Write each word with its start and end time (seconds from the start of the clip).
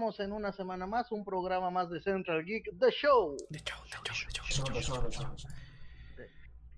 Estamos 0.00 0.20
en 0.20 0.32
una 0.32 0.52
semana 0.52 0.86
más, 0.86 1.10
un 1.10 1.24
programa 1.24 1.70
más 1.70 1.90
de 1.90 2.00
Central 2.00 2.44
Geek, 2.44 2.78
The 2.78 2.92
Show. 2.92 3.36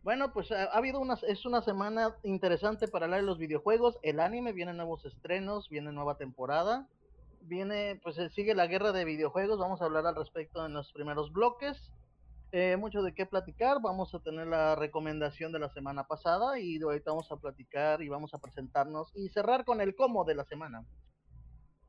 Bueno, 0.02 0.32
pues 0.32 0.50
ha, 0.50 0.64
habido 0.72 1.00
una, 1.00 1.18
es 1.28 1.44
una 1.44 1.60
semana 1.60 2.16
interesante 2.22 2.88
para 2.88 3.04
hablar 3.04 3.20
de 3.20 3.26
los 3.26 3.36
videojuegos, 3.36 3.98
el 4.02 4.20
anime, 4.20 4.54
vienen 4.54 4.78
nuevos 4.78 5.04
estrenos, 5.04 5.68
viene 5.68 5.92
nueva 5.92 6.16
temporada, 6.16 6.88
viene, 7.42 8.00
pues 8.02 8.16
eh, 8.16 8.30
sigue 8.30 8.54
la 8.54 8.66
guerra 8.66 8.90
de 8.92 9.04
videojuegos, 9.04 9.58
vamos 9.58 9.82
a 9.82 9.84
hablar 9.84 10.06
al 10.06 10.16
respecto 10.16 10.64
en 10.64 10.72
los 10.72 10.90
primeros 10.90 11.30
bloques. 11.30 11.92
Eh, 12.52 12.78
mucho 12.78 13.02
de 13.02 13.12
qué 13.12 13.26
platicar, 13.26 13.82
vamos 13.82 14.14
a 14.14 14.20
tener 14.20 14.46
la 14.46 14.76
recomendación 14.76 15.52
de 15.52 15.58
la 15.58 15.68
semana 15.68 16.04
pasada 16.04 16.58
y 16.58 16.80
ahorita 16.80 17.10
vamos 17.10 17.30
a 17.30 17.36
platicar 17.36 18.00
y 18.00 18.08
vamos 18.08 18.32
a 18.32 18.38
presentarnos 18.38 19.12
y 19.14 19.28
cerrar 19.28 19.66
con 19.66 19.82
el 19.82 19.94
cómo 19.94 20.24
de 20.24 20.36
la 20.36 20.46
semana 20.46 20.86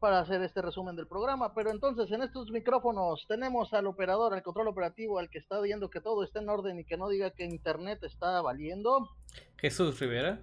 para 0.02 0.20
hacer 0.20 0.42
este 0.42 0.64
resumen 0.64 0.96
del 0.96 1.08
programa. 1.08 1.54
Pero 1.54 1.70
entonces 1.70 2.12
en 2.12 2.24
estos 2.24 2.50
micrófonos 2.50 3.24
tenemos 3.28 3.72
al 3.72 3.86
operador, 3.86 4.34
al 4.34 4.42
control 4.42 4.68
operativo, 4.68 5.20
al 5.20 5.30
que 5.30 5.38
está 5.38 5.62
viendo 5.62 5.92
que 5.92 6.02
todo 6.02 6.24
está 6.24 6.42
en 6.42 6.50
orden 6.50 6.80
y 6.80 6.84
que 6.84 6.98
no 6.98 7.08
diga 7.08 7.30
que 7.30 7.46
internet 7.46 8.04
está 8.04 8.42
valiendo. 8.42 9.08
Jesús 9.58 10.00
Rivera. 10.00 10.42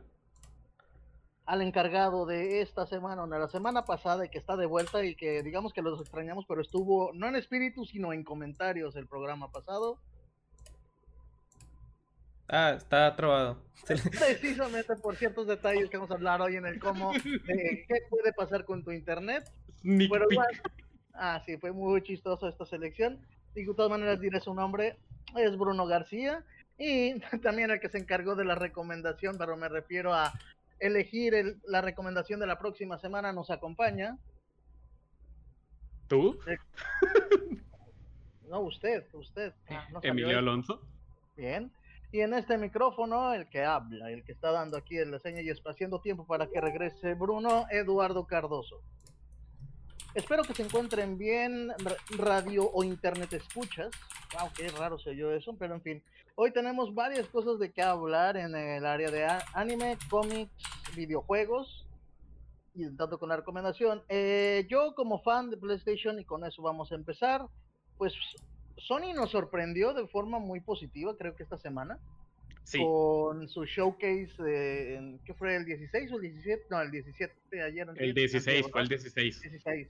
Al 1.45 1.63
encargado 1.63 2.25
de 2.25 2.61
esta 2.61 2.87
semana, 2.87 3.25
o 3.25 3.27
de 3.27 3.39
la 3.39 3.49
semana 3.49 3.85
pasada, 3.85 4.25
y 4.25 4.29
que 4.29 4.39
está 4.39 4.57
de 4.57 4.67
vuelta 4.67 5.05
y 5.05 5.17
que 5.17 5.43
digamos 5.43 5.73
que 5.73 5.83
los 5.83 6.01
extrañamos, 6.01 6.45
pero 6.47 6.61
estuvo 6.61 7.11
no 7.13 7.27
en 7.27 7.35
espíritu, 7.35 7.85
sino 7.85 8.13
en 8.13 8.23
comentarios 8.23 8.95
el 8.95 9.09
programa 9.09 9.51
pasado. 9.51 9.99
Ah, 12.49 12.75
está 12.77 13.15
trabado. 13.15 13.63
Precisamente 13.87 14.97
por 14.97 15.17
ciertos 15.17 15.47
detalles 15.47 15.89
que 15.91 15.97
vamos 15.97 16.11
a 16.11 16.15
hablar 16.15 16.41
hoy 16.41 16.57
en 16.57 16.67
el 16.67 16.79
cómo 16.79 17.13
de 17.13 17.85
qué 17.87 17.95
puede 18.09 18.33
pasar 18.33 18.65
con 18.65 18.83
tu 18.83 18.91
internet. 18.91 19.51
Pero 19.83 20.27
ah, 21.15 21.43
sí, 21.45 21.57
fue 21.59 21.73
muy 21.73 22.03
chistoso 22.03 22.49
esta 22.49 22.65
selección. 22.65 23.21
Y 23.55 23.65
de 23.65 23.75
todas 23.75 23.91
maneras 23.91 24.21
diré 24.21 24.41
su 24.41 24.55
nombre, 24.55 24.97
es 25.37 25.57
Bruno 25.57 25.87
García. 25.87 26.45
Y 26.79 27.19
también 27.43 27.71
el 27.71 27.81
que 27.81 27.89
se 27.89 27.99
encargó 27.99 28.35
de 28.35 28.45
la 28.45 28.55
recomendación, 28.55 29.37
pero 29.39 29.57
me 29.57 29.69
refiero 29.69 30.15
a 30.15 30.33
elegir 30.81 31.59
la 31.67 31.81
recomendación 31.81 32.41
de 32.41 32.47
la 32.47 32.59
próxima 32.59 32.99
semana, 32.99 33.33
nos 33.33 33.51
acompaña. 33.51 34.17
¿Tú? 36.07 36.39
Eh, 36.47 36.57
no, 38.49 38.61
usted, 38.61 39.05
usted. 39.13 39.53
Ah, 39.69 39.87
Emilio 40.03 40.39
Alonso. 40.39 40.81
Bien. 41.37 41.71
Y 42.11 42.21
en 42.21 42.33
este 42.33 42.57
micrófono, 42.57 43.35
el 43.35 43.49
que 43.51 43.65
habla, 43.65 44.11
el 44.11 44.25
que 44.25 44.33
está 44.33 44.51
dando 44.51 44.79
aquí 44.79 44.97
el 44.97 45.13
diseño 45.13 45.43
y 45.43 45.51
espaciando 45.51 46.01
tiempo 46.01 46.27
para 46.27 46.47
que 46.47 46.61
regrese 46.61 47.13
Bruno, 47.15 47.67
Eduardo 47.71 48.27
Cardoso. 48.27 48.81
Espero 50.15 50.43
que 50.43 50.55
se 50.55 50.63
encuentren 50.63 51.19
bien, 51.19 51.71
radio 52.17 52.71
o 52.73 52.83
internet 52.83 53.35
escuchas. 53.35 53.91
Wow, 54.33 54.49
qué 54.57 54.69
raro 54.69 54.99
se 54.99 55.11
oyó 55.11 55.33
eso, 55.33 55.55
pero 55.59 55.75
en 55.75 55.83
fin. 55.83 56.03
Hoy 56.35 56.51
tenemos 56.51 56.95
varias 56.95 57.29
cosas 57.29 57.59
de 57.59 57.73
qué 57.73 57.83
hablar 57.83 58.39
en 58.39 58.55
el 58.55 58.87
área 58.87 59.11
de 59.11 59.27
anime, 59.53 59.99
cómics, 60.09 60.51
videojuegos. 60.97 61.87
Y 62.75 62.89
tanto 62.97 63.19
con 63.19 63.29
la 63.29 63.37
recomendación. 63.37 64.03
Eh, 64.09 64.67
yo 64.71 64.95
como 64.95 65.21
fan 65.21 65.51
de 65.51 65.59
PlayStation, 65.59 66.19
y 66.19 66.25
con 66.25 66.45
eso 66.47 66.63
vamos 66.63 66.91
a 66.91 66.95
empezar, 66.95 67.47
pues 67.99 68.15
Sony 68.81 69.13
nos 69.15 69.31
sorprendió 69.31 69.93
de 69.95 70.07
forma 70.07 70.39
muy 70.39 70.61
positiva, 70.61 71.17
creo 71.17 71.35
que 71.35 71.43
esta 71.43 71.59
semana. 71.59 71.99
Con 72.77 73.49
su 73.49 73.65
showcase, 73.65 74.31
¿qué 75.25 75.35
fue? 75.39 75.57
¿El 75.57 75.65
16 75.65 76.13
o 76.13 76.17
el 76.17 76.23
17? 76.23 76.67
No, 76.69 76.83
el 76.83 76.91
17 76.91 77.35
de 77.51 77.63
ayer. 77.63 77.89
El 77.97 78.13
16, 78.13 78.67
fue 78.71 78.83
el 78.83 78.89
16. 78.89 79.41
16. 79.41 79.89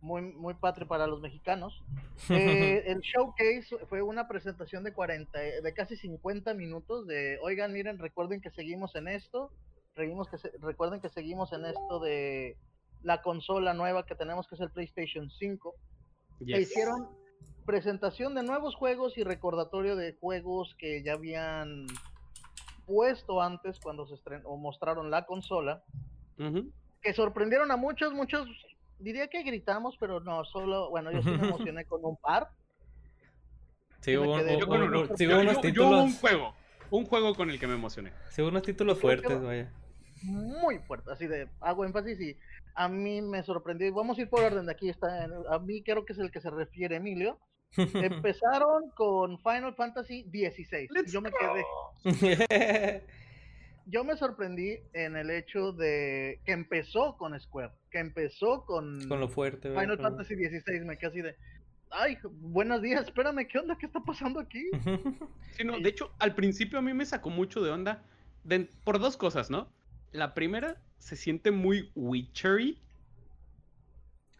Muy, 0.00 0.22
muy 0.22 0.54
patrio 0.54 0.88
para 0.88 1.06
los 1.06 1.20
mexicanos. 1.20 1.82
Eh, 2.30 2.84
el 2.86 3.00
showcase 3.00 3.76
fue 3.88 4.00
una 4.00 4.28
presentación 4.28 4.84
de 4.84 4.92
40, 4.92 5.38
de 5.62 5.74
casi 5.74 5.96
50 5.96 6.54
minutos 6.54 7.06
de, 7.06 7.38
oigan, 7.42 7.72
miren, 7.72 7.98
recuerden 7.98 8.40
que 8.40 8.50
seguimos 8.50 8.94
en 8.94 9.08
esto, 9.08 9.50
recuerden 9.94 10.24
que, 10.30 10.58
recuerden 10.64 11.00
que 11.00 11.08
seguimos 11.10 11.52
en 11.52 11.66
esto 11.66 11.98
de 12.00 12.56
la 13.02 13.20
consola 13.20 13.74
nueva 13.74 14.06
que 14.06 14.14
tenemos, 14.14 14.46
que 14.48 14.54
es 14.54 14.60
el 14.60 14.70
PlayStation 14.70 15.28
5. 15.28 15.74
E 16.46 16.60
hicieron 16.60 17.08
presentación 17.64 18.34
de 18.34 18.42
nuevos 18.42 18.74
juegos 18.74 19.16
y 19.18 19.24
recordatorio 19.24 19.96
de 19.96 20.16
juegos 20.20 20.74
que 20.78 21.02
ya 21.02 21.14
habían 21.14 21.86
puesto 22.86 23.40
antes 23.40 23.80
cuando 23.80 24.06
se 24.06 24.14
estrenó 24.14 24.48
o 24.48 24.56
mostraron 24.56 25.10
la 25.10 25.24
consola, 25.26 25.82
que 27.00 27.14
sorprendieron 27.14 27.70
a 27.70 27.76
muchos, 27.76 28.12
muchos, 28.12 28.48
diría 28.98 29.28
que 29.28 29.42
gritamos, 29.42 29.96
pero 29.98 30.20
no, 30.20 30.44
solo, 30.44 30.90
bueno, 30.90 31.10
yo 31.12 31.22
sí 31.22 31.30
me 31.30 31.48
emocioné 31.48 31.84
con 31.84 32.04
un 32.04 32.16
par. 32.16 32.50
Sí, 34.00 34.16
hubo, 34.16 34.34
un 34.34 36.12
juego, 36.12 36.54
un 36.90 37.06
juego 37.06 37.34
con 37.34 37.50
el 37.50 37.58
que 37.58 37.66
me 37.66 37.74
emocioné. 37.74 38.12
Sí, 38.28 38.42
unos 38.42 38.62
títulos 38.62 39.00
fuertes, 39.00 39.42
vaya. 39.42 39.72
Muy 40.22 40.78
fuertes, 40.80 41.08
así 41.08 41.26
de, 41.26 41.48
hago 41.60 41.84
énfasis 41.84 42.20
y 42.20 42.36
a 42.74 42.88
mí 42.88 43.22
me 43.22 43.42
sorprendió, 43.42 43.92
vamos 43.94 44.18
a 44.18 44.22
ir 44.22 44.28
por 44.28 44.42
orden 44.42 44.66
de 44.66 44.72
aquí, 44.72 44.88
está, 44.88 45.28
a 45.50 45.58
mí 45.58 45.82
creo 45.82 46.04
que 46.04 46.12
es 46.12 46.18
el 46.18 46.30
que 46.30 46.40
se 46.40 46.50
refiere 46.50 46.96
Emilio, 46.96 47.38
Empezaron 47.76 48.90
con 48.90 49.38
Final 49.38 49.74
Fantasy 49.74 50.22
XVI. 50.24 50.88
yo 51.06 51.20
me 51.20 51.30
quedé. 51.30 51.64
yo 53.86 54.04
me 54.04 54.16
sorprendí 54.16 54.78
en 54.92 55.16
el 55.16 55.30
hecho 55.30 55.72
de 55.72 56.40
que 56.44 56.52
empezó 56.52 57.16
con 57.16 57.38
Square, 57.38 57.72
que 57.90 57.98
empezó 57.98 58.64
con, 58.64 59.06
con 59.08 59.20
lo 59.20 59.28
fuerte. 59.28 59.68
Final 59.70 59.98
Fantasy 59.98 60.34
XVI. 60.34 60.80
Me 60.84 60.96
quedé 60.96 61.10
así 61.10 61.22
de. 61.22 61.36
Ay, 61.90 62.18
buenos 62.24 62.82
días, 62.82 63.04
espérame, 63.04 63.46
¿qué 63.46 63.58
onda? 63.58 63.76
¿Qué 63.78 63.86
está 63.86 64.00
pasando 64.00 64.40
aquí? 64.40 64.64
de 65.82 65.88
hecho, 65.88 66.10
al 66.18 66.34
principio 66.34 66.80
a 66.80 66.82
mí 66.82 66.92
me 66.92 67.06
sacó 67.06 67.30
mucho 67.30 67.62
de 67.62 67.70
onda 67.70 68.02
por 68.82 68.98
dos 68.98 69.16
cosas, 69.16 69.48
¿no? 69.48 69.68
La 70.10 70.34
primera, 70.34 70.76
se 70.98 71.16
siente 71.16 71.50
muy 71.50 71.92
witchery 71.94 72.78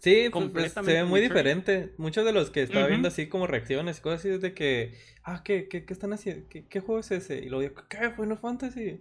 Sí, 0.05 0.29
pues, 0.31 0.73
se 0.73 0.83
ve 0.83 1.05
muy 1.05 1.23
diferente. 1.23 1.95
Muchos 1.97 2.27
de 2.27 2.33
los 2.33 2.51
que 2.51 2.61
estaba 2.61 2.87
viendo 2.89 3.09
así 3.09 3.27
como 3.27 3.47
reacciones, 3.47 4.01
cosas 4.01 4.21
así, 4.21 4.29
de 4.37 4.53
que, 4.53 4.99
ah, 5.23 5.43
¿qué, 5.43 5.67
qué, 5.67 5.87
qué 5.87 5.95
están 5.95 6.13
haciendo? 6.13 6.47
¿Qué, 6.51 6.67
¿Qué, 6.67 6.81
juego 6.81 7.01
es 7.01 7.11
ese? 7.11 7.39
Y 7.39 7.49
luego 7.49 7.63
digo, 7.63 7.75
¿qué? 7.89 8.11
Final 8.11 8.37
Fantasy. 8.37 9.01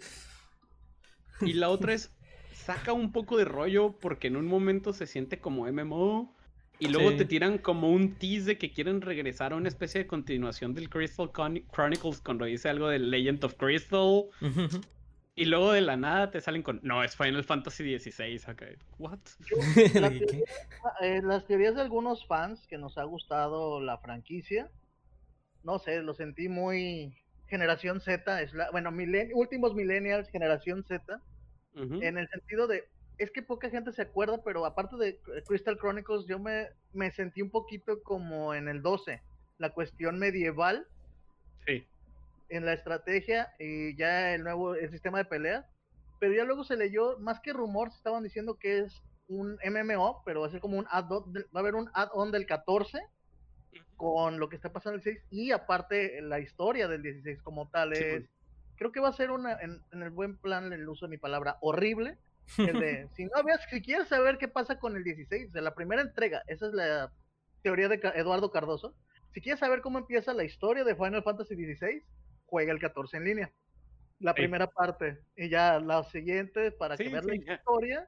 Y 1.42 1.54
la 1.56 1.68
otra 1.68 1.94
es, 1.94 2.10
saca 2.54 2.94
un 2.94 3.12
poco 3.12 3.38
de 3.38 3.44
rollo 3.44 3.98
porque 4.00 4.28
en 4.28 4.38
un 4.38 4.48
momento 4.48 4.94
se 4.94 5.06
siente 5.06 5.40
como 5.40 5.70
MMO 5.70 6.34
y 6.80 6.88
luego 6.88 7.14
te 7.16 7.26
tiran 7.26 7.58
como 7.58 7.92
un 7.92 8.16
tease 8.16 8.46
de 8.46 8.58
que 8.58 8.72
quieren 8.72 9.02
regresar 9.02 9.52
a 9.52 9.58
una 9.58 9.68
especie 9.68 10.00
de 10.00 10.08
continuación 10.08 10.74
del 10.74 10.90
Crystal 10.90 11.30
Chronicles 11.34 12.22
cuando 12.22 12.46
dice 12.46 12.70
algo 12.70 12.88
de 12.88 13.00
Legend 13.00 13.44
of 13.44 13.56
Crystal. 13.56 14.24
Y 15.36 15.46
luego 15.46 15.72
de 15.72 15.82
la 15.82 15.98
nada 15.98 16.30
te 16.30 16.42
salen 16.42 16.62
con, 16.62 16.80
no, 16.84 17.04
es 17.04 17.16
Final 17.16 17.44
Fantasy 17.44 17.98
XVI. 17.98 18.40
Okay. 18.52 18.76
What? 19.00 19.20
Eh, 21.02 21.22
las 21.24 21.46
teorías 21.48 21.76
de 21.76 21.82
algunos 21.82 22.26
fans 22.28 22.68
que 22.68 22.78
nos 22.78 22.98
ha 22.98 23.04
gustado 23.04 23.80
la 23.80 23.98
franquicia, 23.98 24.70
no 25.64 25.80
sé, 25.80 26.02
lo 26.02 26.14
sentí 26.14 26.50
muy 26.50 27.18
generación 27.48 28.00
Z, 28.02 28.42
es 28.42 28.54
la, 28.54 28.70
bueno, 28.72 28.92
últimos 29.34 29.74
millennials, 29.74 30.30
generación 30.30 30.84
Z, 30.84 31.22
en 31.76 32.18
el 32.18 32.28
sentido 32.28 32.68
de, 32.68 32.84
es 33.18 33.32
que 33.32 33.42
poca 33.42 33.70
gente 33.70 33.92
se 33.92 34.02
acuerda, 34.04 34.42
pero 34.44 34.66
aparte 34.66 34.98
de 34.98 35.20
Crystal 35.48 35.78
Chronicles, 35.78 36.26
yo 36.28 36.38
me, 36.38 36.68
me 36.94 37.12
sentí 37.12 37.42
un 37.42 37.50
poquito 37.50 38.02
como 38.04 38.54
en 38.54 38.68
el 38.68 38.82
12, 38.82 39.22
la 39.58 39.72
cuestión 39.72 40.20
medieval. 40.20 40.86
Sí 41.66 41.86
en 42.56 42.66
la 42.66 42.74
estrategia 42.74 43.52
y 43.60 43.96
ya 43.96 44.34
el 44.34 44.44
nuevo 44.44 44.76
el 44.76 44.90
sistema 44.92 45.18
de 45.18 45.26
pelea. 45.26 45.66
Pero 46.20 46.34
ya 46.36 46.44
luego 46.44 46.64
se 46.64 46.78
leyó, 46.78 47.18
más 47.20 47.40
que 47.40 47.52
rumor, 47.52 47.92
se 47.92 47.98
estaban 47.98 48.24
diciendo 48.24 48.58
que 48.58 48.80
es 48.80 49.04
un 49.28 49.58
MMO, 49.66 50.22
pero 50.26 50.42
va 50.42 50.48
a 50.48 50.52
ser 50.52 50.62
como 50.62 50.78
un 50.78 50.86
add-on, 50.90 51.34
va 51.34 51.60
a 51.60 51.60
haber 51.60 51.76
un 51.76 51.90
add-on 51.94 52.32
del 52.32 52.46
14 52.46 53.02
con 53.98 54.40
lo 54.40 54.50
que 54.50 54.56
está 54.56 54.72
pasando 54.72 54.98
el 54.98 55.04
6 55.04 55.20
y 55.32 55.52
aparte 55.52 56.22
la 56.22 56.40
historia 56.40 56.88
del 56.88 57.02
16 57.02 57.42
como 57.42 57.70
tal 57.70 57.94
es, 57.94 58.00
pues. 58.00 58.30
creo 58.76 58.92
que 58.92 59.00
va 59.00 59.10
a 59.10 59.14
ser 59.14 59.32
una, 59.32 59.54
en, 59.60 59.82
el 59.92 60.12
buen 60.12 60.38
plan 60.38 60.72
el 60.72 60.88
uso 60.88 61.08
de 61.08 61.12
mi 61.12 61.18
palabra, 61.18 61.58
horrible. 61.62 62.18
de, 62.58 63.08
si 63.16 63.26
no 63.26 63.42
veas, 63.44 63.62
si 63.70 63.82
quieres 63.82 64.10
saber 64.10 64.38
qué 64.38 64.48
pasa 64.48 64.78
con 64.78 64.96
el 64.96 65.04
16, 65.04 65.52
de 65.52 65.62
la 65.62 65.74
primera 65.74 66.02
entrega, 66.02 66.44
esa 66.48 66.68
es 66.68 66.74
la 66.74 67.12
teoría 67.64 67.88
de 67.88 68.00
Eduardo 68.16 68.52
Cardoso. 68.52 68.96
Si 69.34 69.42
quieres 69.42 69.60
saber 69.60 69.82
cómo 69.82 69.98
empieza 69.98 70.34
la 70.34 70.44
historia 70.44 70.84
de 70.84 70.96
Final 70.96 71.24
Fantasy 71.24 71.56
16, 71.56 72.04
juega 72.54 72.72
el 72.72 72.80
14 72.80 73.18
en 73.18 73.24
línea. 73.24 73.52
La 74.20 74.36
primera 74.36 74.68
parte. 74.68 75.18
Y 75.36 75.50
ya 75.50 75.80
la 75.80 76.04
siguiente, 76.04 76.72
para 76.72 76.96
que 76.96 77.10
veas 77.10 77.26
la 77.26 77.36
historia. 77.36 78.08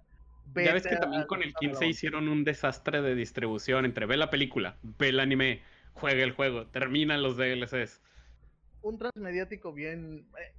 Ya 0.53 0.71
ves 0.71 0.85
que 0.85 0.97
también 0.97 1.25
con 1.25 1.41
el 1.41 1.51
15 1.55 1.87
hicieron 1.87 2.29
un 2.29 2.43
desastre 2.43 3.01
de 3.01 3.15
distribución 3.15 3.85
entre 3.85 4.05
ve 4.05 4.17
la 4.17 4.29
película, 4.29 4.77
ve 4.83 5.09
el 5.09 5.19
anime, 5.19 5.63
juega 5.93 6.23
el 6.23 6.33
juego, 6.33 6.67
terminan 6.67 7.23
los 7.23 7.37
DLCs. 7.37 8.03
Un 8.83 8.99
transmediático 8.99 9.73
bien. 9.73 10.27
Eh, 10.37 10.53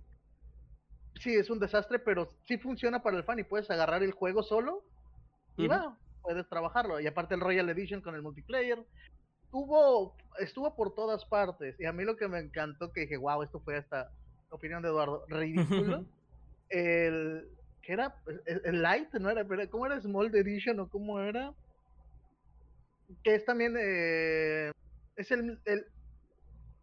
sí, 1.21 1.37
es 1.37 1.49
un 1.49 1.61
desastre, 1.61 2.01
pero 2.01 2.29
sí 2.43 2.59
funciona 2.59 3.05
para 3.05 3.17
el 3.17 3.23
fan 3.23 3.39
y 3.39 3.45
puedes 3.45 3.71
agarrar 3.71 4.03
el 4.03 4.11
juego 4.11 4.43
solo 4.43 4.83
y 5.57 5.69
va. 5.69 5.97
puedes 6.23 6.49
trabajarlo. 6.49 6.99
Y 6.99 7.07
aparte 7.07 7.37
el 7.37 7.41
Royal 7.41 7.69
Edition 7.69 8.01
con 8.01 8.17
el 8.17 8.23
multiplayer. 8.23 8.85
Tuvo, 9.57 10.15
estuvo 10.39 10.77
por 10.77 10.95
todas 10.95 11.25
partes. 11.25 11.81
Y 11.81 11.87
a 11.87 11.93
mí 11.93 12.05
lo 12.05 12.19
que 12.19 12.29
me 12.29 12.41
encantó, 12.41 12.93
que 12.93 13.01
dije, 13.03 13.17
wow, 13.17 13.43
esto 13.43 13.59
fue 13.61 13.79
esta 13.79 14.13
opinión 14.51 14.83
de 14.83 14.89
Eduardo, 14.89 15.25
ridículo. 15.29 16.05
el, 16.69 17.49
que 17.81 17.95
era? 17.95 18.15
El, 18.45 18.83
Light, 18.83 19.15
¿no 19.15 19.31
era? 19.31 19.47
¿Cómo 19.71 19.87
era 19.87 19.99
Small 19.99 20.35
Edition 20.35 20.79
o 20.81 20.91
cómo 20.91 21.21
era? 21.21 21.55
Que 23.25 23.37
es 23.37 23.47
también, 23.47 23.77
eh, 23.81 24.73
es 25.17 25.31
el, 25.31 25.59
el 25.65 25.87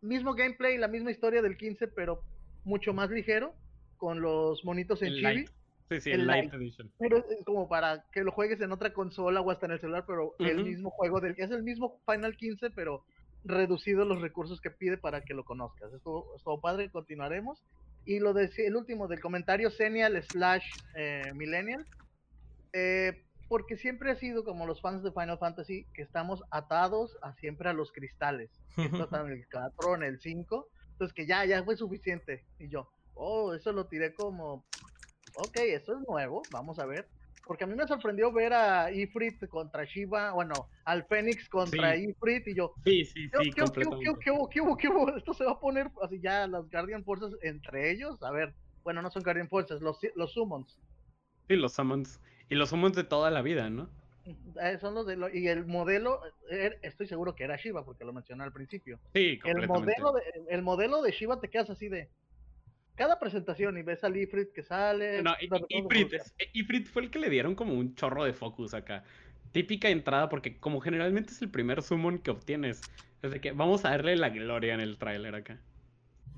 mismo 0.01 0.33
gameplay, 0.33 0.79
la 0.79 0.87
misma 0.87 1.11
historia 1.11 1.43
del 1.43 1.57
15, 1.57 1.89
pero 1.89 2.23
mucho 2.63 2.91
más 2.91 3.11
ligero, 3.11 3.53
con 3.97 4.19
los 4.19 4.65
monitos 4.65 4.99
en 5.03 5.13
chibi. 5.13 5.45
Sí, 5.95 6.01
sí, 6.01 6.11
el, 6.11 6.27
Light, 6.27 6.53
Edition. 6.53 6.91
Pero 6.99 7.17
es 7.17 7.25
como 7.45 7.67
para 7.67 8.05
que 8.11 8.23
lo 8.23 8.31
juegues 8.31 8.59
en 8.61 8.71
otra 8.71 8.93
consola 8.93 9.41
o 9.41 9.51
hasta 9.51 9.65
en 9.65 9.73
el 9.73 9.79
celular, 9.79 10.05
pero 10.07 10.35
el 10.39 10.63
mismo 10.63 10.89
juego 10.89 11.19
del 11.19 11.35
es 11.37 11.51
el 11.51 11.63
mismo 11.63 11.99
Final 12.05 12.35
15, 12.35 12.71
pero 12.71 13.03
reducido 13.43 14.05
los 14.05 14.21
recursos 14.21 14.61
que 14.61 14.71
pide 14.71 14.97
para 14.97 15.21
que 15.21 15.33
lo 15.33 15.43
conozcas. 15.43 15.93
Estuvo 15.93 16.61
padre, 16.61 16.89
continuaremos. 16.89 17.63
Y 18.05 18.19
lo 18.19 18.33
de, 18.33 18.51
el 18.57 18.75
último 18.75 19.07
del 19.07 19.21
comentario, 19.21 19.69
Senial 19.69 20.21
slash 20.23 20.65
eh, 20.95 21.31
Millennial. 21.35 21.85
Eh, 22.73 23.23
porque 23.47 23.77
siempre 23.77 24.09
ha 24.09 24.15
sido 24.15 24.43
como 24.43 24.65
los 24.65 24.81
fans 24.81 25.03
de 25.03 25.11
Final 25.11 25.37
Fantasy 25.37 25.85
que 25.93 26.01
estamos 26.01 26.41
atados 26.49 27.17
a 27.21 27.33
siempre 27.35 27.69
a 27.69 27.73
los 27.73 27.91
cristales. 27.91 28.49
Esto 28.77 29.03
está 29.03 29.21
en 29.21 29.31
el 29.31 29.45
4, 29.51 29.95
en 29.95 30.03
el 30.03 30.19
5. 30.19 30.67
Entonces 30.93 31.13
que 31.13 31.27
ya, 31.27 31.45
ya 31.45 31.63
fue 31.63 31.77
suficiente. 31.77 32.43
Y 32.57 32.69
yo, 32.69 32.89
oh, 33.13 33.53
eso 33.53 33.71
lo 33.71 33.85
tiré 33.85 34.13
como, 34.13 34.65
ok, 35.35 35.57
eso 35.57 35.93
es 35.93 36.07
nuevo, 36.07 36.43
vamos 36.51 36.79
a 36.79 36.85
ver. 36.85 37.07
Porque 37.45 37.65
a 37.65 37.67
mí 37.67 37.75
me 37.75 37.85
sorprendió 37.85 38.31
ver 38.31 38.53
a 38.53 38.89
Ifrit 38.91 39.47
contra 39.49 39.83
Shiva, 39.83 40.31
bueno, 40.31 40.53
al 40.85 41.03
Fénix 41.05 41.49
contra 41.49 41.95
Ifrit 41.97 42.47
y 42.47 42.55
yo. 42.55 42.73
Sí, 42.85 43.03
sí, 43.03 43.27
sí, 43.27 43.51
¿qué, 43.51 43.51
qué, 43.51 43.85
hubo, 44.31 44.49
qué, 44.49 44.61
hubo, 44.61 44.77
qué 44.77 44.89
Esto 45.17 45.33
se 45.33 45.43
va 45.43 45.51
a 45.51 45.59
poner 45.59 45.91
así 46.01 46.21
ya 46.21 46.47
las 46.47 46.69
Guardian 46.69 47.03
Forces 47.03 47.37
entre 47.41 47.91
ellos. 47.91 48.21
A 48.23 48.31
ver, 48.31 48.53
bueno, 48.83 49.01
no 49.01 49.11
son 49.11 49.23
Guardian 49.23 49.49
Forces, 49.49 49.81
los, 49.81 49.99
los 50.15 50.31
Summons. 50.31 50.79
Sí, 51.49 51.57
los 51.57 51.73
Summons. 51.73 52.21
Y 52.49 52.55
los 52.55 52.69
Summons 52.69 52.95
de 52.95 53.03
toda 53.03 53.29
la 53.29 53.41
vida, 53.41 53.69
¿no? 53.69 53.89
Eh, 54.25 54.77
son 54.79 54.93
los 54.93 55.05
de 55.05 55.17
y 55.33 55.47
el 55.47 55.65
modelo, 55.65 56.21
er, 56.49 56.79
estoy 56.81 57.07
seguro 57.07 57.35
que 57.35 57.43
era 57.43 57.57
Shiva 57.57 57.83
porque 57.83 58.05
lo 58.05 58.13
mencioné 58.13 58.43
al 58.43 58.53
principio. 58.53 58.99
Sí, 59.13 59.39
el 59.43 59.67
modelo, 59.67 60.13
de, 60.13 60.21
el 60.49 60.61
modelo 60.61 61.01
de 61.01 61.11
Shiva 61.11 61.41
te 61.41 61.49
quedas 61.49 61.69
así 61.69 61.89
de, 61.89 62.09
cada 62.95 63.19
presentación 63.19 63.77
y 63.77 63.81
ves 63.81 64.03
al 64.03 64.17
Ifrit 64.17 64.51
que 64.51 64.63
sale. 64.63 65.21
No, 65.23 65.33
Ifrit, 65.69 66.13
Ifrit 66.53 66.87
fue 66.87 67.03
el 67.03 67.09
que 67.09 67.19
le 67.19 67.29
dieron 67.29 67.55
como 67.55 67.73
un 67.73 67.95
chorro 67.95 68.23
de 68.23 68.33
focus 68.33 68.73
acá. 68.73 69.03
Típica 69.51 69.89
entrada, 69.89 70.29
porque 70.29 70.57
como 70.57 70.79
generalmente 70.79 71.31
es 71.31 71.41
el 71.41 71.49
primer 71.49 71.81
summon 71.81 72.19
que 72.19 72.31
obtienes. 72.31 72.81
Desde 73.21 73.39
que 73.39 73.51
vamos 73.51 73.85
a 73.85 73.91
darle 73.91 74.15
la 74.15 74.29
gloria 74.29 74.73
en 74.73 74.79
el 74.79 74.97
tráiler 74.97 75.35
acá. 75.35 75.59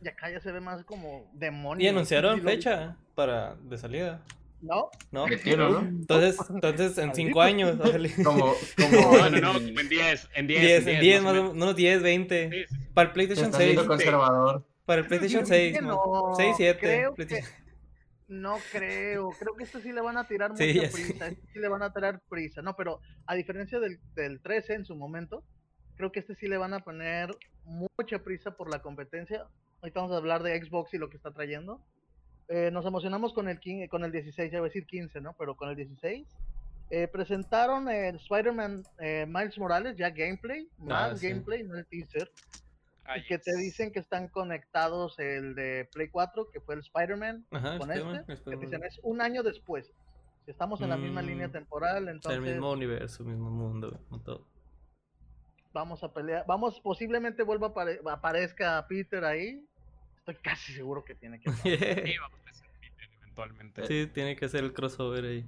Y 0.04 0.08
acá 0.08 0.30
ya 0.30 0.40
se 0.40 0.52
ve 0.52 0.60
más 0.60 0.84
como 0.84 1.30
demonio. 1.34 1.84
Y 1.84 1.88
anunciaron 1.88 2.42
fecha 2.42 2.98
para 3.16 3.56
de 3.56 3.78
salida. 3.78 4.22
¿No? 4.62 4.90
¿No? 5.12 5.28
Entonces, 5.28 6.38
entonces 6.50 6.98
en 6.98 7.14
5 7.14 7.42
años. 7.42 7.78
como, 8.24 8.54
como, 8.78 9.18
no, 9.18 9.30
no, 9.30 9.54
no, 9.54 9.58
en 9.58 9.90
10. 9.90 10.30
En 10.36 10.48
10, 10.48 10.88
en 10.88 11.00
10, 11.00 11.22
más 11.22 11.32
o 11.32 11.36
menos. 11.36 11.56
No, 11.56 11.74
10, 11.74 12.02
20. 12.02 12.68
Para 12.94 13.10
el 13.10 13.14
PlayStation 13.14 13.54
6. 13.54 13.80
conservador. 13.82 14.66
Para 14.86 15.02
el 15.02 15.08
PlayStation 15.08 15.46
6. 15.46 15.82
No, 15.82 16.34
6, 16.36 16.56
7. 16.58 17.10
no 18.28 18.58
creo. 18.72 19.30
Creo 19.40 19.56
que 19.56 19.64
esto 19.64 19.80
sí 19.80 19.92
le 19.92 20.02
van 20.02 20.18
a 20.18 20.28
tirar 20.28 20.52
mucha 20.52 20.64
prisa. 20.92 21.28
Este 21.28 21.48
sí 21.54 21.60
le 21.60 21.68
van 21.68 21.82
a 21.82 21.92
tirar 21.92 22.22
prisa. 22.30 22.62
No, 22.62 22.76
pero 22.76 23.00
a 23.26 23.36
diferencia 23.36 23.80
del, 23.80 24.00
del 24.16 24.42
13 24.42 24.74
en 24.76 24.86
su 24.86 24.96
momento, 24.96 25.44
creo 25.96 26.12
que 26.12 26.20
este 26.20 26.36
sí 26.36 26.48
le 26.48 26.58
van 26.58 26.74
a 26.74 26.82
poner 26.82 27.36
mucha 27.64 28.20
prisa 28.20 28.52
por 28.52 28.70
la 28.70 28.82
competencia. 28.82 29.48
Ahorita 29.82 30.00
vamos 30.00 30.14
a 30.14 30.18
hablar 30.18 30.44
de 30.44 30.64
Xbox 30.64 30.94
y 30.94 30.98
lo 30.98 31.10
que 31.10 31.18
está 31.18 31.32
trayendo. 31.32 31.82
Eh, 32.48 32.70
nos 32.72 32.86
emocionamos 32.86 33.34
con 33.34 33.50
el, 33.50 33.60
con 33.90 34.04
el 34.04 34.12
16, 34.12 34.52
ya 34.52 34.60
voy 34.60 34.68
a 34.68 34.70
decir 34.70 34.86
15, 34.86 35.20
¿no? 35.20 35.34
Pero 35.34 35.56
con 35.56 35.70
el 35.70 35.76
16. 35.76 36.28
Eh, 36.92 37.08
presentaron 37.08 37.90
el 37.90 38.18
Spider-Man 38.18 38.84
eh, 39.00 39.26
Miles 39.28 39.58
Morales, 39.58 39.98
ya 39.98 40.12
gameplay, 40.12 40.70
más 40.78 41.14
ah, 41.14 41.28
gameplay, 41.28 41.64
no 41.64 41.76
el 41.76 41.86
teaser 41.88 42.30
y 43.16 43.24
que 43.24 43.38
te 43.38 43.56
dicen 43.56 43.92
que 43.92 44.00
están 44.00 44.28
conectados 44.30 45.20
el 45.20 45.56
de 45.56 45.88
Play 45.94 46.10
4, 46.10 46.50
que 46.50 46.60
fue 46.60 46.76
el 46.76 46.82
Spider-Man, 46.82 47.46
con 47.78 47.92
este, 47.92 48.44
que 48.44 48.58
dicen 48.58 48.84
es 48.84 49.00
un 49.04 49.22
año 49.22 49.44
después. 49.44 49.92
Si 50.46 50.52
estamos 50.52 50.82
en 50.82 50.90
la 50.90 50.98
misma 50.98 51.22
línea 51.22 51.48
mm, 51.48 51.52
temporal, 51.52 52.08
entonces... 52.08 52.44
El 52.44 52.54
mismo 52.54 52.72
universo, 52.72 53.24
mismo 53.24 53.50
mundo, 53.50 54.00
todo. 54.24 54.46
Vamos 55.74 56.04
a 56.04 56.14
pelear, 56.14 56.46
vamos, 56.48 56.80
posiblemente 56.80 57.44
vuelva 57.44 57.74
a 57.76 58.14
aparezca 58.14 58.86
Peter 58.88 59.26
ahí. 59.26 59.66
Estoy 60.18 60.36
casi 60.36 60.74
seguro 60.74 61.04
que 61.04 61.16
tiene 61.16 61.40
que 61.40 61.52
sí, 61.52 62.18
vamos 62.20 62.40
a 62.48 62.54
ser 62.54 62.70
Peter 62.80 63.10
eventualmente. 63.22 63.88
Sí, 63.88 64.08
tiene 64.14 64.36
que 64.36 64.48
ser 64.48 64.64
el 64.64 64.74
crossover 64.74 65.26
ahí. 65.26 65.46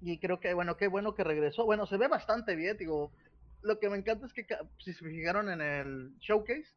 Y 0.00 0.18
creo 0.18 0.40
que, 0.40 0.54
bueno, 0.54 0.76
qué 0.76 0.88
bueno 0.88 1.14
que 1.14 1.24
regresó. 1.24 1.64
Bueno, 1.64 1.86
se 1.86 1.96
ve 1.96 2.08
bastante 2.08 2.54
bien, 2.54 2.76
digo, 2.76 3.10
lo 3.62 3.78
que 3.78 3.90
me 3.90 3.96
encanta 3.96 4.26
es 4.26 4.32
que 4.32 4.46
si 4.78 4.92
se 4.92 5.04
fijaron 5.04 5.50
en 5.50 5.60
el 5.60 6.12
showcase, 6.20 6.72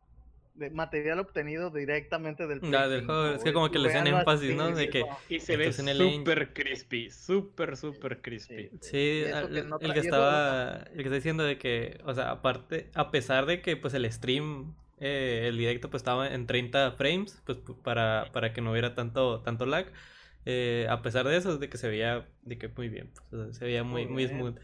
de 0.56 0.70
material 0.70 1.20
obtenido 1.20 1.70
directamente 1.70 2.46
del, 2.48 2.60
ah, 2.76 2.88
del 2.88 3.06
juego. 3.06 3.36
Es 3.36 3.44
que 3.44 3.54
como 3.54 3.72
que 3.72 3.80
le 3.80 3.90
hacen 3.90 4.08
énfasis, 4.08 4.56
¿no? 4.56 4.72
De 4.72 4.90
que 4.90 5.06
y 5.30 5.40
se 5.40 5.58
ve 5.58 5.72
súper 5.72 6.54
crispy, 6.54 7.10
súper, 7.10 7.78
súper 7.78 8.22
crispy. 8.22 8.70
Sí, 8.82 9.24
el, 9.26 9.94
que 9.94 10.00
estaba, 10.00 10.84
el 10.92 10.98
que 10.98 11.04
está 11.04 11.16
diciendo 11.16 11.44
de 11.44 11.58
que, 11.58 12.00
o 12.06 12.14
sea, 12.14 12.32
aparte, 12.32 12.90
a 12.94 13.12
pesar 13.12 13.46
de 13.46 13.62
que 13.62 13.78
pues 13.78 13.94
el 13.94 14.12
stream, 14.12 14.76
eh, 15.00 15.46
el 15.48 15.58
directo 15.58 15.90
pues 15.90 16.02
estaba 16.02 16.28
en 16.28 16.46
30 16.48 16.92
frames, 16.94 17.42
pues 17.46 17.60
para, 17.84 18.28
para 18.34 18.54
que 18.54 18.62
no 18.62 18.72
hubiera 18.72 18.94
tanto, 18.94 19.42
tanto 19.42 19.66
lag, 19.66 19.88
eh, 20.46 20.88
a 20.90 21.02
pesar 21.02 21.28
de 21.28 21.38
eso, 21.38 21.58
de 21.58 21.70
que 21.70 21.78
se 21.78 21.88
veía, 21.88 22.28
de 22.44 22.58
que 22.58 22.68
muy 22.68 22.90
bien, 22.90 23.10
pues, 23.30 23.58
se 23.58 23.66
veía 23.66 23.84
muy, 23.84 24.06
muy 24.06 24.28
smooth. 24.28 24.58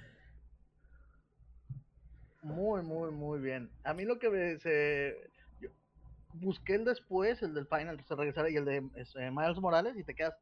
Muy, 2.47 2.81
muy, 2.81 3.11
muy 3.11 3.39
bien. 3.39 3.69
A 3.83 3.93
mí 3.93 4.05
lo 4.05 4.19
que 4.19 4.29
me, 4.29 4.57
se... 4.59 5.15
busqué 6.33 6.75
el 6.75 6.85
después, 6.85 7.41
el 7.41 7.53
del 7.53 7.67
final, 7.67 8.01
se 8.07 8.15
regresara, 8.15 8.49
y 8.49 8.55
el 8.55 8.65
de 8.65 8.83
este, 8.95 9.29
Miles 9.31 9.59
Morales, 9.59 9.97
y 9.97 10.03
te 10.03 10.15
quedas, 10.15 10.33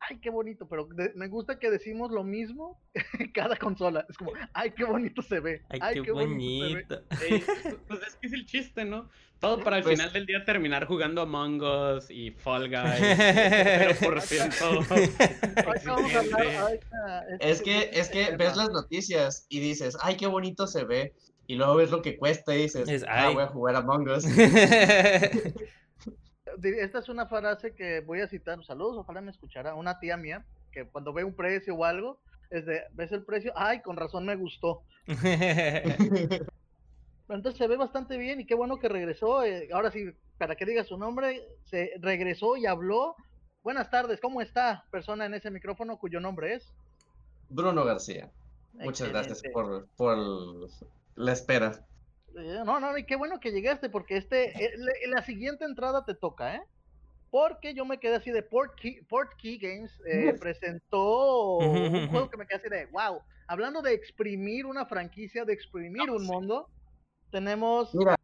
ay, 0.00 0.18
qué 0.20 0.30
bonito, 0.30 0.68
pero 0.68 0.88
me 1.14 1.28
gusta 1.28 1.58
que 1.58 1.70
decimos 1.70 2.10
lo 2.10 2.24
mismo 2.24 2.80
en 3.18 3.30
cada 3.32 3.56
consola. 3.56 4.04
Es 4.08 4.16
como, 4.16 4.32
ay, 4.52 4.72
qué 4.72 4.84
bonito 4.84 5.22
se 5.22 5.40
ve. 5.40 5.62
Ay, 5.80 6.02
qué, 6.02 6.10
bonito. 6.10 7.02
pues 7.88 8.02
es 8.06 8.16
que 8.16 8.26
es 8.26 8.32
el 8.32 8.46
chiste, 8.46 8.84
¿no? 8.84 9.08
Todo 9.38 9.62
para 9.62 9.76
al 9.76 9.82
pues 9.82 9.98
final 9.98 10.12
del 10.12 10.24
día 10.24 10.44
terminar 10.44 10.86
jugando 10.86 11.20
Among 11.20 11.60
Us 11.62 12.10
y 12.10 12.30
Fall 12.30 12.68
Guys. 12.70 13.16
pero 13.18 13.94
por 13.96 14.20
ciento. 14.22 14.80
es 17.40 17.60
que, 17.60 17.90
es 17.92 18.08
que 18.08 18.34
ves 18.36 18.56
las 18.56 18.70
noticias 18.70 19.46
y 19.48 19.60
dices, 19.60 19.96
ay, 20.00 20.16
qué 20.16 20.26
bonito 20.26 20.66
se 20.66 20.84
ve 20.84 21.14
y 21.46 21.54
luego 21.54 21.76
ves 21.76 21.90
lo 21.90 22.02
que 22.02 22.18
cuesta 22.18 22.54
y 22.54 22.62
dices, 22.62 23.04
ah, 23.08 23.30
voy 23.32 23.42
a 23.42 23.48
jugar 23.48 23.76
a 23.76 23.78
Among 23.78 24.08
Us. 24.08 24.24
Esta 26.62 26.98
es 26.98 27.08
una 27.08 27.26
frase 27.26 27.74
que 27.74 28.00
voy 28.00 28.20
a 28.20 28.28
citar, 28.28 28.64
saludos, 28.64 28.96
ojalá 28.98 29.20
me 29.20 29.30
escuchara, 29.30 29.74
una 29.74 29.98
tía 29.98 30.16
mía, 30.16 30.44
que 30.72 30.86
cuando 30.86 31.12
ve 31.12 31.22
un 31.22 31.34
precio 31.34 31.74
o 31.74 31.84
algo, 31.84 32.18
es 32.50 32.64
de, 32.66 32.82
ves 32.92 33.12
el 33.12 33.24
precio, 33.24 33.52
ay, 33.54 33.82
con 33.82 33.96
razón 33.96 34.24
me 34.24 34.36
gustó. 34.36 34.82
Entonces 37.28 37.58
se 37.58 37.66
ve 37.66 37.76
bastante 37.76 38.16
bien 38.16 38.40
y 38.40 38.46
qué 38.46 38.54
bueno 38.54 38.78
que 38.78 38.88
regresó. 38.88 39.44
Eh, 39.44 39.68
ahora 39.72 39.90
sí, 39.90 40.12
para 40.38 40.54
que 40.54 40.64
diga 40.64 40.84
su 40.84 40.96
nombre, 40.96 41.46
se 41.64 41.90
regresó 42.00 42.56
y 42.56 42.66
habló. 42.66 43.16
Buenas 43.62 43.90
tardes, 43.90 44.20
¿cómo 44.20 44.40
está 44.40 44.84
persona 44.90 45.26
en 45.26 45.34
ese 45.34 45.50
micrófono 45.50 45.98
cuyo 45.98 46.20
nombre 46.20 46.54
es? 46.54 46.72
Bruno 47.48 47.84
García. 47.84 48.30
Muchas 48.74 49.08
gracias 49.08 49.42
por, 49.52 49.88
por 49.96 50.68
la 51.16 51.32
espera. 51.32 51.86
Eh, 52.36 52.62
no, 52.64 52.80
no, 52.80 52.96
y 52.96 53.04
qué 53.04 53.16
bueno 53.16 53.40
que 53.40 53.50
llegaste, 53.50 53.88
porque 53.88 54.16
este, 54.16 54.50
eh, 54.62 54.72
la 55.08 55.22
siguiente 55.22 55.64
entrada 55.64 56.04
te 56.04 56.14
toca, 56.14 56.54
¿eh? 56.54 56.62
Porque 57.30 57.74
yo 57.74 57.84
me 57.84 57.98
quedé 57.98 58.16
así 58.16 58.30
de 58.30 58.42
Port 58.42 58.74
Key, 58.78 59.58
Games, 59.58 60.00
eh, 60.06 60.34
presentó 60.38 61.56
un 61.56 62.08
juego 62.08 62.30
que 62.30 62.36
me 62.36 62.46
quedé 62.46 62.58
así 62.58 62.68
de, 62.68 62.86
wow, 62.86 63.20
hablando 63.48 63.82
de 63.82 63.94
exprimir 63.94 64.64
una 64.66 64.86
franquicia, 64.86 65.44
de 65.44 65.52
exprimir 65.52 66.10
un 66.10 66.24
mundo, 66.24 66.70
tenemos... 67.30 67.94
Mira. 67.94 68.16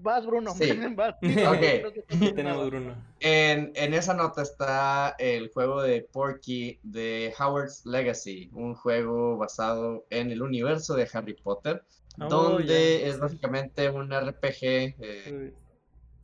Vas, 0.00 0.24
Bruno. 0.26 0.54
Sí. 0.54 0.68
Tenemos 2.34 2.66
Bruno. 2.70 2.94
En, 3.20 3.72
en, 3.74 3.94
esa 3.94 4.14
nota 4.14 4.42
está 4.42 5.16
el 5.18 5.50
juego 5.50 5.82
de 5.82 6.02
Porky 6.02 6.78
de 6.82 7.34
Howard's 7.38 7.84
Legacy, 7.84 8.50
un 8.52 8.74
juego 8.74 9.36
basado 9.36 10.06
en 10.10 10.30
el 10.30 10.42
universo 10.42 10.94
de 10.94 11.08
Harry 11.12 11.34
Potter, 11.34 11.82
oh, 12.20 12.26
donde 12.26 13.08
es 13.08 13.18
básicamente 13.18 13.90
un 13.90 14.12
RPG 14.12 14.62
eh, 14.62 15.52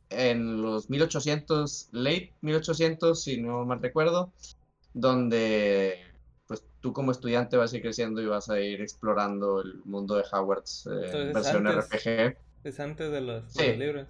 en 0.09 0.61
los 0.61 0.89
1800, 0.89 1.89
late 1.91 2.33
1800, 2.41 3.21
si 3.21 3.41
no 3.41 3.65
mal 3.65 3.81
recuerdo, 3.81 4.31
donde 4.93 5.99
pues 6.47 6.63
tú 6.79 6.93
como 6.93 7.11
estudiante 7.11 7.57
vas 7.57 7.73
a 7.73 7.77
ir 7.77 7.81
creciendo 7.81 8.21
y 8.21 8.27
vas 8.27 8.49
a 8.49 8.59
ir 8.61 8.79
explorando 8.81 9.61
el 9.61 9.81
mundo 9.83 10.15
de 10.15 10.23
Hogwarts 10.31 10.87
eh, 10.87 11.31
versión 11.33 11.67
RPG. 11.67 12.44
Es 12.65 12.79
antes 12.79 13.11
de 13.11 13.21
los, 13.21 13.55
los 13.55 13.77
libros. 13.77 14.07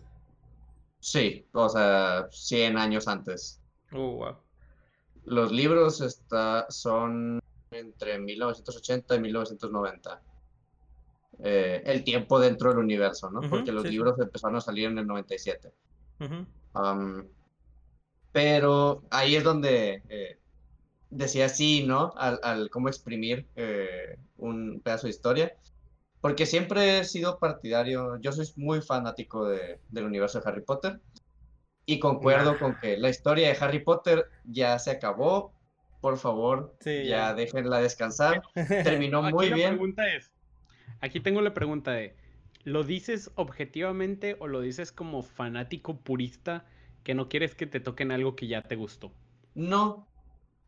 Sí, 1.02 1.46
o 1.52 1.68
sea, 1.68 2.28
100 2.32 2.78
años 2.78 3.06
antes. 3.10 3.62
Oh, 3.92 4.16
wow. 4.16 4.38
Los 5.26 5.52
libros 5.52 6.00
está, 6.00 6.66
son 6.70 7.42
entre 7.72 8.18
1980 8.18 9.14
y 9.14 9.20
1990. 9.20 10.22
Eh, 11.40 11.84
el 11.86 12.06
tiempo 12.06 12.40
dentro 12.40 12.70
del 12.70 12.80
universo, 12.80 13.30
¿no? 13.30 13.42
Porque 13.50 13.74
los 13.74 13.84
libros 13.84 14.18
empezaron 14.20 14.56
a 14.56 14.62
salir 14.62 14.88
en 14.88 15.00
el 15.00 15.06
97. 15.06 15.74
pero 18.32 19.04
ahí 19.12 19.36
es 19.36 19.44
donde 19.44 20.02
eh, 20.08 20.40
decía 21.10 21.50
sí, 21.50 21.84
¿no? 21.86 22.14
Al, 22.16 22.70
cómo 22.70 22.88
exprimir 22.88 23.46
eh, 23.58 24.18
un 24.38 24.80
pedazo 24.80 25.08
de 25.08 25.12
historia. 25.12 25.58
Porque 26.26 26.48
siempre 26.48 26.98
he 26.98 27.04
sido 27.04 27.38
partidario, 27.38 28.20
yo 28.20 28.32
soy 28.32 28.48
muy 28.56 28.82
fanático 28.82 29.48
de, 29.48 29.80
del 29.90 30.06
universo 30.06 30.40
de 30.40 30.50
Harry 30.50 30.64
Potter. 30.64 31.00
Y 31.86 32.00
concuerdo 32.00 32.58
con 32.58 32.80
que 32.80 32.98
la 32.98 33.12
historia 33.12 33.48
de 33.48 33.58
Harry 33.60 33.84
Potter 33.84 34.26
ya 34.44 34.80
se 34.80 34.90
acabó. 34.90 35.54
Por 36.02 36.18
favor, 36.18 36.76
ya, 36.84 37.36
déjenla 37.36 37.78
descansar. 37.80 38.42
Terminó 38.56 39.22
muy 39.22 39.52
la 39.52 39.56
bien. 39.56 39.70
Pregunta 39.74 40.08
es, 40.16 40.32
aquí 41.00 41.20
tengo 41.20 41.42
la 41.42 41.54
pregunta 41.54 41.92
de, 41.92 42.16
¿lo 42.64 42.84
dices 42.84 43.30
objetivamente 43.36 44.36
o 44.40 44.48
lo 44.48 44.62
dices 44.62 44.92
como 44.92 45.22
fanático 45.22 45.96
purista 46.02 46.66
que 47.04 47.14
no 47.14 47.30
quieres 47.30 47.54
que 47.54 47.68
te 47.68 47.80
toquen 47.80 48.12
algo 48.12 48.36
que 48.36 48.48
ya 48.48 48.64
te 48.64 48.76
gustó? 48.76 49.14
No, 49.54 50.08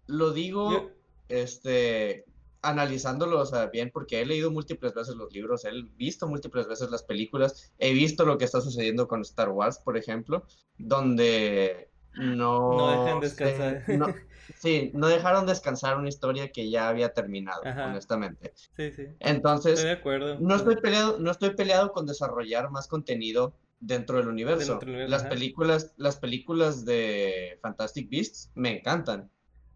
lo 0.05 0.33
digo, 0.33 0.91
este, 1.29 2.25
analizándolo, 2.69 3.39
o 3.39 3.45
sea, 3.45 3.67
bien, 3.67 3.91
porque 3.91 4.21
he 4.21 4.25
leído 4.25 4.51
múltiples 4.51 4.93
veces 4.93 5.15
los 5.15 5.31
libros, 5.31 5.65
he 5.65 5.71
visto 5.95 6.27
múltiples 6.27 6.67
veces 6.67 6.91
las 6.91 7.03
películas, 7.03 7.71
he 7.77 7.93
visto 7.93 8.25
lo 8.25 8.37
que 8.37 8.45
está 8.45 8.61
sucediendo 8.61 9.07
con 9.07 9.21
Star 9.21 9.49
Wars, 9.49 9.79
por 9.79 9.97
ejemplo, 9.97 10.45
donde 10.77 11.89
no... 12.13 12.77
No 12.77 12.91
dejan 13.03 13.19
descansar. 13.19 13.83
sí, 14.57 14.91
no 14.93 15.07
dejaron 15.07 15.45
descansar 15.45 15.97
una 15.97 16.09
historia 16.09 16.51
que 16.51 16.69
ya 16.69 16.89
había 16.89 17.13
terminado, 17.13 17.61
honestamente. 17.61 18.53
Sí, 18.75 18.91
sí. 18.91 19.07
Entonces, 19.19 19.73
estoy 19.73 19.89
de 19.89 19.97
acuerdo. 19.97 20.39
No 20.39 20.55
estoy 20.55 20.75
peleado, 20.77 21.19
no 21.19 21.31
estoy 21.31 21.51
peleado 21.55 21.91
con 21.91 22.05
desarrollar 22.05 22.69
más 22.69 22.87
contenido 22.87 23.55
dentro 23.79 24.17
del 24.17 24.27
universo. 24.27 24.79
las 24.83 25.23
películas, 25.25 25.93
las 25.97 26.17
películas 26.17 26.85
de 26.85 27.59
Fantastic 27.61 28.09
Beasts 28.09 28.51
me 28.55 28.77
encantan 28.77 29.29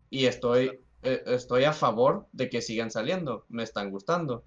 y 0.10 0.26
estoy 0.26 0.82
eh, 1.04 1.24
estoy 1.28 1.64
a 1.64 1.74
favor 1.74 2.28
de 2.32 2.50
que 2.50 2.62
sigan 2.62 2.92
saliendo, 2.92 3.46
me 3.50 3.64
están 3.64 3.90
gustando. 3.90 4.44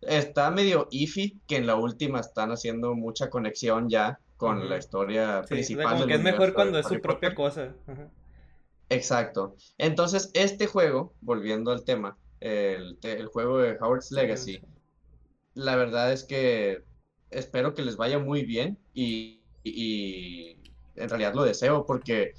Está 0.00 0.50
medio 0.50 0.88
iffy 0.90 1.40
que 1.46 1.56
en 1.56 1.66
la 1.66 1.76
última 1.76 2.20
están 2.20 2.50
haciendo 2.50 2.94
mucha 2.94 3.30
conexión 3.30 3.88
ya 3.88 4.18
con 4.36 4.68
la 4.68 4.76
historia 4.76 5.42
principal. 5.48 5.94
Como 5.94 6.06
que 6.06 6.14
es 6.14 6.22
mejor 6.22 6.52
cuando 6.52 6.78
es 6.78 6.86
su 6.86 7.00
propia 7.00 7.34
cosa. 7.34 7.74
Exacto. 8.90 9.56
Entonces, 9.78 10.30
este 10.34 10.66
juego, 10.66 11.14
volviendo 11.20 11.70
al 11.70 11.84
tema, 11.84 12.18
el, 12.40 13.26
juego 13.32 13.58
de 13.58 13.78
Howard's 13.80 14.10
Legacy, 14.10 14.60
la 15.54 15.76
verdad 15.76 16.12
es 16.12 16.24
que 16.24 16.82
espero 17.30 17.74
que 17.74 17.82
les 17.82 17.96
vaya 17.96 18.18
muy 18.18 18.44
bien 18.44 18.78
y, 18.92 19.40
y 19.62 20.58
en 20.96 21.08
realidad 21.08 21.34
lo 21.34 21.44
deseo 21.44 21.86
porque 21.86 22.34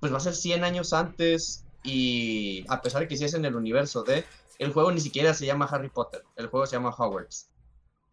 pues 0.00 0.12
va 0.12 0.18
a 0.18 0.20
ser 0.20 0.34
100 0.34 0.64
años 0.64 0.92
antes 0.92 1.65
y 1.86 2.64
a 2.68 2.82
pesar 2.82 3.02
de 3.02 3.08
que 3.08 3.16
sí 3.16 3.24
es 3.24 3.34
en 3.34 3.44
el 3.44 3.54
universo 3.54 4.02
de, 4.02 4.24
el 4.58 4.72
juego 4.72 4.90
ni 4.92 5.00
siquiera 5.00 5.32
se 5.32 5.46
llama 5.46 5.66
Harry 5.66 5.88
Potter, 5.88 6.24
el 6.36 6.48
juego 6.48 6.66
se 6.66 6.76
llama 6.76 6.90
Hogwarts. 6.90 7.50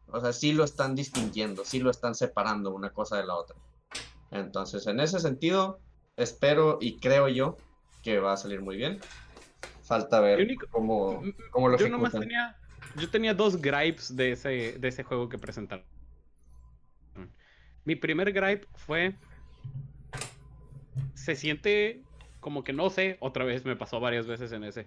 O 0.08 0.22
sea, 0.22 0.32
sí 0.32 0.54
lo 0.54 0.64
están 0.64 0.96
distinguiendo, 0.96 1.66
sí 1.66 1.80
lo 1.80 1.90
están 1.90 2.14
separando 2.14 2.72
una 2.72 2.92
cosa 2.92 3.18
de 3.18 3.26
la 3.26 3.36
otra. 3.36 3.56
Entonces, 4.30 4.86
en 4.88 5.00
ese 5.00 5.20
sentido, 5.20 5.80
espero 6.18 6.78
y 6.80 7.00
creo 7.00 7.28
yo 7.28 7.58
que 8.04 8.20
va 8.20 8.34
a 8.34 8.38
salir 8.38 8.62
muy 8.62 8.78
bien. 8.78 9.00
Falta 9.82 10.20
ver 10.20 10.48
cómo, 10.70 11.24
cómo, 11.52 11.68
lo 11.70 11.78
yo 11.78 12.10
tenía, 12.10 12.56
yo 12.96 13.10
tenía 13.10 13.34
dos 13.34 13.60
gripes 13.60 14.16
de 14.16 14.34
ese, 14.34 14.78
de 14.80 14.88
ese 14.88 15.04
juego 15.04 15.30
que 15.30 15.38
presentaron. 15.38 15.86
Mi 17.86 17.96
primer 17.96 18.32
gripe 18.32 18.68
fue. 18.76 19.16
Se 21.16 21.36
siente 21.36 22.04
como 22.44 22.64
que 22.64 22.74
no 22.74 22.92
sé, 22.92 23.18
otra 23.22 23.46
vez 23.46 23.66
me 23.66 23.76
pasó 23.76 24.00
varias 24.00 24.28
veces 24.28 24.52
en 24.52 24.64
ese. 24.64 24.86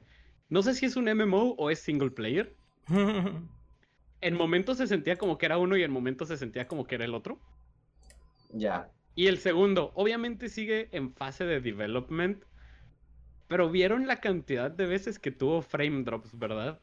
No 0.48 0.62
sé 0.62 0.74
si 0.74 0.86
es 0.86 0.94
un 0.94 1.06
MMO 1.12 1.56
o 1.58 1.70
es 1.70 1.80
single 1.80 2.10
player. 2.10 2.54
en 4.20 4.34
momentos 4.34 4.76
se 4.76 4.86
sentía 4.86 5.16
como 5.16 5.38
que 5.38 5.46
era 5.46 5.58
uno 5.58 5.76
y 5.76 5.82
en 5.82 5.90
momentos 5.90 6.28
se 6.28 6.36
sentía 6.36 6.68
como 6.68 6.86
que 6.86 6.94
era 6.94 7.04
el 7.04 7.14
otro. 7.14 7.40
Ya. 8.52 8.88
Y 9.16 9.26
el 9.26 9.38
segundo, 9.38 9.90
obviamente 9.94 10.48
sigue 10.48 10.88
en 10.92 11.12
fase 11.12 11.44
de 11.44 11.60
development, 11.60 12.44
pero 13.48 13.70
vieron 13.70 14.06
la 14.06 14.20
cantidad 14.20 14.70
de 14.70 14.86
veces 14.86 15.18
que 15.18 15.32
tuvo 15.32 15.62
frame 15.62 16.04
drops, 16.04 16.38
¿verdad? 16.38 16.78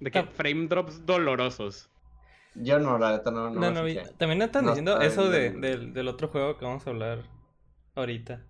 De 0.00 0.10
que 0.10 0.22
frame 0.22 0.68
drops 0.68 1.06
dolorosos. 1.06 1.90
Yo 2.54 2.78
no, 2.78 2.98
la 2.98 3.12
neta 3.12 3.30
no. 3.30 3.50
No, 3.50 3.70
no, 3.70 3.80
También 4.16 4.42
están 4.42 4.66
diciendo 4.66 5.00
eso 5.00 5.28
de, 5.28 5.50
del 5.50 6.08
otro 6.08 6.28
juego 6.28 6.56
que 6.56 6.64
vamos 6.64 6.86
a 6.86 6.90
hablar 6.90 7.24
ahorita. 7.94 8.44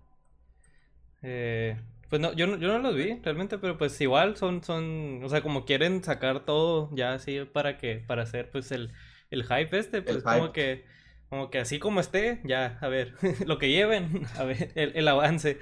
Eh, 1.27 1.75
pues 2.07 2.21
no 2.21 2.33
yo, 2.33 2.45
no, 2.45 2.57
yo 2.57 2.67
no 2.67 2.77
los 2.77 2.95
vi 2.95 3.15
realmente, 3.15 3.57
pero 3.57 3.79
pues 3.79 3.99
igual 3.99 4.37
son, 4.37 4.63
son, 4.63 5.23
o 5.23 5.29
sea, 5.29 5.41
como 5.41 5.65
quieren 5.65 6.03
sacar 6.03 6.45
todo 6.45 6.91
ya 6.93 7.13
así 7.15 7.43
para 7.45 7.79
que, 7.79 7.95
para 7.95 8.21
hacer 8.21 8.51
pues 8.51 8.71
el, 8.71 8.93
el 9.31 9.43
hype 9.43 9.75
este, 9.75 10.03
pues 10.03 10.21
como 10.21 10.51
que, 10.51 10.85
como 11.29 11.49
que 11.49 11.57
así 11.57 11.79
como 11.79 11.99
esté, 11.99 12.41
ya, 12.43 12.77
a 12.79 12.89
ver, 12.89 13.15
lo 13.47 13.57
que 13.57 13.69
lleven, 13.69 14.27
a 14.37 14.43
ver, 14.43 14.71
el, 14.75 15.07
avance. 15.07 15.57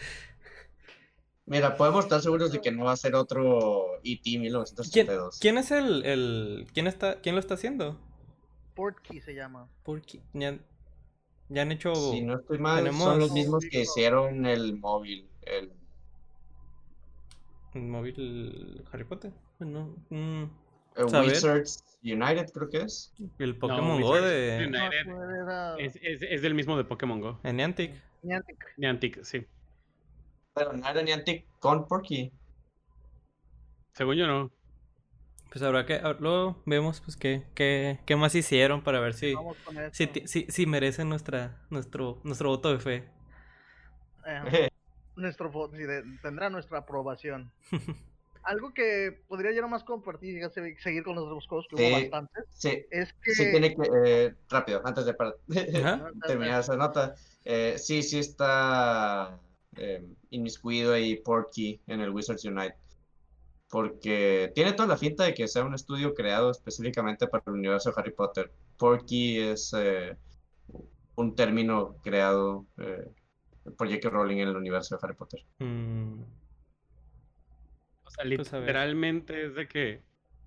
Mira, 1.45 1.77
podemos 1.77 2.03
estar 2.03 2.21
seguros 2.21 2.51
de 2.51 2.59
que 2.59 2.71
no 2.71 2.85
va 2.85 2.91
a 2.91 2.97
ser 2.97 3.15
otro 3.15 4.01
E.T. 4.03 4.37
1982. 4.39 5.39
¿Quién, 5.39 5.57
es 5.57 5.71
el, 5.71 6.05
el, 6.05 6.67
quién 6.73 6.87
está, 6.87 7.21
quién 7.21 7.35
lo 7.35 7.39
está 7.39 7.53
haciendo? 7.53 7.99
Portkey 8.75 9.21
se 9.21 9.33
llama. 9.33 9.69
Portkey, 9.83 10.21
ya, 10.33 10.57
ya 11.47 11.61
han 11.61 11.71
hecho... 11.71 11.95
Si 11.95 12.21
no 12.21 12.39
estoy 12.39 12.59
mal, 12.59 12.91
son 12.93 13.19
los 13.19 13.31
mismos 13.31 13.65
que 13.69 13.81
hicieron 13.81 14.45
el 14.45 14.77
móvil 14.77 15.29
el... 15.45 15.71
móvil 17.73 18.83
Harry 18.91 19.03
Potter. 19.03 19.31
No, 19.59 19.95
mm, 20.09 20.43
Wizards 20.97 21.83
United 22.03 22.51
creo 22.53 22.69
que 22.69 22.81
es. 22.81 23.13
El 23.39 23.57
Pokémon 23.57 24.01
Go 24.01 24.21
de... 24.21 24.65
es, 25.79 25.95
es, 26.01 26.41
del 26.41 26.53
mismo 26.53 26.77
de 26.77 26.83
Pokémon 26.83 27.19
Go. 27.19 27.39
En 27.43 27.57
Niantic. 27.57 27.93
Niantic. 28.21 28.73
Niantic, 28.77 29.23
sí. 29.23 29.45
Pero 30.53 30.73
no 30.73 30.87
era 30.87 31.01
Niantic 31.01 31.45
con 31.59 31.87
Porky. 31.87 32.31
Según 33.93 34.15
yo 34.15 34.27
no. 34.27 34.51
Pues 35.49 35.61
habrá 35.61 35.85
que, 35.85 36.01
luego 36.19 36.63
vemos 36.65 36.99
pues 36.99 37.15
qué, 37.15 37.43
qué, 37.53 37.99
qué 38.07 38.15
más 38.15 38.33
hicieron 38.33 38.83
para 38.83 38.99
ver 38.99 39.13
si, 39.13 39.35
si, 39.91 40.09
si, 40.25 40.47
si, 40.49 40.65
merecen 40.65 41.09
nuestra, 41.09 41.61
nuestro, 41.69 42.19
nuestro 42.23 42.49
voto 42.49 42.71
de 42.71 42.79
fe. 42.79 43.03
Eh, 44.25 44.69
nuestro 45.15 45.51
tendrá 46.21 46.49
nuestra 46.49 46.79
aprobación. 46.79 47.51
Algo 48.43 48.73
que 48.73 49.21
podría 49.27 49.53
yo 49.53 49.61
nomás 49.61 49.85
compartir 49.85 50.37
y 50.37 50.75
seguir 50.81 51.03
con 51.03 51.15
los 51.15 51.23
otros 51.25 51.47
juegos 51.47 51.65
que 51.69 51.75
hubo 51.75 51.91
bastantes. 51.91 52.43
Sí, 52.51 52.85
es 52.91 53.13
que... 53.13 53.31
sí 53.31 53.51
tiene 53.51 53.73
que, 53.73 53.89
eh, 54.05 54.35
rápido, 54.49 54.81
antes 54.83 55.05
de 55.05 55.15
terminar 56.27 56.59
esa 56.59 56.75
nota, 56.75 57.15
eh, 57.45 57.75
sí, 57.77 58.03
sí 58.03 58.19
está 58.19 59.39
eh, 59.77 60.05
inmiscuido 60.29 60.93
ahí 60.93 61.15
Porky 61.15 61.79
en 61.87 62.01
el 62.01 62.09
Wizards 62.09 62.43
Unite. 62.43 62.75
Porque 63.69 64.51
tiene 64.53 64.73
toda 64.73 64.89
la 64.89 64.97
finta 64.97 65.23
de 65.23 65.33
que 65.33 65.47
sea 65.47 65.63
un 65.63 65.73
estudio 65.73 66.13
creado 66.13 66.51
específicamente 66.51 67.27
para 67.27 67.43
el 67.47 67.53
universo 67.53 67.89
de 67.91 67.95
Harry 67.99 68.11
Potter. 68.11 68.51
Porky 68.77 69.39
es 69.39 69.73
eh, 69.75 70.15
un 71.15 71.33
término 71.33 71.95
creado 72.03 72.65
por 73.77 73.87
J.K. 73.87 74.09
Rowling 74.09 74.37
en 74.37 74.49
el 74.49 74.55
universo 74.55 74.95
de 74.95 74.99
Harry 75.03 75.15
Potter. 75.15 75.45
Mm. 75.59 76.21
O 78.03 78.09
sea, 78.09 78.25
pues, 78.35 78.51
literalmente 78.51 79.47
es 79.47 79.55
de 79.55 79.67
que 79.67 80.01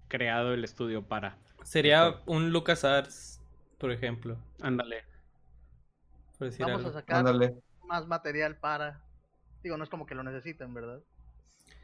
creado 0.08 0.52
el 0.52 0.64
estudio 0.64 1.02
para. 1.02 1.38
Sería 1.64 2.20
un 2.26 2.50
LucasArts, 2.50 3.40
por 3.78 3.90
ejemplo. 3.90 4.38
Ándale. 4.60 5.04
Vamos 6.58 6.84
a 6.84 6.92
sacar 6.92 7.24
más 7.86 8.06
material 8.06 8.56
para. 8.56 9.00
Digo, 9.62 9.76
no 9.76 9.84
es 9.84 9.90
como 9.90 10.06
que 10.06 10.14
lo 10.14 10.22
necesiten, 10.22 10.74
¿verdad? 10.74 11.00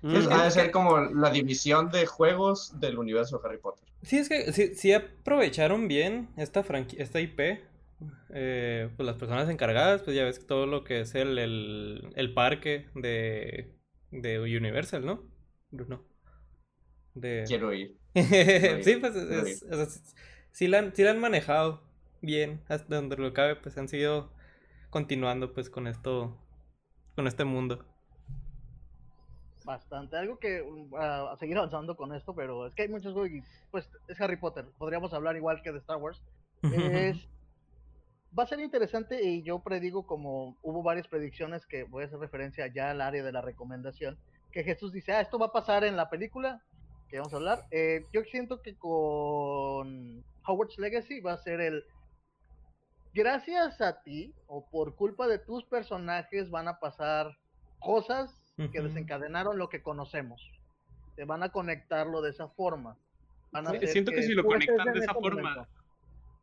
Mm. 0.03 0.33
ha 0.33 0.45
de 0.45 0.51
ser 0.51 0.71
como 0.71 1.01
la 1.01 1.31
división 1.31 1.91
de 1.91 2.07
juegos 2.07 2.79
del 2.81 2.99
universo 2.99 3.39
de 3.39 3.49
Harry 3.49 3.59
Potter. 3.59 3.89
Sí, 4.03 4.19
es 4.19 4.29
que 4.29 4.53
sí, 4.53 4.93
aprovecharon 4.93 5.89
bien 5.89 6.29
esta, 6.37 6.65
esta 6.97 7.21
IP 7.21 7.61
eh, 8.30 8.90
pues 8.97 9.06
las 9.06 9.16
personas 9.16 9.49
encargadas, 9.49 10.02
pues 10.02 10.16
ya 10.16 10.25
ves 10.25 10.47
todo 10.47 10.66
lo 10.66 10.85
que 10.85 11.00
es 11.00 11.14
el, 11.14 11.38
el, 11.38 12.35
parque 12.35 12.88
de, 12.94 13.75
de 14.11 14.40
Universal, 14.40 15.04
¿no? 15.04 15.23
de... 17.14 17.44
Quiero 17.49 17.73
ir. 17.73 17.97
sí, 18.14 18.97
pues 18.97 19.62
sí, 20.52 20.68
la, 20.68 20.90
sí 20.92 21.02
la 21.02 21.11
han 21.11 21.21
manejado 21.21 21.82
bien, 22.21 22.62
hasta 22.68 22.97
donde 22.97 23.16
lo 23.16 23.32
cabe, 23.32 23.56
pues 23.56 23.76
han 23.78 23.88
seguido 23.88 24.30
continuando 24.90 25.52
pues 25.52 25.71
con 25.71 25.87
esto, 25.87 26.38
con 27.14 27.26
este 27.26 27.44
mundo. 27.44 27.85
Bastante, 29.64 30.16
algo 30.16 30.38
que 30.38 30.62
uh, 30.62 30.97
a 30.97 31.37
seguir 31.38 31.56
avanzando 31.56 31.97
con 31.97 32.14
esto, 32.14 32.35
pero 32.35 32.66
es 32.66 32.75
que 32.75 32.82
hay 32.82 32.88
muchos 32.88 33.14
pues 33.71 33.88
es 34.09 34.21
Harry 34.21 34.37
Potter, 34.37 34.66
podríamos 34.76 35.12
hablar 35.12 35.37
igual 35.37 35.62
que 35.62 35.73
de 35.73 35.78
Star 35.78 35.99
Wars. 35.99 36.23
Es, 36.62 37.28
va 38.39 38.45
a 38.45 38.47
ser 38.47 38.61
interesante 38.61 39.23
y 39.23 39.43
yo 39.43 39.59
predigo 39.61 40.07
como 40.07 40.57
hubo 40.62 40.83
varias 40.83 41.09
predicciones 41.09 41.67
que 41.67 41.85
voy 41.85 42.05
a 42.05 42.07
hacer 42.07 42.19
referencia 42.19 42.67
ya 42.67 42.91
al 42.91 43.01
área 43.01 43.23
de 43.23 43.33
la 43.33 43.43
recomendación, 43.43 44.19
que 44.51 44.65
Jesús 44.65 44.93
dice, 44.93 45.12
ah, 45.12 45.21
esto 45.21 45.39
va 45.39 45.47
a 45.47 45.53
pasar 45.53 45.85
en 45.85 45.97
la 45.97 46.09
película 46.09 46.62
que 47.09 47.19
vamos 47.19 47.33
a 47.33 47.37
hablar. 47.37 47.67
Eh, 47.71 48.07
yo 48.12 48.23
siento 48.25 48.62
que 48.62 48.75
con 48.75 50.25
Howard's 50.47 50.79
Legacy 50.79 51.21
va 51.21 51.35
a 51.35 51.39
ser 51.39 51.61
el 51.61 51.85
gracias 53.15 53.81
a 53.83 54.03
ti 54.03 54.35
o 54.47 54.67
por 54.71 54.97
culpa 54.97 55.27
de 55.29 55.39
tus 55.39 55.65
personajes 55.65 56.51
van 56.51 56.69
a 56.69 56.79
pasar 56.79 57.37
cosas 57.81 58.35
que 58.57 58.81
desencadenaron 58.81 59.59
lo 59.59 59.69
que 59.69 59.83
conocemos. 59.83 60.51
Te 61.17 61.25
van 61.25 61.43
a 61.43 61.51
conectarlo 61.51 62.23
de 62.23 62.31
esa 62.31 62.49
forma. 62.49 62.97
siento 63.87 64.12
que, 64.12 64.23
si 64.23 64.33
lo 64.33 64.45
conectan 64.45 64.93
de 64.93 65.01
esa 65.01 65.12
forma, 65.12 65.69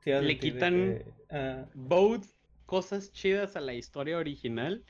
le 0.06 0.38
quitan 0.38 1.04
ah, 1.32 1.66
both 1.74 2.26
cosas 2.66 3.12
chidas 3.12 3.56
a 3.56 3.62
la 3.62 3.74
historia 3.74 4.18
original 4.18 4.84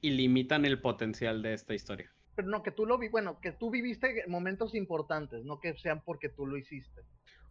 y 0.00 0.10
limitan 0.10 0.64
el 0.64 0.80
potencial 0.80 1.42
de 1.42 1.54
esta 1.54 1.74
historia. 1.74 2.10
Pero 2.34 2.48
no, 2.48 2.62
que 2.62 2.70
tú 2.70 2.86
lo 2.86 2.98
vi, 2.98 3.08
bueno, 3.08 3.40
que 3.40 3.52
tú 3.52 3.70
viviste 3.70 4.24
momentos 4.28 4.74
importantes, 4.74 5.44
no 5.44 5.58
que 5.58 5.74
sean 5.76 6.02
porque 6.04 6.28
tú 6.28 6.46
lo 6.46 6.56
hiciste. 6.56 7.02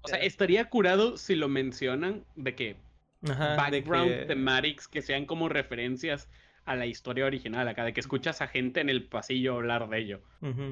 O 0.02 0.08
sea, 0.08 0.20
estaría 0.20 0.70
curado 0.70 1.18
si 1.18 1.36
lo 1.36 1.50
mencionan 1.50 2.24
de 2.36 2.56
que 2.56 2.76
background 3.22 4.28
thematics 4.28 4.88
que 4.88 5.02
sean 5.02 5.26
como 5.26 5.50
referencias 5.50 6.30
a 6.66 6.76
la 6.76 6.86
historia 6.86 7.26
original 7.26 7.68
acá, 7.68 7.84
de 7.84 7.94
que 7.94 8.00
escuchas 8.00 8.42
a 8.42 8.48
gente 8.48 8.82
en 8.82 8.90
el 8.90 9.08
pasillo 9.08 9.56
hablar 9.56 9.90
de 9.90 10.00
ello, 10.00 10.22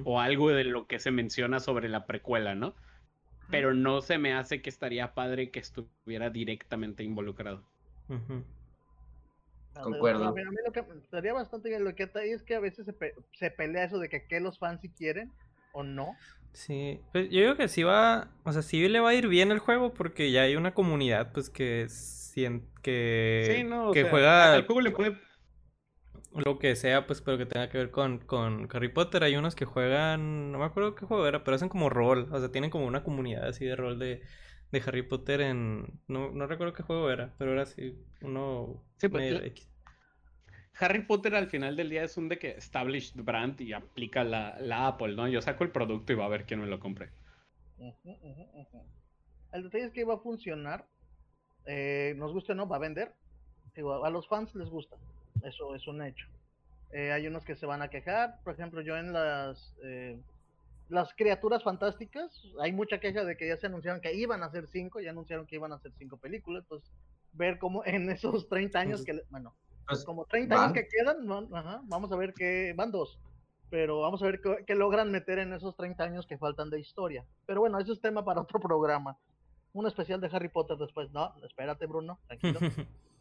o 0.04 0.20
algo 0.20 0.50
de 0.50 0.64
lo 0.64 0.88
que 0.88 1.00
se 1.00 1.12
menciona 1.12 1.60
sobre 1.60 1.90
la 1.90 2.06
precuela, 2.06 2.56
¿no? 2.56 2.76
Pero 3.50 3.74
no 3.74 4.02
se 4.02 4.18
me 4.18 4.34
hace 4.34 4.62
que 4.62 4.70
estaría 4.70 5.14
padre 5.14 5.52
que 5.52 5.60
estuviera 5.60 6.30
directamente 6.30 7.04
involucrado. 7.04 7.64
Concuerdo. 9.82 10.26
A 10.26 10.32
mí, 10.32 10.42
lo 10.66 10.72
que 10.72 10.84
estaría 11.02 11.34
bastante 11.34 11.70
bien, 11.70 11.84
lo 11.84 11.96
que 11.96 12.04
está 12.04 12.20
ahí 12.20 12.32
es 12.32 12.44
que 12.44 12.56
a 12.56 12.60
veces 12.60 12.86
se, 12.86 13.16
se 13.34 13.52
pelea 13.52 13.86
eso 13.86 14.00
de 14.00 14.10
que 14.10 14.26
qué 14.28 14.40
los 14.40 14.60
fans 14.60 14.82
si 14.82 14.90
quieren 14.90 15.32
o 15.72 15.84
no. 15.84 16.16
Sí, 16.54 17.00
pues 17.12 17.30
yo 17.32 17.42
digo 17.42 17.56
que 17.56 17.68
sí 17.68 17.84
va, 17.84 18.30
o 18.44 18.54
sea, 18.54 18.62
sí 18.62 18.88
le 18.88 19.00
va 19.00 19.10
a 19.10 19.14
ir 19.16 19.28
bien 19.28 19.52
el 19.52 19.60
juego 19.60 19.94
porque 19.94 20.32
ya 20.32 20.44
hay 20.44 20.56
una 20.56 20.74
comunidad 20.74 21.32
pues 21.34 21.50
que 21.50 21.88
que, 22.82 23.68
que 23.94 24.04
juega 24.10 24.56
el 24.56 24.66
juego 24.66 24.82
le 24.82 24.92
puede 24.92 25.18
lo 26.36 26.60
que 26.60 26.75
sea, 26.75 27.08
pues, 27.08 27.22
pero 27.22 27.38
que 27.38 27.46
tenga 27.46 27.70
que 27.70 27.78
ver 27.78 27.92
con, 27.92 28.20
con 28.20 28.68
Harry 28.72 28.90
Potter. 28.90 29.24
Hay 29.24 29.36
unos 29.36 29.56
que 29.56 29.66
juegan, 29.66 30.52
no 30.52 30.60
me 30.60 30.66
acuerdo 30.66 30.96
qué 30.96 31.06
juego 31.06 31.28
era, 31.28 31.44
pero 31.44 31.56
hacen 31.56 31.70
como 31.70 31.90
rol, 31.90 32.28
o 32.32 32.40
sea, 32.40 32.52
tienen 32.52 32.70
como 32.70 32.86
una 32.86 33.04
comunidad 33.04 33.48
así 33.48 33.66
de 33.66 33.75
rol 33.75 34.00
de, 34.00 34.22
de 34.72 34.84
Harry 34.86 35.04
Potter 35.04 35.42
en, 35.42 36.00
no, 36.08 36.32
no 36.32 36.48
recuerdo 36.48 36.74
qué 36.74 36.84
juego 36.84 37.12
era, 37.12 37.34
pero 37.38 37.54
era 37.54 37.63
así, 37.63 37.98
uno... 38.22 38.84
Sí, 38.98 39.08
pues, 39.10 39.70
Harry 40.80 41.06
Potter 41.06 41.36
al 41.36 41.48
final 41.48 41.75
del 41.75 41.92
día 41.92 42.04
es 42.04 42.18
un 42.18 42.30
de 42.30 42.40
que 42.40 42.52
established 42.52 43.22
brand 43.24 43.62
y 43.62 43.74
aplica 43.74 44.24
la, 44.24 44.58
la 44.60 44.88
Apple, 44.88 45.16
¿no? 45.16 45.28
Yo 45.28 45.40
saco 45.40 45.63
el 45.63 45.70
producto 45.70 46.13
y 46.13 46.16
va 46.16 46.25
a 46.25 46.30
ver 46.30 46.46
quién 46.46 46.62
me 46.62 46.66
lo 46.68 46.80
compre. 46.80 47.12
el 49.52 49.63
detalle 49.63 49.86
es 49.86 49.92
que 49.92 50.04
va 50.04 50.16
a 50.16 50.20
funcionar 50.20 50.88
eh, 51.66 52.13
nos 52.18 52.34
gusta 52.34 52.54
o 52.54 52.56
no, 52.56 52.68
va 52.68 52.78
a 52.78 52.80
vender. 52.80 53.13
a 54.04 54.10
los 54.10 54.27
fans 54.27 54.53
les 54.55 54.70
gusta, 54.70 54.98
eso 55.44 55.75
es 55.75 55.88
un 55.88 56.01
hecho. 56.01 56.27
Eh, 56.92 57.12
hay 57.12 57.27
unos 57.27 57.44
que 57.44 57.56
se 57.56 57.66
van 57.66 57.82
a 57.82 57.90
quejar, 57.90 58.40
por 58.44 58.53
ejemplo, 58.53 58.82
yo 58.82 58.98
en 58.98 59.14
las 59.14 59.75
eh, 59.84 60.20
las 60.90 61.14
criaturas 61.16 61.64
fantásticas, 61.64 62.44
hay 62.60 62.72
mucha 62.72 63.00
queja 63.00 63.24
de 63.24 63.36
que 63.36 63.48
ya 63.48 63.58
se 63.58 63.68
anunciaron 63.68 64.01
que 64.01 64.14
iban 64.14 64.44
a 64.44 64.48
hacer 64.48 64.68
cinco, 64.68 65.00
ya 65.00 65.10
anunciaron 65.10 65.48
que 65.48 65.56
iban 65.56 65.72
a 65.72 65.75
hacer 65.75 65.92
cinco 65.98 66.18
películas, 66.18 66.64
pues 66.68 66.84
ver 67.34 67.58
cómo 67.58 67.84
en 67.86 68.10
esos 68.10 68.48
30 68.48 68.79
años 68.79 69.03
que, 69.03 69.24
bueno, 69.29 69.56
pues, 69.88 70.06
como 70.06 70.25
30 70.25 70.56
años 70.56 70.74
que 70.74 70.88
quedan, 70.88 71.27
vamos 71.88 72.12
a 72.12 72.16
ver 72.16 72.34
que 72.34 72.74
van 72.75 72.92
dos, 72.92 73.20
pero 73.70 74.01
vamos 74.01 74.22
a 74.22 74.25
ver 74.27 74.40
qué, 74.66 74.75
logran 74.75 75.12
meter 75.12 75.40
en 75.40 75.53
esos 75.53 75.75
30 75.75 76.03
años 76.03 76.27
que 76.27 76.38
faltan 76.38 76.70
de 76.70 76.79
historia. 76.79 77.25
Pero 77.46 77.62
bueno, 77.62 77.79
eso 77.79 77.92
es 77.92 78.00
tema 78.00 78.24
para 78.24 78.42
otro 78.42 78.60
programa 78.60 79.18
un 79.74 79.88
especial 79.88 80.22
de 80.22 80.29
Harry 80.32 80.50
Potter 80.50 80.77
después. 80.77 81.12
No, 81.12 81.34
espérate, 81.44 81.88
Bruno, 81.88 82.20
tranquilo. 82.27 82.60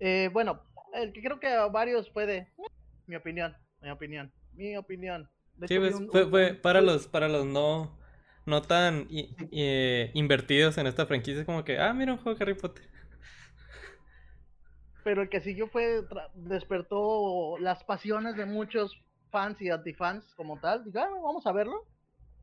Eh, 0.00 0.30
bueno, 0.32 0.62
el 0.94 1.12
que 1.12 1.22
creo 1.22 1.38
que 1.38 1.48
a 1.48 1.66
varios 1.66 2.10
puede. 2.10 2.48
Mi 3.06 3.16
opinión, 3.16 3.56
mi 3.80 3.90
opinión, 3.90 4.32
mi 4.54 4.76
opinión. 4.76 5.28
sí, 5.66 5.78
pues, 5.78 5.94
fue, 6.30 6.54
para 6.54 6.80
los, 6.80 7.06
para 7.06 7.28
los 7.28 7.44
no, 7.44 7.98
no 8.46 8.62
tan 8.62 9.06
eh, 9.10 10.10
invertidos 10.14 10.78
en 10.78 10.86
esta 10.86 11.06
franquicia, 11.06 11.44
como 11.44 11.64
que, 11.64 11.78
ah, 11.78 11.92
mira 11.92 12.12
un 12.12 12.18
juego 12.18 12.38
de 12.38 12.44
Harry 12.44 12.54
Potter. 12.54 12.84
Pero 15.04 15.22
el 15.22 15.28
que 15.28 15.40
siguió 15.40 15.68
fue, 15.68 16.02
despertó 16.34 17.58
las 17.58 17.84
pasiones 17.84 18.36
de 18.36 18.46
muchos 18.46 19.02
fans 19.30 19.60
y 19.62 19.70
antifans 19.70 20.34
como 20.34 20.58
tal. 20.58 20.84
Digo, 20.84 21.00
ah, 21.00 21.08
vamos 21.22 21.46
a 21.46 21.52
verlo 21.52 21.86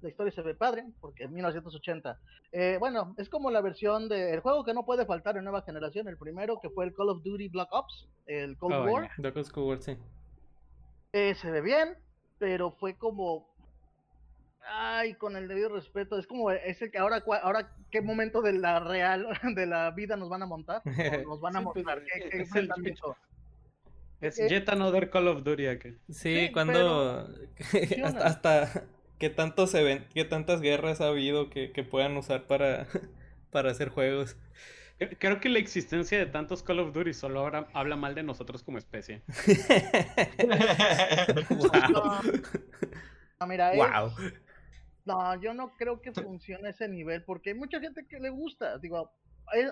la 0.01 0.09
historia 0.09 0.31
se 0.31 0.41
ve 0.41 0.53
padre, 0.55 0.85
porque 1.01 1.23
es 1.23 1.31
1980. 1.31 2.19
Eh, 2.51 2.77
bueno, 2.79 3.15
es 3.17 3.29
como 3.29 3.49
la 3.51 3.61
versión 3.61 4.07
del 4.09 4.39
juego 4.41 4.63
que 4.63 4.73
no 4.73 4.85
puede 4.85 5.05
faltar 5.05 5.37
en 5.37 5.43
nueva 5.43 5.63
generación. 5.63 6.07
El 6.07 6.17
primero 6.17 6.59
que 6.61 6.69
fue 6.69 6.85
el 6.85 6.93
Call 6.93 7.09
of 7.09 7.23
Duty 7.23 7.49
Black 7.49 7.69
Ops, 7.71 8.07
el 8.27 8.57
Cold 8.57 8.75
oh, 8.75 8.83
War. 8.85 9.09
Cold 9.33 9.57
War, 9.57 9.81
sí. 9.81 9.97
Eh, 11.13 11.35
se 11.35 11.51
ve 11.51 11.61
bien, 11.61 11.97
pero 12.37 12.71
fue 12.71 12.95
como. 12.95 13.47
Ay, 14.69 15.13
con 15.13 15.37
el 15.37 15.47
debido 15.47 15.69
respeto, 15.69 16.19
es 16.19 16.27
como 16.27 16.51
ese 16.51 16.91
que 16.91 16.97
ahora, 16.97 17.23
ahora 17.41 17.73
qué 17.89 18.01
momento 18.01 18.41
de 18.41 18.51
la 18.51 18.81
real, 18.81 19.27
de 19.55 19.65
la 19.65 19.91
vida 19.91 20.17
nos 20.17 20.27
van 20.27 20.43
a 20.43 20.45
montar, 20.45 20.81
nos 21.25 21.39
van 21.39 21.55
a 21.55 21.63
pues, 21.63 21.85
mostrar. 21.85 22.03
es, 22.31 22.53
el, 22.53 22.69
es 24.19 24.37
Yet 24.37 24.67
Another 24.69 25.09
Call 25.09 25.27
of 25.27 25.43
Duty 25.43 25.67
aquí. 25.67 25.95
Sí, 26.09 26.49
cuando 26.51 27.29
hasta 28.23 28.83
¿Qué, 29.19 29.29
tanto 29.29 29.67
se 29.67 29.83
ven, 29.83 30.05
qué 30.13 30.25
tantas 30.25 30.61
guerras 30.61 31.01
ha 31.01 31.07
habido 31.07 31.49
que, 31.49 31.69
puedan 31.89 32.15
usar 32.17 32.43
para, 32.43 32.87
para 33.51 33.71
hacer 33.71 33.89
juegos? 33.89 34.35
Creo 35.19 35.39
que 35.39 35.49
la 35.49 35.59
existencia 35.59 36.17
de 36.17 36.25
tantos 36.25 36.63
Call 36.63 36.79
of 36.79 36.93
Duty 36.93 37.13
solo 37.13 37.41
ahora 37.41 37.67
habla 37.73 37.95
mal 37.95 38.15
de 38.15 38.23
nosotros 38.23 38.63
como 38.63 38.79
especie. 38.79 39.21
wow. 41.49 42.21
No, 43.39 43.45
mira, 43.45 43.71
no, 45.05 45.39
yo 45.39 45.53
no 45.53 45.77
creo 45.77 46.01
que 46.01 46.11
funcione 46.11 46.69
ese 46.69 46.89
nivel 46.89 47.23
porque 47.23 47.51
hay 47.51 47.55
mucha 47.55 47.79
gente 47.79 48.07
que 48.07 48.19
le 48.19 48.29
gusta. 48.29 48.79
Digo, 48.79 49.11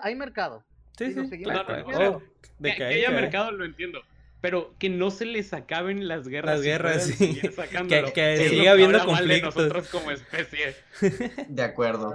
hay, 0.01 0.15
mercado. 0.15 0.63
Sí, 0.97 1.11
sí, 1.11 1.41
claro. 1.41 2.21
de 2.59 2.75
que 2.75 2.83
haya 2.83 3.09
mercado 3.09 3.51
lo 3.51 3.65
entiendo 3.65 4.01
pero 4.45 4.75
que 4.77 4.91
no 4.91 5.09
se 5.09 5.25
les 5.25 5.53
acaben 5.53 6.07
las 6.07 6.27
guerras. 6.27 6.57
Las 6.57 6.61
guerras, 6.61 7.03
sí. 7.05 7.41
Que, 7.89 8.11
que 8.13 8.49
siga 8.49 8.73
habiendo 8.73 9.03
conflictos. 9.03 9.55
nosotros 9.55 9.89
como 9.89 10.11
especie. 10.11 10.75
De 11.49 11.63
acuerdo. 11.63 12.13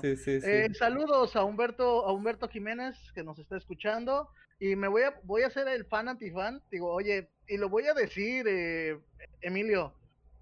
sí, 0.00 0.16
sí, 0.16 0.40
eh, 0.42 0.70
saludos 0.76 1.36
a 1.36 1.44
Humberto, 1.44 2.04
a 2.04 2.12
Humberto 2.12 2.48
Jiménez, 2.48 2.96
que 3.14 3.22
nos 3.22 3.38
está 3.38 3.56
escuchando. 3.56 4.28
Y 4.58 4.74
me 4.74 4.88
voy 4.88 5.02
a, 5.02 5.20
voy 5.22 5.42
a 5.42 5.50
ser 5.50 5.68
el 5.68 5.84
fan 5.84 6.08
antifan. 6.08 6.60
Digo, 6.68 6.92
oye, 6.92 7.30
y 7.46 7.58
lo 7.58 7.68
voy 7.68 7.86
a 7.86 7.94
decir, 7.94 8.46
eh, 8.48 8.98
Emilio, 9.40 9.94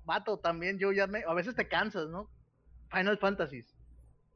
mato 0.07 0.39
también, 0.39 0.79
yo 0.79 0.91
ya 0.91 1.07
me, 1.07 1.23
a 1.23 1.35
veces 1.35 1.55
te 1.55 1.69
cansas, 1.69 2.09
¿no? 2.09 2.31
Final 2.91 3.19
Fantasy, 3.19 3.63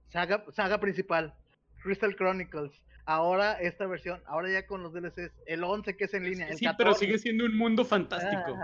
saga, 0.09 0.45
saga 0.53 0.79
principal, 0.81 1.35
Crystal 1.83 2.15
Chronicles, 2.15 2.73
ahora 3.11 3.55
esta 3.55 3.87
versión, 3.87 4.23
ahora 4.25 4.53
ya 4.53 4.67
con 4.67 4.85
los 4.85 4.93
DLCs, 4.93 5.33
el 5.47 5.65
11 5.65 5.97
que 5.97 6.05
es 6.05 6.15
en 6.15 6.25
línea. 6.25 6.57
sí, 6.57 6.65
pero 6.79 6.95
sigue 6.95 7.19
siendo 7.19 7.45
un 7.45 7.57
mundo 7.57 7.85
fantástico. 7.85 8.57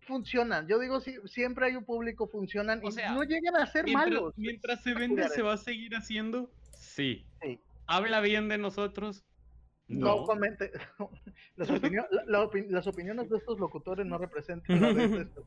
funcionan, 0.00 0.66
yo 0.66 0.78
digo, 0.78 1.00
sí, 1.00 1.16
siempre 1.26 1.66
hay 1.66 1.76
un 1.76 1.84
público, 1.84 2.26
funcionan 2.26 2.80
y 2.82 2.88
no 2.88 3.22
llegan 3.22 3.56
a 3.56 3.66
ser 3.66 3.86
malos. 3.86 4.32
Mientras 4.38 4.82
se 4.82 4.94
vende, 4.94 5.28
se 5.28 5.42
va 5.42 5.52
a 5.52 5.56
seguir 5.58 5.94
haciendo. 5.94 6.50
Sí. 6.74 7.26
Habla 7.86 8.20
bien 8.20 8.48
de 8.48 8.56
nosotros. 8.56 9.24
No, 9.88 10.24
comente. 10.24 10.72
Las, 11.56 11.68
las, 11.68 12.86
opiniones 12.86 13.28
de 13.28 13.36
estos 13.36 13.58
locutores 13.58 14.06
no 14.06 14.16
representan 14.16 14.80
la 14.80 14.92
de 14.92 15.22
esta 15.22 15.40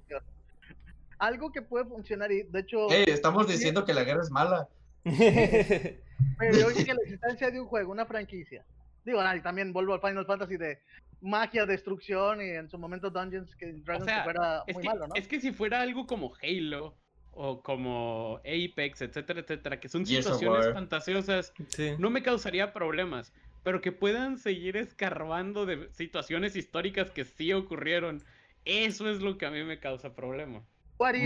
Algo 1.19 1.53
que 1.53 1.61
puede 1.61 1.85
funcionar 1.85 2.31
y 2.31 2.43
de 2.43 2.59
hecho. 2.59 2.89
estamos 2.89 3.47
diciendo 3.47 3.85
que 3.85 3.93
la 3.93 4.03
guerra 4.03 4.21
es 4.21 4.29
mala. 4.29 4.67
Pero 6.37 6.53
yo 6.53 6.67
que 6.67 6.93
la 6.93 7.01
existencia 7.01 7.51
de 7.51 7.59
un 7.59 7.67
juego, 7.67 7.91
una 7.91 8.05
franquicia. 8.05 8.65
Digo, 9.03 9.19
y 9.35 9.41
también 9.41 9.73
vuelvo 9.73 9.93
al 9.93 10.01
Final 10.01 10.25
Fantasy 10.25 10.57
de 10.57 10.79
magia, 11.21 11.65
destrucción 11.65 12.41
y 12.41 12.49
en 12.49 12.69
su 12.69 12.77
momento 12.77 13.09
Dungeons 13.09 13.55
que 13.55 13.73
Dragons 13.73 14.11
fuera 14.23 14.63
muy 14.73 14.83
malo, 14.83 15.07
¿no? 15.07 15.15
Es 15.15 15.27
que 15.27 15.39
si 15.39 15.51
fuera 15.51 15.81
algo 15.81 16.05
como 16.05 16.33
Halo 16.41 16.95
o 17.31 17.61
como 17.61 18.39
Apex, 18.39 19.01
etcétera, 19.01 19.39
etcétera, 19.39 19.79
que 19.79 19.89
son 19.89 20.05
situaciones 20.05 20.73
fantasiosas, 20.73 21.53
no 21.97 22.09
me 22.09 22.21
causaría 22.21 22.73
problemas, 22.73 23.33
pero 23.63 23.81
que 23.81 23.91
puedan 23.91 24.37
seguir 24.37 24.77
escarbando 24.77 25.65
de 25.65 25.89
situaciones 25.93 26.55
históricas 26.55 27.09
que 27.11 27.25
sí 27.25 27.53
ocurrieron, 27.53 28.23
eso 28.65 29.09
es 29.09 29.21
lo 29.21 29.37
que 29.37 29.45
a 29.45 29.51
mí 29.51 29.63
me 29.63 29.79
causa 29.79 30.15
problema. 30.15 30.63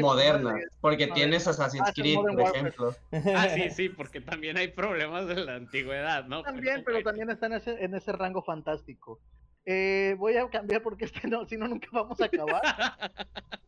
Moderna, 0.01 0.55
porque 0.81 1.07
tienes 1.07 1.47
Assassin's 1.47 1.91
Creed, 1.93 2.15
por 2.15 2.41
ejemplo. 2.41 2.95
Ah, 3.35 3.47
sí, 3.53 3.69
sí, 3.69 3.89
porque 3.89 4.21
también 4.21 4.57
hay 4.57 4.69
problemas 4.69 5.27
de 5.27 5.35
la 5.35 5.55
antigüedad, 5.55 6.25
¿no? 6.25 6.43
También, 6.43 6.83
pero, 6.85 7.01
también 7.03 7.29
está 7.29 7.47
en 7.47 7.53
ese, 7.53 7.83
en 7.83 7.93
ese 7.95 8.11
rango 8.11 8.41
fantástico. 8.43 9.19
Eh, 9.65 10.15
voy 10.17 10.37
a 10.37 10.47
cambiar 10.49 10.83
porque 10.83 11.05
este 11.05 11.27
no, 11.27 11.45
si 11.45 11.57
no, 11.57 11.67
nunca 11.67 11.87
vamos 11.91 12.19
a 12.21 12.25
acabar. 12.25 12.61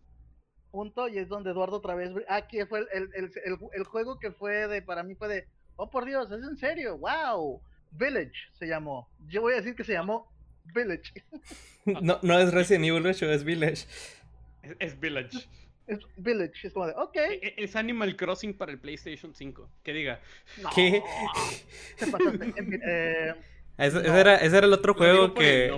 Punto, 0.71 1.07
y 1.07 1.17
es 1.17 1.27
donde 1.27 1.51
Eduardo 1.51 1.77
otra 1.77 1.95
vez. 1.95 2.11
Aquí 2.27 2.59
fue 2.65 2.79
el, 2.79 3.09
el, 3.15 3.31
el, 3.45 3.57
el, 3.73 3.83
juego 3.83 4.19
que 4.19 4.31
fue 4.31 4.67
de, 4.67 4.81
para 4.81 5.01
mí 5.01 5.15
fue 5.15 5.27
de, 5.27 5.47
oh 5.75 5.89
por 5.89 6.05
Dios, 6.05 6.31
es 6.31 6.43
en 6.43 6.57
serio, 6.57 6.97
wow. 6.97 7.61
Village 7.91 8.33
se 8.53 8.67
llamó. 8.67 9.09
Yo 9.27 9.41
voy 9.41 9.53
a 9.53 9.57
decir 9.57 9.75
que 9.75 9.83
se 9.83 9.93
llamó 9.93 10.31
Village. 10.65 11.13
no, 11.85 12.19
no 12.21 12.39
es 12.39 12.53
Resident 12.53 12.85
Evil 12.85 13.05
8, 13.05 13.31
es 13.31 13.43
Village. 13.43 13.87
Es, 14.79 14.99
Village. 14.99 15.47
Es 15.87 15.99
Village, 16.17 16.67
es 16.67 16.73
como 16.73 16.87
de, 16.87 16.93
ok. 16.97 17.15
E, 17.15 17.39
e, 17.41 17.63
es 17.63 17.75
Animal 17.75 18.15
Crossing 18.15 18.57
para 18.57 18.71
el 18.71 18.79
PlayStation 18.79 19.33
5. 19.33 19.69
Que 19.83 19.93
diga. 19.93 20.19
¿Qué? 20.75 21.01
Te 21.97 22.07
pasaste. 22.07 22.53
eh, 22.85 23.33
ese, 23.77 23.99
era, 23.99 24.35
ese, 24.37 24.57
era, 24.57 24.65
el 24.65 24.73
otro 24.73 24.95
juego 24.95 25.35
que, 25.35 25.71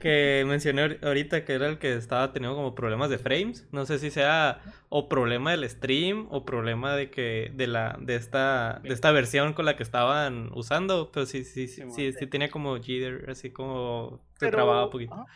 que 0.00 0.44
mencioné 0.46 0.98
ahorita, 1.02 1.44
que 1.44 1.52
era 1.52 1.68
el 1.68 1.78
que 1.78 1.94
estaba 1.94 2.32
teniendo 2.32 2.56
como 2.56 2.74
problemas 2.74 3.10
de 3.10 3.18
frames. 3.18 3.68
No 3.70 3.84
sé 3.84 3.98
si 3.98 4.10
sea 4.10 4.62
o 4.88 5.10
problema 5.10 5.50
del 5.50 5.68
stream 5.68 6.26
o 6.30 6.46
problema 6.46 6.96
de 6.96 7.10
que 7.10 7.52
de 7.54 7.66
la 7.66 7.98
de 8.00 8.16
esta 8.16 8.80
de 8.82 8.94
esta 8.94 9.12
versión 9.12 9.52
con 9.52 9.66
la 9.66 9.76
que 9.76 9.82
estaban 9.82 10.50
usando, 10.54 11.10
pero 11.12 11.26
sí 11.26 11.44
sí 11.44 11.68
sí 11.68 11.84
sí, 11.94 12.12
sí, 12.12 12.26
tenía 12.26 12.50
como 12.50 12.80
jitter, 12.80 13.28
así 13.28 13.50
como 13.50 14.20
se 14.38 14.50
trababa 14.50 14.86
un 14.86 14.90
poquito. 14.90 15.26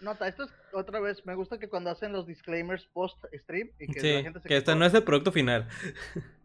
Nota, 0.00 0.28
esto 0.28 0.44
es 0.44 0.50
otra 0.72 1.00
vez, 1.00 1.24
me 1.24 1.34
gusta 1.34 1.58
que 1.58 1.68
cuando 1.68 1.90
hacen 1.90 2.12
los 2.12 2.26
disclaimers 2.26 2.86
post 2.86 3.18
stream 3.32 3.70
y 3.78 3.86
que 3.86 4.14
la 4.16 4.22
gente 4.22 4.40
se 4.40 4.48
que 4.48 4.56
este 4.56 4.74
no 4.74 4.84
es 4.84 4.94
el 4.94 5.04
producto 5.04 5.32
final. 5.32 5.68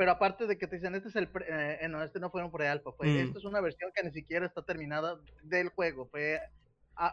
pero 0.00 0.12
aparte 0.12 0.46
de 0.46 0.56
que 0.56 0.66
te 0.66 0.76
dicen, 0.76 0.94
este 0.94 1.10
es 1.10 1.16
el, 1.16 1.28
eh, 1.46 1.86
no, 1.90 2.02
este 2.02 2.20
no 2.20 2.30
fue 2.30 2.42
un 2.42 2.50
pre-alpha, 2.50 2.90
fue, 2.92 3.06
mm. 3.06 3.16
esto 3.18 3.38
es 3.38 3.44
una 3.44 3.60
versión 3.60 3.92
que 3.94 4.02
ni 4.02 4.10
siquiera 4.10 4.46
está 4.46 4.62
terminada 4.62 5.20
del 5.42 5.68
juego, 5.68 6.06
fue 6.06 6.40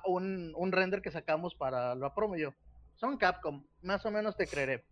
un, 0.05 0.53
un, 0.55 0.71
render 0.71 1.01
que 1.01 1.11
sacamos 1.11 1.53
para 1.53 1.95
la 1.95 2.15
promo 2.15 2.37
yo, 2.37 2.53
son 2.95 3.17
Capcom, 3.17 3.65
más 3.81 4.05
o 4.05 4.11
menos 4.11 4.37
te 4.37 4.47
creeré, 4.47 4.85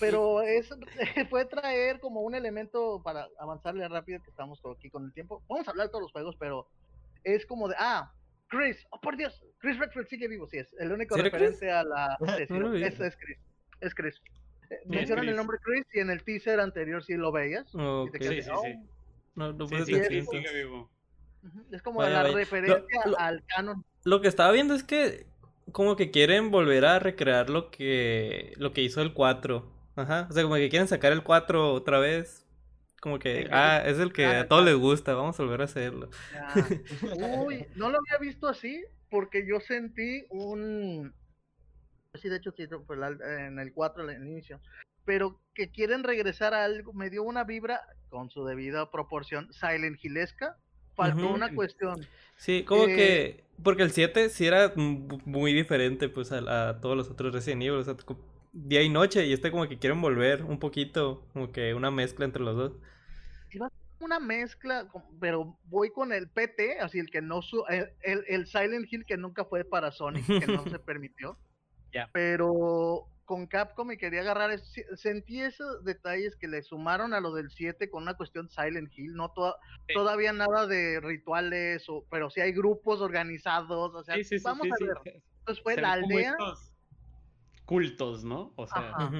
pero 0.00 0.42
es, 0.42 0.68
fue 1.30 1.44
traer 1.44 2.00
como 2.00 2.22
un 2.22 2.34
elemento 2.34 3.00
para 3.04 3.28
avanzarle 3.38 3.86
rápido 3.86 4.20
que 4.20 4.30
estamos 4.30 4.60
aquí 4.76 4.90
con 4.90 5.04
el 5.04 5.12
tiempo, 5.12 5.40
vamos 5.48 5.68
a 5.68 5.70
hablar 5.70 5.86
de 5.86 5.92
todos 5.92 6.02
los 6.02 6.12
juegos, 6.12 6.34
pero 6.40 6.66
es 7.22 7.46
como 7.46 7.68
de, 7.68 7.76
ah, 7.78 8.12
Chris, 8.48 8.86
oh 8.90 9.00
por 9.00 9.16
Dios, 9.16 9.44
Chris 9.58 9.78
Redfield 9.78 10.08
sigue 10.08 10.28
vivo, 10.28 10.46
sí 10.46 10.58
es, 10.58 10.74
el 10.78 10.92
único 10.92 11.16
referente 11.16 11.70
a 11.70 11.84
la... 11.84 12.16
es, 12.38 12.50
es 13.00 13.16
Chris, 13.16 13.38
es 13.80 13.94
Chris. 13.94 14.20
Mencionan 14.86 15.28
el 15.28 15.36
nombre 15.36 15.58
Chris 15.62 15.86
y 15.94 16.00
en 16.00 16.10
el 16.10 16.22
teaser 16.22 16.60
anterior 16.60 17.02
sí 17.02 17.14
lo 17.14 17.32
veías. 17.32 17.70
sí, 17.70 17.78
sí, 18.20 18.42
sí. 18.42 18.50
No, 19.34 19.52
no 19.52 19.68
sí, 19.68 19.84
sigue 19.84 20.54
vivo. 20.54 20.90
Es 21.70 21.82
como 21.82 22.02
la 22.02 22.24
referencia 22.24 23.00
al 23.18 23.44
canon. 23.46 23.84
Lo 24.04 24.20
que 24.20 24.28
estaba 24.28 24.50
viendo 24.52 24.74
es 24.74 24.82
que 24.82 25.26
como 25.72 25.96
que 25.96 26.10
quieren 26.10 26.50
volver 26.50 26.84
a 26.84 26.98
recrear 26.98 27.50
lo 27.50 27.70
que 27.70 28.52
lo 28.56 28.72
que 28.72 28.82
hizo 28.82 29.00
el 29.00 29.12
4. 29.12 29.72
Ajá, 29.96 30.26
o 30.28 30.32
sea, 30.32 30.42
como 30.42 30.56
que 30.56 30.68
quieren 30.68 30.88
sacar 30.88 31.12
el 31.12 31.22
4 31.22 31.72
otra 31.72 31.98
vez. 31.98 32.47
Como 33.00 33.18
que, 33.18 33.48
ah, 33.52 33.82
es 33.86 33.98
el 33.98 34.12
que 34.12 34.26
a 34.26 34.48
todos 34.48 34.64
les 34.64 34.74
gusta, 34.74 35.14
vamos 35.14 35.38
a 35.38 35.42
volver 35.44 35.60
a 35.60 35.64
hacerlo. 35.64 36.10
Uy, 37.46 37.66
no 37.76 37.90
lo 37.90 37.98
había 37.98 38.18
visto 38.20 38.48
así 38.48 38.84
porque 39.08 39.46
yo 39.46 39.60
sentí 39.60 40.24
un 40.30 41.14
sí, 42.18 42.28
de 42.28 42.36
hecho, 42.36 42.52
sí, 42.52 42.66
fue 42.86 42.96
en 43.46 43.58
el 43.58 43.72
4 43.72 44.10
el 44.10 44.26
inicio, 44.26 44.60
pero 45.04 45.40
que 45.54 45.70
quieren 45.70 46.04
regresar 46.04 46.54
a 46.54 46.64
algo, 46.64 46.92
me 46.92 47.10
dio 47.10 47.22
una 47.22 47.44
vibra 47.44 47.80
con 48.08 48.30
su 48.30 48.44
debida 48.44 48.90
proporción 48.90 49.52
Silent 49.52 50.02
Hillesca, 50.02 50.56
faltó 50.94 51.28
una 51.32 51.54
cuestión. 51.54 52.06
Sí, 52.36 52.64
como 52.64 52.86
que, 52.86 53.24
eh, 53.24 53.44
porque 53.62 53.82
el 53.82 53.90
7 53.90 54.28
sí 54.30 54.46
era 54.46 54.72
muy 54.76 55.52
diferente 55.52 56.08
pues 56.08 56.32
a, 56.32 56.80
todos 56.80 56.96
los 56.96 57.10
otros 57.10 57.32
Resident 57.32 57.62
Evil, 57.62 57.78
o 57.78 57.84
sea, 57.84 57.96
día 58.52 58.82
y 58.82 58.88
noche, 58.88 59.26
y 59.26 59.32
este 59.32 59.50
como 59.50 59.68
que 59.68 59.78
quieren 59.78 60.00
volver 60.00 60.44
un 60.44 60.58
poquito, 60.58 61.26
como 61.32 61.52
que 61.52 61.74
una 61.74 61.90
mezcla 61.90 62.24
entre 62.24 62.42
los 62.42 62.56
dos. 62.56 62.72
una 64.00 64.20
mezcla, 64.20 64.88
pero 65.20 65.58
voy 65.64 65.90
con 65.90 66.12
el 66.12 66.28
PT, 66.28 66.80
así 66.80 66.98
el 66.98 67.10
que 67.10 67.20
no, 67.20 67.42
su, 67.42 67.64
el, 67.68 68.24
el 68.28 68.46
Silent 68.46 68.92
Hill 68.92 69.04
que 69.04 69.16
nunca 69.16 69.44
fue 69.44 69.64
para 69.64 69.90
Sonic, 69.90 70.26
que 70.26 70.46
no 70.46 70.64
se 70.64 70.78
permitió. 70.78 71.38
Pero 72.12 73.08
con 73.24 73.46
Capcom 73.46 73.88
me 73.88 73.98
quería 73.98 74.20
agarrar, 74.20 74.58
sentí 74.96 75.42
esos 75.42 75.84
detalles 75.84 76.36
que 76.36 76.48
le 76.48 76.62
sumaron 76.62 77.12
a 77.12 77.20
lo 77.20 77.34
del 77.34 77.50
7 77.50 77.90
con 77.90 78.04
una 78.04 78.14
cuestión 78.14 78.48
Silent 78.48 78.90
Hill, 78.96 79.14
no 79.14 79.32
todavía 79.92 80.32
nada 80.32 80.66
de 80.66 81.00
rituales, 81.00 81.88
o, 81.88 82.06
pero 82.10 82.30
sí 82.30 82.40
hay 82.40 82.52
grupos 82.52 83.00
organizados, 83.00 83.94
o 83.94 84.02
sea, 84.02 84.16
vamos 84.42 84.68
a 84.68 84.84
ver. 84.84 85.22
Entonces 85.40 85.62
fue 85.62 85.76
la 85.76 85.92
aldea. 85.92 86.36
Cultos, 87.68 88.24
¿no? 88.24 88.50
O 88.56 88.66
sea, 88.66 89.10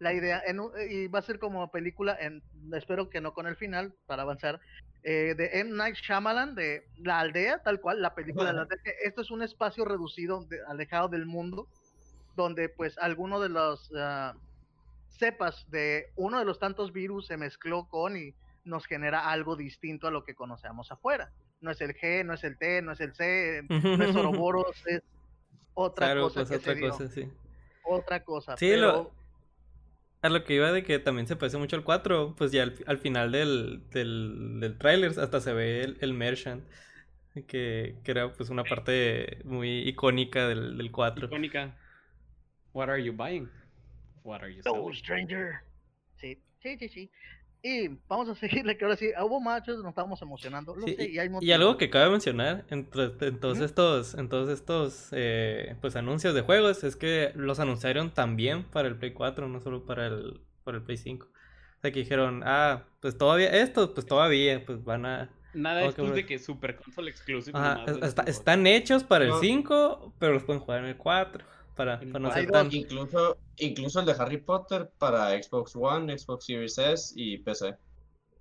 la 0.00 0.12
idea, 0.12 0.42
y 0.90 1.06
va 1.06 1.20
a 1.20 1.22
ser 1.22 1.38
como 1.38 1.70
película, 1.70 2.16
en, 2.20 2.42
espero 2.72 3.08
que 3.08 3.20
no 3.20 3.32
con 3.32 3.46
el 3.46 3.54
final, 3.54 3.94
para 4.06 4.22
avanzar, 4.22 4.58
eh, 5.04 5.36
de 5.36 5.60
M. 5.60 5.70
Night 5.70 5.94
Shyamalan, 5.94 6.56
de 6.56 6.84
la 6.96 7.20
aldea, 7.20 7.62
tal 7.62 7.80
cual, 7.80 8.02
la 8.02 8.12
película 8.12 8.46
de 8.46 8.54
la 8.54 8.62
aldea. 8.62 8.78
Esto 9.04 9.20
es 9.20 9.30
un 9.30 9.44
espacio 9.44 9.84
reducido, 9.84 10.44
alejado 10.66 11.10
del 11.10 11.26
mundo, 11.26 11.68
donde 12.34 12.70
pues 12.70 12.98
alguno 12.98 13.38
de 13.38 13.50
los 13.50 13.88
uh, 13.92 14.36
cepas 15.06 15.70
de 15.70 16.10
uno 16.16 16.40
de 16.40 16.44
los 16.44 16.58
tantos 16.58 16.92
virus 16.92 17.28
se 17.28 17.36
mezcló 17.36 17.86
con 17.88 18.16
y 18.16 18.34
nos 18.64 18.84
genera 18.86 19.30
algo 19.30 19.54
distinto 19.54 20.08
a 20.08 20.10
lo 20.10 20.24
que 20.24 20.34
conocemos 20.34 20.90
afuera. 20.90 21.30
No 21.60 21.70
es 21.70 21.80
el 21.80 21.94
G, 21.94 22.24
no 22.24 22.34
es 22.34 22.42
el 22.42 22.58
T, 22.58 22.82
no 22.82 22.90
es 22.90 23.00
el 23.00 23.14
C, 23.14 23.62
no 23.68 24.04
es 24.04 24.16
Oroboros, 24.16 24.84
es 24.86 25.04
otra 25.74 26.12
cosa. 26.16 26.44
Pues, 26.44 26.58
otra 26.58 26.80
cosa, 26.80 27.06
sí. 27.06 27.30
Otra 27.84 28.24
cosa. 28.24 28.56
Sí, 28.56 28.76
lo, 28.76 29.12
a 30.22 30.28
lo 30.28 30.44
que 30.44 30.54
iba 30.54 30.70
de 30.70 30.84
que 30.84 30.98
también 30.98 31.26
se 31.26 31.36
parece 31.36 31.58
mucho 31.58 31.76
al 31.76 31.84
4, 31.84 32.34
pues 32.36 32.52
ya 32.52 32.62
al, 32.86 32.98
final 32.98 33.32
del, 33.32 33.82
del, 33.90 34.60
del 34.60 34.78
tráiler 34.78 35.18
hasta 35.18 35.40
se 35.40 35.52
ve 35.52 35.82
el, 35.82 35.98
el 36.00 36.14
Merchant. 36.14 36.64
Que, 37.48 37.96
que, 38.04 38.10
era 38.10 38.30
pues 38.32 38.50
una 38.50 38.62
parte 38.62 39.38
muy 39.44 39.88
icónica 39.88 40.46
del, 40.48 40.76
del 40.76 40.90
4. 40.92 41.26
Icónica. 41.26 41.76
What 42.74 42.90
are 42.90 43.02
you 43.02 43.12
buying? 43.12 43.50
What 44.22 44.42
are 44.42 44.54
you 44.54 44.62
selling? 44.62 44.94
stranger. 44.94 45.62
Sí, 46.16 46.38
sí, 46.62 46.76
sí, 46.78 46.88
sí. 46.88 47.10
Y 47.62 47.88
vamos 48.08 48.28
a 48.28 48.34
seguirle, 48.34 48.76
que 48.76 48.84
ahora 48.84 48.96
sí, 48.96 49.10
hubo 49.22 49.40
machos, 49.40 49.78
nos 49.78 49.90
estábamos 49.90 50.20
emocionando. 50.20 50.74
y, 50.86 51.50
algo 51.50 51.76
que 51.76 51.90
cabe 51.90 52.10
mencionar 52.10 52.64
en, 52.70 52.86
todos 52.86 53.60
estos, 53.60 54.14
en 54.14 54.28
todos 54.28 54.48
estos 54.48 55.08
eh, 55.12 55.76
pues 55.80 55.94
anuncios 55.94 56.34
de 56.34 56.42
juegos 56.42 56.82
es 56.82 56.96
que 56.96 57.32
los 57.36 57.60
anunciaron 57.60 58.10
también 58.10 58.64
para 58.64 58.88
el 58.88 58.96
Play 58.96 59.12
4, 59.12 59.48
no 59.48 59.60
solo 59.60 59.86
para 59.86 60.06
el, 60.06 60.40
para 60.64 60.78
el 60.78 60.84
Play 60.84 60.96
5. 60.96 61.26
O 61.26 61.80
sea 61.80 61.92
que 61.92 62.00
dijeron, 62.00 62.42
ah, 62.44 62.84
pues 63.00 63.16
todavía, 63.16 63.50
estos, 63.50 63.90
pues 63.90 64.06
todavía, 64.06 64.64
pues 64.64 64.82
van 64.82 65.06
a. 65.06 65.30
Nada 65.54 65.84
es 65.84 65.94
de 65.96 66.24
que 66.24 66.38
Super 66.38 66.76
Console 66.76 67.10
Exclusive. 67.10 67.58
están 68.26 68.66
hechos 68.66 69.04
para 69.04 69.26
el 69.26 69.32
5, 69.38 70.14
pero 70.18 70.32
los 70.32 70.44
pueden 70.44 70.62
jugar 70.62 70.80
en 70.80 70.86
el 70.86 70.96
4 70.96 71.51
para, 71.74 71.96
no 71.98 72.30
ser 72.32 72.50
tan... 72.50 72.72
incluso, 72.72 73.38
incluso 73.56 74.00
el 74.00 74.06
de 74.06 74.12
Harry 74.18 74.38
Potter 74.38 74.90
para 74.98 75.30
Xbox 75.42 75.74
One, 75.74 76.16
Xbox 76.16 76.46
Series 76.46 76.78
S 76.78 77.14
y 77.16 77.38
PC. 77.38 77.76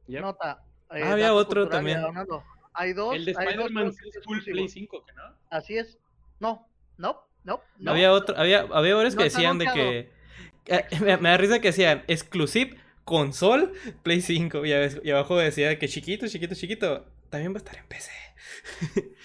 Nota. 0.08 0.64
Eh, 0.92 1.02
ah, 1.04 1.14
había 1.14 1.34
otro 1.34 1.70
también. 1.70 2.00
Hay 2.74 2.94
dos. 2.94 3.16
El 3.16 3.26
de 3.26 3.32
Spider-Man 3.32 3.88
es 3.88 4.24
full 4.24 4.40
Play 4.44 4.68
5, 4.68 5.06
¿no? 5.16 5.24
Así 5.50 5.78
es. 5.78 5.98
No, 6.40 6.68
no, 6.98 7.28
no. 7.44 7.62
no. 7.78 7.92
Había 7.92 8.12
otro, 8.12 8.38
había, 8.38 8.62
había 8.72 8.96
varios 8.96 9.16
que 9.16 9.24
decían 9.24 9.58
de 9.58 9.68
que. 9.68 10.22
Eh, 10.68 10.86
me, 11.02 11.18
da 11.18 11.38
risa 11.38 11.60
que 11.60 11.70
decían 11.70 12.04
exclusive 12.08 12.78
console 13.04 13.72
Play 14.04 14.22
5 14.22 14.64
y, 14.64 14.72
y 15.04 15.12
abajo 15.12 15.38
decía 15.38 15.80
que 15.80 15.88
chiquito, 15.88 16.28
chiquito, 16.28 16.54
chiquito, 16.54 17.06
también 17.30 17.52
va 17.52 17.56
a 17.56 17.58
estar 17.58 17.78
en 17.78 17.88
PC. 17.88 18.12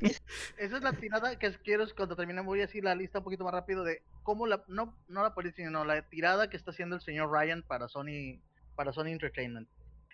Esa 0.58 0.76
es 0.76 0.82
la 0.82 0.92
tirada 0.92 1.38
que 1.38 1.52
quiero 1.64 1.84
cuando 1.94 2.16
terminemos 2.16 2.46
voy 2.46 2.60
a 2.60 2.66
decir 2.66 2.84
la 2.84 2.94
lista 2.94 3.18
un 3.18 3.24
poquito 3.24 3.44
más 3.44 3.54
rápido 3.54 3.84
de 3.84 4.02
cómo 4.22 4.46
la 4.46 4.64
no 4.68 4.96
no 5.08 5.22
la 5.22 5.34
policía 5.34 5.66
sino 5.66 5.84
la 5.84 6.02
tirada 6.08 6.50
que 6.50 6.56
está 6.56 6.70
haciendo 6.70 6.96
el 6.96 7.02
señor 7.02 7.30
Ryan 7.30 7.62
para 7.62 7.88
Sony 7.88 8.40
para 8.74 8.92
Sony 8.92 9.08
Entertainment. 9.08 9.68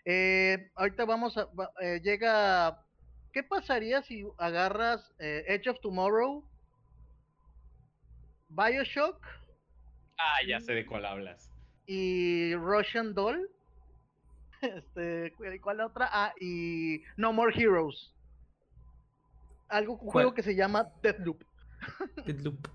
Eh, 0.05 0.71
ahorita 0.75 1.05
vamos 1.05 1.37
a 1.37 1.49
eh, 1.81 2.01
llega 2.03 2.85
¿qué 3.33 3.43
pasaría 3.43 4.03
si 4.03 4.25
agarras 4.39 5.13
eh, 5.19 5.45
Edge 5.49 5.69
of 5.69 5.81
Tomorrow, 5.81 6.45
Bioshock? 8.49 9.25
Ah, 10.19 10.39
ya 10.47 10.61
sé 10.61 10.75
de 10.75 10.87
cuál 10.87 11.07
hablas. 11.07 11.51
Y 11.87 12.55
Russian 12.55 13.15
Doll. 13.15 13.49
Este, 14.63 15.33
¿cuál 15.61 15.81
otra? 15.81 16.09
Ah, 16.13 16.33
y 16.41 17.03
No 17.17 17.33
More 17.33 17.53
Heroes. 17.53 18.15
Algo, 19.73 19.95
un 19.95 20.11
juego 20.11 20.35
que 20.35 20.43
se 20.43 20.55
llama 20.55 20.93
Deathloop. 21.03 21.43
Deathloop. 22.27 22.69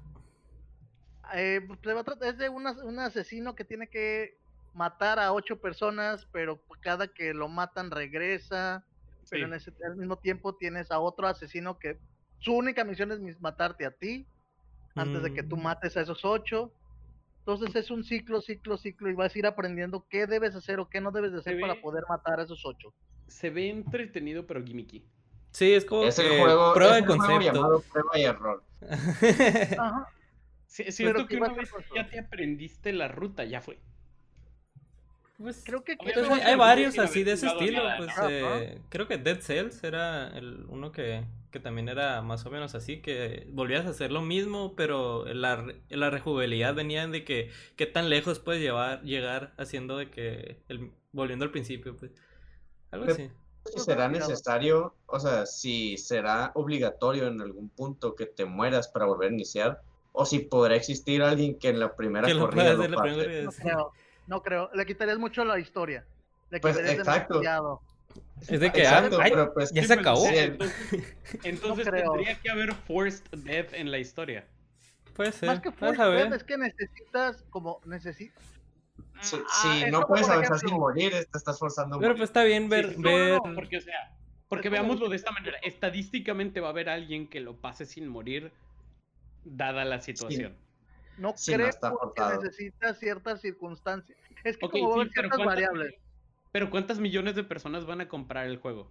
Eh, 1.34 1.62
pues, 1.68 1.80
es 2.22 2.38
de 2.38 2.50
un 2.50 3.00
asesino 3.00 3.56
que 3.56 3.66
tiene 3.66 3.88
que 3.88 4.38
matar 4.74 5.20
a 5.20 5.34
ocho 5.34 5.60
personas, 5.60 6.28
pero 6.32 6.62
cada 6.82 7.08
que 7.08 7.34
lo 7.34 7.50
matan 7.50 7.92
regresa. 7.92 8.86
Pero 9.30 9.48
en 9.48 9.54
ese, 9.54 9.74
al 9.86 9.98
mismo 9.98 10.18
tiempo 10.18 10.56
tienes 10.56 10.90
a 10.92 11.00
otro 11.00 11.28
asesino 11.28 11.80
que 11.80 12.00
su 12.40 12.54
única 12.54 12.86
misión 12.86 13.12
es 13.12 13.42
matarte 13.42 13.86
a 13.86 13.92
ti 13.92 14.26
antes 14.96 15.22
de 15.22 15.34
que 15.34 15.44
tú 15.44 15.58
mm. 15.58 15.64
mates 15.64 15.98
a 15.98 16.02
esos 16.02 16.24
ocho. 16.24 16.72
Entonces 17.40 17.76
es 17.76 17.92
un 17.92 18.04
ciclo, 18.04 18.42
ciclo, 18.42 18.78
ciclo 18.78 19.10
y 19.10 19.14
vas 19.14 19.36
a 19.36 19.40
ir 19.40 19.46
aprendiendo 19.46 20.06
qué 20.10 20.28
debes 20.28 20.56
hacer 20.56 20.80
o 20.80 20.90
qué 20.90 21.02
no 21.02 21.12
debes 21.12 21.34
hacer 21.34 21.60
para 21.60 21.82
poder 21.82 22.04
matar 22.10 22.40
a 22.40 22.44
esos 22.44 22.66
ocho. 22.66 22.94
Se 23.28 23.50
ve 23.50 23.70
entretenido 23.70 24.46
pero 24.46 24.64
gimmicky. 24.64 25.06
Sí, 25.58 25.74
es 25.74 25.86
como 25.86 26.04
es 26.04 26.20
el 26.20 26.40
juego, 26.40 26.72
prueba 26.76 26.98
de 26.98 27.06
concepto. 27.06 27.42
llamado 27.42 27.82
prueba 27.92 28.12
y 28.14 28.22
error. 28.22 28.64
Ajá. 29.80 30.08
siento 30.68 31.26
que 31.26 31.38
una 31.38 31.52
vez 31.52 31.72
ya 31.96 32.08
te 32.08 32.20
aprendiste 32.20 32.94
la 32.94 33.08
ruta, 33.08 33.44
ya 33.44 33.60
fue. 33.60 33.80
Pues 35.40 35.64
creo 35.66 35.84
que, 35.84 35.98
hay, 36.46 36.56
varios 36.56 37.00
así 37.00 37.24
de 37.24 37.32
ese 37.32 37.48
estilo. 37.48 37.82
Pues, 37.98 38.12
eh, 38.30 38.82
creo 38.90 39.08
que 39.08 39.18
Dead 39.18 39.40
Cells 39.42 39.84
era 39.84 40.28
el 40.38 40.64
uno 40.68 40.92
que, 40.92 41.24
que, 41.50 41.60
también 41.60 41.90
era 41.90 42.22
más 42.22 42.46
o 42.46 42.52
menos 42.52 42.76
así, 42.76 43.02
que 43.02 43.48
volvías 43.50 43.88
a 43.88 43.90
hacer 43.90 44.12
lo 44.12 44.22
mismo, 44.22 44.76
pero 44.76 45.26
la, 45.26 45.66
la 45.90 46.12
rejugabilidad 46.12 46.76
venía 46.76 47.08
de 47.08 47.24
que 47.24 47.50
qué 47.76 47.88
tan 47.88 48.10
lejos 48.10 48.38
puedes 48.38 48.62
llevar, 48.62 49.02
llegar 49.02 49.56
haciendo 49.58 49.98
de 49.98 50.12
que 50.12 50.60
el, 50.70 50.92
volviendo 51.14 51.46
al 51.46 51.52
principio, 51.52 51.98
pues 51.98 52.12
algo 52.92 53.12
así. 53.12 53.32
Si 53.72 53.80
será 53.80 54.08
necesario, 54.08 54.96
o 55.06 55.20
sea, 55.20 55.46
si 55.46 55.98
será 55.98 56.52
obligatorio 56.56 57.28
en 57.28 57.42
algún 57.42 57.70
punto 57.70 58.16
que 58.16 58.26
te 58.26 58.46
mueras 58.46 58.88
para 58.88 59.06
volver 59.06 59.30
a 59.30 59.34
iniciar, 59.34 59.82
o 60.12 60.26
si 60.26 60.40
podrá 60.40 60.76
existir 60.76 61.22
alguien 61.22 61.58
que 61.60 61.70
en 61.70 61.80
la 61.80 61.96
primera 61.96 62.28
corrida 62.38 62.74
lo, 62.74 62.88
no, 62.88 63.92
no 64.28 64.42
creo, 64.42 64.70
le 64.74 64.86
quitarías 64.86 65.18
mucho 65.18 65.46
la 65.46 65.60
historia. 65.60 66.06
Le 66.50 66.60
pues 66.60 66.78
exacto. 66.78 67.42
Es 68.48 68.60
de 68.60 68.72
que 68.72 68.88
ah, 68.88 69.10
pues, 69.54 69.72
ya 69.72 69.84
se 69.84 69.94
acabó. 69.94 70.26
Entonces, 71.44 71.90
tendría 71.90 72.40
que 72.40 72.50
haber 72.50 72.74
forced 72.74 73.24
death 73.32 73.74
en 73.74 73.92
la 73.92 74.00
historia. 74.00 74.46
Puede 75.16 75.32
ser. 75.32 75.48
Más 75.48 75.60
que 75.60 75.72
forced 75.72 75.98
death 75.98 76.34
es 76.34 76.44
que 76.44 76.58
necesitas 76.58 77.44
como 77.50 77.80
necesitas 77.86 78.44
si, 79.22 79.38
ah, 79.64 79.86
no 79.92 80.08
puedes 80.08 80.30
avanzar 80.30 80.60
sin 80.60 80.76
morir, 80.76 81.12
te 81.12 81.38
estás 81.38 81.60
forzando. 81.60 82.00
Pero 82.00 82.16
pues 82.16 82.30
está 82.30 82.44
bien 82.44 82.70
ver, 82.70 82.96
ver... 82.98 83.40
porque 83.56 83.78
o 83.78 83.82
sea, 83.82 84.18
porque 84.48 84.70
veámoslo 84.70 85.10
de 85.10 85.16
esta 85.16 85.32
manera, 85.32 85.58
estadísticamente 85.62 86.62
va 86.62 86.68
a 86.68 86.72
haber 86.72 86.90
alguien 86.90 87.28
que 87.28 87.40
lo 87.40 87.58
pase 87.58 87.86
sin 87.86 88.08
morir 88.08 88.52
dada 89.44 89.86
la 89.86 90.02
situación. 90.02 90.56
No 91.18 91.34
creo 91.34 91.70
que 92.16 92.22
necesita 92.42 92.94
ciertas 92.94 93.42
circunstancias. 93.42 94.18
Es 94.44 94.58
que 94.58 94.70
como 94.70 94.90
va 94.90 94.96
a 94.96 95.02
haber 95.02 95.12
ciertas 95.12 95.40
variables. 95.40 95.96
Pero 96.52 96.70
¿cuántas 96.70 97.00
millones 97.00 97.36
de 97.36 97.44
personas 97.44 97.86
van 97.86 98.02
a 98.02 98.08
comprar 98.08 98.48
el 98.48 98.58
juego? 98.58 98.90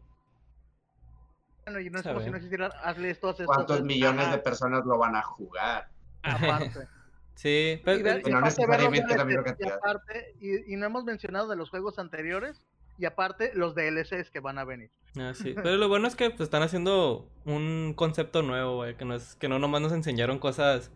Bueno, 1.64 1.80
y 1.80 1.90
no 1.90 1.98
es 1.98 2.06
como 2.06 2.20
si 2.20 2.30
no 2.30 2.36
existiera 2.36 2.66
hazle 2.66 3.10
esto, 3.10 3.30
esto, 3.30 3.44
¿Cuántos 3.44 3.82
millones 3.82 4.30
de 4.30 4.38
personas 4.38 4.84
lo 4.84 4.98
van 4.98 5.16
a 5.16 5.22
jugar? 5.22 5.88
Aparte. 6.22 6.80
sí, 7.36 7.80
pero 7.84 8.18
y, 8.18 8.30
no 8.30 8.40
necesariamente 8.40 9.16
la 9.16 9.24
misma 9.24 9.44
cantidad. 9.44 9.78
Y, 10.40 10.74
y, 10.74 10.76
no 10.76 10.86
hemos 10.86 11.04
mencionado 11.04 11.48
de 11.48 11.54
los 11.54 11.70
juegos 11.70 12.00
anteriores 12.00 12.60
y 12.98 13.04
aparte 13.04 13.52
los 13.54 13.74
DLCs 13.74 14.30
que 14.30 14.40
van 14.40 14.58
a 14.58 14.64
venir. 14.64 14.90
Ah, 15.16 15.32
sí. 15.32 15.54
Pero 15.54 15.76
lo 15.76 15.88
bueno 15.88 16.08
es 16.08 16.16
que 16.16 16.30
pues, 16.30 16.42
están 16.42 16.62
haciendo 16.62 17.30
un 17.44 17.94
concepto 17.94 18.42
nuevo, 18.42 18.76
güey, 18.76 18.96
que 18.96 19.04
no 19.04 19.14
es 19.14 19.36
que 19.36 19.48
no 19.48 19.58
nomás 19.58 19.80
nos 19.80 19.92
enseñaron 19.92 20.38
cosas 20.38 20.90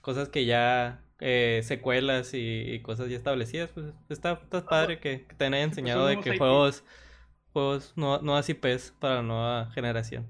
cosas 0.00 0.28
que 0.28 0.44
ya 0.44 1.00
eh, 1.20 1.60
secuelas 1.62 2.30
y, 2.34 2.80
cosas 2.82 3.08
ya 3.08 3.16
establecidas, 3.16 3.70
pues 3.70 3.86
está, 4.08 4.32
está 4.32 4.66
padre 4.66 4.98
que, 4.98 5.26
te 5.36 5.44
hayan 5.44 5.54
enseñado 5.54 6.06
de 6.06 6.20
que 6.20 6.36
juegos, 6.36 6.84
juegos 7.52 7.92
no, 7.96 8.20
nuevas 8.20 8.48
IPs 8.48 8.92
para 8.98 9.16
la 9.16 9.22
nueva 9.22 9.70
generación. 9.70 10.26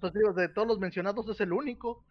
pues 0.00 0.12
digo, 0.12 0.32
de 0.32 0.48
todos 0.48 0.68
los 0.68 0.78
mencionados 0.78 1.28
es 1.28 1.40
el 1.40 1.52
único. 1.52 2.04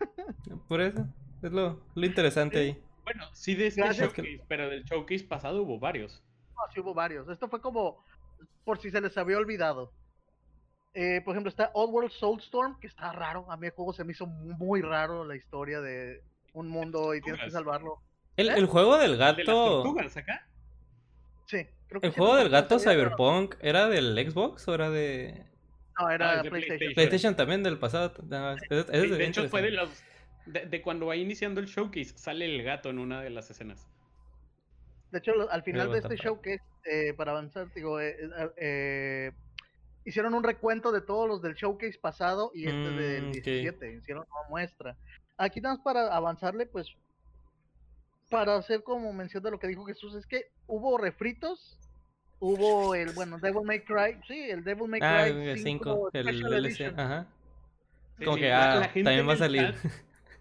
Por 0.68 0.80
eso, 0.80 1.06
es 1.42 1.52
lo, 1.52 1.80
lo 1.94 2.06
interesante 2.06 2.58
ahí. 2.58 2.82
Bueno, 3.04 3.24
sí 3.32 3.54
de 3.54 3.68
este 3.68 3.82
showcase, 3.92 4.42
pero 4.48 4.68
del 4.68 4.84
showcase 4.84 5.24
pasado 5.24 5.62
hubo 5.62 5.78
varios. 5.78 6.22
No, 6.54 6.72
sí 6.72 6.80
hubo 6.80 6.94
varios. 6.94 7.28
Esto 7.28 7.48
fue 7.48 7.60
como 7.60 8.04
por 8.64 8.78
si 8.78 8.90
se 8.90 9.00
les 9.00 9.16
había 9.18 9.36
olvidado. 9.38 9.92
Eh, 10.92 11.20
por 11.24 11.34
ejemplo, 11.34 11.50
está 11.50 11.70
Oddworld 11.74 12.10
Soulstorm, 12.10 12.78
que 12.80 12.86
está 12.86 13.12
raro. 13.12 13.50
A 13.50 13.56
mí 13.56 13.66
el 13.66 13.72
juego 13.72 13.92
se 13.92 14.04
me 14.04 14.12
hizo 14.12 14.26
muy 14.26 14.82
raro 14.82 15.24
la 15.24 15.36
historia 15.36 15.80
de 15.80 16.22
un 16.52 16.68
mundo 16.68 17.14
y 17.14 17.20
tienes 17.20 17.42
que 17.42 17.50
salvarlo. 17.50 18.02
El, 18.36 18.48
¿Eh? 18.48 18.54
el 18.56 18.66
juego 18.66 18.96
del 18.96 19.16
gato. 19.16 19.84
acá? 20.16 20.46
Sí, 21.46 21.66
creo 21.88 22.00
que 22.00 22.08
¿El 22.08 22.12
juego 22.12 22.36
del 22.36 22.48
gato 22.48 22.78
Cyberpunk 22.78 23.56
era 23.60 23.88
del 23.88 24.14
Xbox 24.30 24.66
o 24.68 24.74
era 24.74 24.90
de.? 24.90 25.46
No, 26.00 26.10
era 26.10 26.42
de 26.42 26.50
PlayStation. 26.50 26.94
PlayStation. 26.94 27.36
también 27.36 27.62
del 27.62 27.78
pasado. 27.78 28.14
de, 28.22 29.24
hecho, 29.24 29.48
fue 29.48 29.62
de 29.62 29.70
los. 29.72 29.90
De, 30.46 30.82
cuando 30.82 31.06
va 31.06 31.16
iniciando 31.16 31.60
el 31.60 31.66
showcase, 31.66 32.16
sale 32.16 32.44
el 32.46 32.62
gato 32.62 32.90
en 32.90 32.98
una 32.98 33.20
de 33.20 33.30
las 33.30 33.50
escenas. 33.50 33.86
De 35.12 35.18
hecho, 35.18 35.32
al 35.50 35.62
final 35.62 35.90
de 35.92 35.98
este 35.98 36.16
showcase, 36.16 36.62
eh, 36.84 37.14
para 37.14 37.32
avanzar, 37.32 37.72
digo, 37.74 38.00
eh, 38.00 38.16
eh 38.56 39.32
hicieron 40.04 40.34
un 40.34 40.42
recuento 40.42 40.92
de 40.92 41.00
todos 41.00 41.28
los 41.28 41.42
del 41.42 41.54
showcase 41.54 41.98
pasado 41.98 42.50
y 42.54 42.66
este 42.66 42.90
del 42.90 43.32
17, 43.32 43.90
mm, 43.90 43.98
hicieron 43.98 44.26
una 44.30 44.48
muestra. 44.48 44.96
Aquí 45.36 45.60
nada 45.60 45.76
más 45.76 45.84
para 45.84 46.14
avanzarle, 46.14 46.66
pues, 46.66 46.94
para 48.28 48.56
hacer 48.56 48.82
como 48.82 49.12
mención 49.12 49.42
de 49.42 49.50
lo 49.50 49.58
que 49.58 49.68
dijo 49.68 49.84
Jesús, 49.84 50.14
es 50.14 50.26
que 50.26 50.50
hubo 50.66 50.98
refritos, 50.98 51.78
hubo 52.40 52.94
el, 52.94 53.12
bueno, 53.12 53.38
Devil 53.38 53.62
May 53.64 53.80
Cry, 53.84 54.18
sí, 54.26 54.50
el 54.50 54.64
Devil 54.64 54.88
May 54.88 55.00
ah, 55.02 55.26
Cry 55.28 55.58
5, 55.62 56.10
el 56.12 56.40
DLC, 56.40 56.92
ajá. 56.96 57.26
como 58.24 58.36
que, 58.36 58.52
ah, 58.52 58.90
también 58.92 59.28
va 59.28 59.34
a 59.34 59.36
salir. 59.36 59.74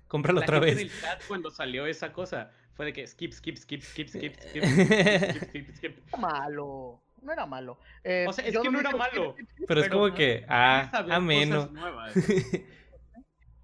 Cómpralo 0.08 0.42
otra 0.42 0.60
vez. 0.60 0.92
cuando 1.28 1.52
salió 1.52 1.86
esa 1.86 2.12
cosa 2.12 2.52
fue 2.74 2.88
de 2.88 2.94
que 2.94 3.06
skip, 3.06 3.32
skip, 3.32 3.58
skip, 3.58 3.82
skip, 3.82 4.08
skip, 4.08 4.34
skip, 4.34 4.64
skip, 4.64 5.44
skip, 5.50 5.76
skip. 5.76 6.18
Malo 6.18 7.00
no 7.22 7.34
era 7.34 7.46
malo. 7.46 7.80
Eh, 8.04 8.26
o 8.28 8.34
sea, 8.34 8.46
es 8.46 8.58
que 8.58 8.70
no 8.70 8.80
era 8.80 8.92
malo. 8.92 9.36
pero, 9.68 9.82
es 9.82 9.90
como 9.90 10.14
que, 10.14 10.46
ah, 10.48 10.90
ameno. 11.10 11.70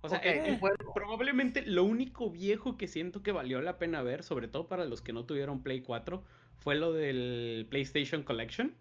O 0.02 0.10
sea, 0.10 0.22
eh, 0.24 0.60
probablemente 0.94 1.64
lo 1.64 1.84
único 1.84 2.30
viejo 2.30 2.78
que 2.78 2.88
siento 2.88 3.24
que 3.24 3.32
valió 3.32 3.60
la 3.62 3.80
pena 3.80 4.04
ver, 4.04 4.22
sobre 4.22 4.48
todo 4.48 4.68
para 4.68 4.86
los 4.86 5.02
que 5.02 5.14
no 5.14 5.26
tuvieron 5.26 5.64
Play 5.64 5.82
4, 5.82 6.24
fue 6.60 6.76
lo 6.76 6.94
del 6.94 7.68
PlayStation 7.70 8.24
Collection. 8.24 8.74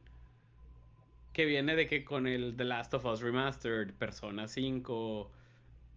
Que 1.33 1.47
viene 1.47 1.75
de 1.75 1.89
que 1.89 2.05
con 2.05 2.27
el 2.29 2.57
The 2.57 2.65
Last 2.65 2.95
of 2.95 3.05
Us 3.07 3.21
Remastered, 3.21 3.93
Persona 3.95 4.47
5, 4.47 5.31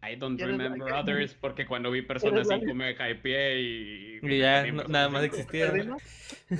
I 0.01 0.15
don't 0.15 0.41
remember 0.41 0.91
others, 0.93 1.35
porque 1.35 1.65
cuando 1.65 1.91
vi 1.91 2.01
Persona 2.01 2.43
5 2.43 2.73
me 2.73 2.95
pie 3.15 3.61
y... 3.61 4.19
Y 4.21 4.39
ya, 4.39 4.71
nada 4.71 5.09
más 5.09 5.23
existía. 5.23 5.71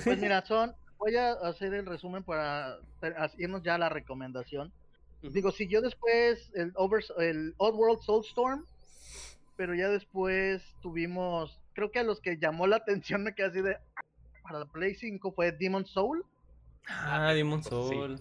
Pues 0.04 0.18
mira, 0.18 0.44
son 0.46 0.74
voy 0.98 1.16
a 1.16 1.32
hacer 1.32 1.72
el 1.74 1.86
resumen 1.86 2.22
para 2.24 2.78
irnos 3.38 3.62
ya 3.62 3.76
a 3.76 3.78
la 3.78 3.88
recomendación. 3.88 4.72
Digo, 5.22 5.50
siguió 5.50 5.80
después 5.80 6.50
el, 6.54 6.72
Over, 6.74 7.04
el 7.18 7.54
Oddworld 7.56 8.00
Soulstorm, 8.02 8.64
pero 9.56 9.74
ya 9.74 9.88
después 9.88 10.62
tuvimos, 10.80 11.58
creo 11.72 11.90
que 11.90 12.00
a 12.00 12.04
los 12.04 12.20
que 12.20 12.38
llamó 12.38 12.66
la 12.66 12.76
atención 12.84 13.24
me 13.24 13.34
quedé 13.34 13.46
así 13.46 13.60
de, 13.62 13.78
para 14.48 14.60
la 14.60 14.66
Play 14.66 14.94
5 14.94 15.32
fue 15.32 15.52
Demon 15.52 15.84
Soul. 15.84 16.24
Ah, 16.88 17.32
Demon 17.34 17.62
Soul. 17.62 18.18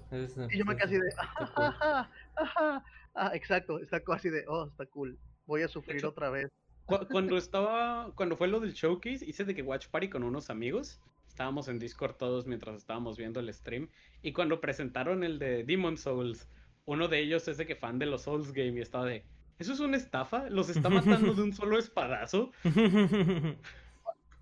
y 0.51 0.57
yo 0.57 0.65
me 0.65 0.75
quedé 0.75 0.83
así 0.83 0.95
de, 0.95 1.09
ah, 3.15 3.31
exacto, 3.33 3.79
está 3.79 4.01
así 4.13 4.29
de, 4.29 4.43
oh, 4.47 4.67
está 4.67 4.85
cool, 4.87 5.17
voy 5.45 5.61
a 5.61 5.69
sufrir 5.69 6.05
otra 6.05 6.29
vez. 6.29 6.51
Cuando 6.85 7.37
estaba, 7.37 8.11
cuando 8.15 8.35
fue 8.35 8.47
lo 8.49 8.59
del 8.59 8.73
showcase, 8.73 9.25
hice 9.25 9.45
de 9.45 9.55
que 9.55 9.61
Watch 9.61 9.87
Party 9.87 10.09
con 10.09 10.23
unos 10.23 10.49
amigos 10.49 10.99
estábamos 11.27 11.67
en 11.67 11.79
Discord 11.79 12.15
todos 12.15 12.45
mientras 12.45 12.75
estábamos 12.75 13.17
viendo 13.17 13.39
el 13.39 13.53
stream. 13.53 13.89
Y 14.21 14.33
cuando 14.33 14.59
presentaron 14.59 15.23
el 15.23 15.39
de 15.39 15.63
Demon 15.63 15.97
Souls, 15.97 16.47
uno 16.85 17.07
de 17.07 17.19
ellos 17.19 17.47
es 17.47 17.57
de 17.57 17.65
que 17.65 17.75
fan 17.75 17.99
de 17.99 18.05
los 18.05 18.23
Souls 18.23 18.51
Game 18.53 18.77
y 18.77 18.81
estaba 18.81 19.05
de, 19.05 19.23
¿eso 19.59 19.73
es 19.73 19.79
una 19.79 19.97
estafa? 19.97 20.49
¿Los 20.49 20.69
está 20.69 20.89
matando 20.89 21.33
de 21.33 21.41
un 21.41 21.53
solo 21.53 21.77
espadazo? 21.77 22.51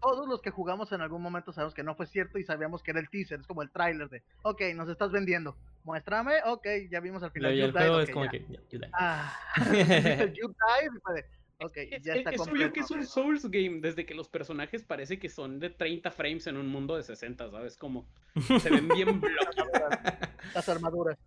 todos 0.05 0.27
los 0.27 0.39
que 0.39 0.51
jugamos 0.51 0.91
en 0.91 1.01
algún 1.01 1.21
momento 1.21 1.51
sabemos 1.51 1.73
que 1.73 1.81
no 1.81 1.95
fue 1.95 2.05
cierto 2.05 2.37
y 2.37 2.43
sabíamos 2.43 2.83
que 2.83 2.91
era 2.91 2.99
el 2.99 3.09
teaser, 3.09 3.39
es 3.39 3.47
como 3.47 3.63
el 3.63 3.71
tráiler 3.71 4.07
de, 4.07 4.21
ok, 4.43 4.61
nos 4.75 4.87
estás 4.87 5.11
vendiendo, 5.11 5.57
muéstrame, 5.83 6.35
ok, 6.45 6.67
ya 6.91 6.99
vimos 6.99 7.23
al 7.23 7.31
final. 7.31 7.51
el 7.59 7.71
juego 7.71 7.99
es 7.99 8.11
como 8.11 8.29
que, 8.29 8.45
Ah, 8.93 9.33
Ok, 11.61 11.77
ya 12.01 12.15
está 12.15 12.31
es, 12.31 12.41
es 12.41 12.47
obvio 12.47 12.73
que 12.73 12.81
es 12.81 12.91
un 12.91 13.05
Souls 13.05 13.49
game, 13.49 13.79
desde 13.79 14.05
que 14.05 14.13
los 14.13 14.27
personajes 14.27 14.83
parece 14.83 15.17
que 15.17 15.29
son 15.29 15.57
de 15.59 15.69
30 15.69 16.11
frames 16.11 16.47
en 16.47 16.57
un 16.57 16.67
mundo 16.67 16.97
de 16.97 17.03
60, 17.03 17.49
¿sabes? 17.49 17.77
Como 17.77 18.05
se 18.61 18.69
ven 18.69 18.89
bien 18.89 19.21
Las 20.53 20.67
armaduras. 20.67 21.17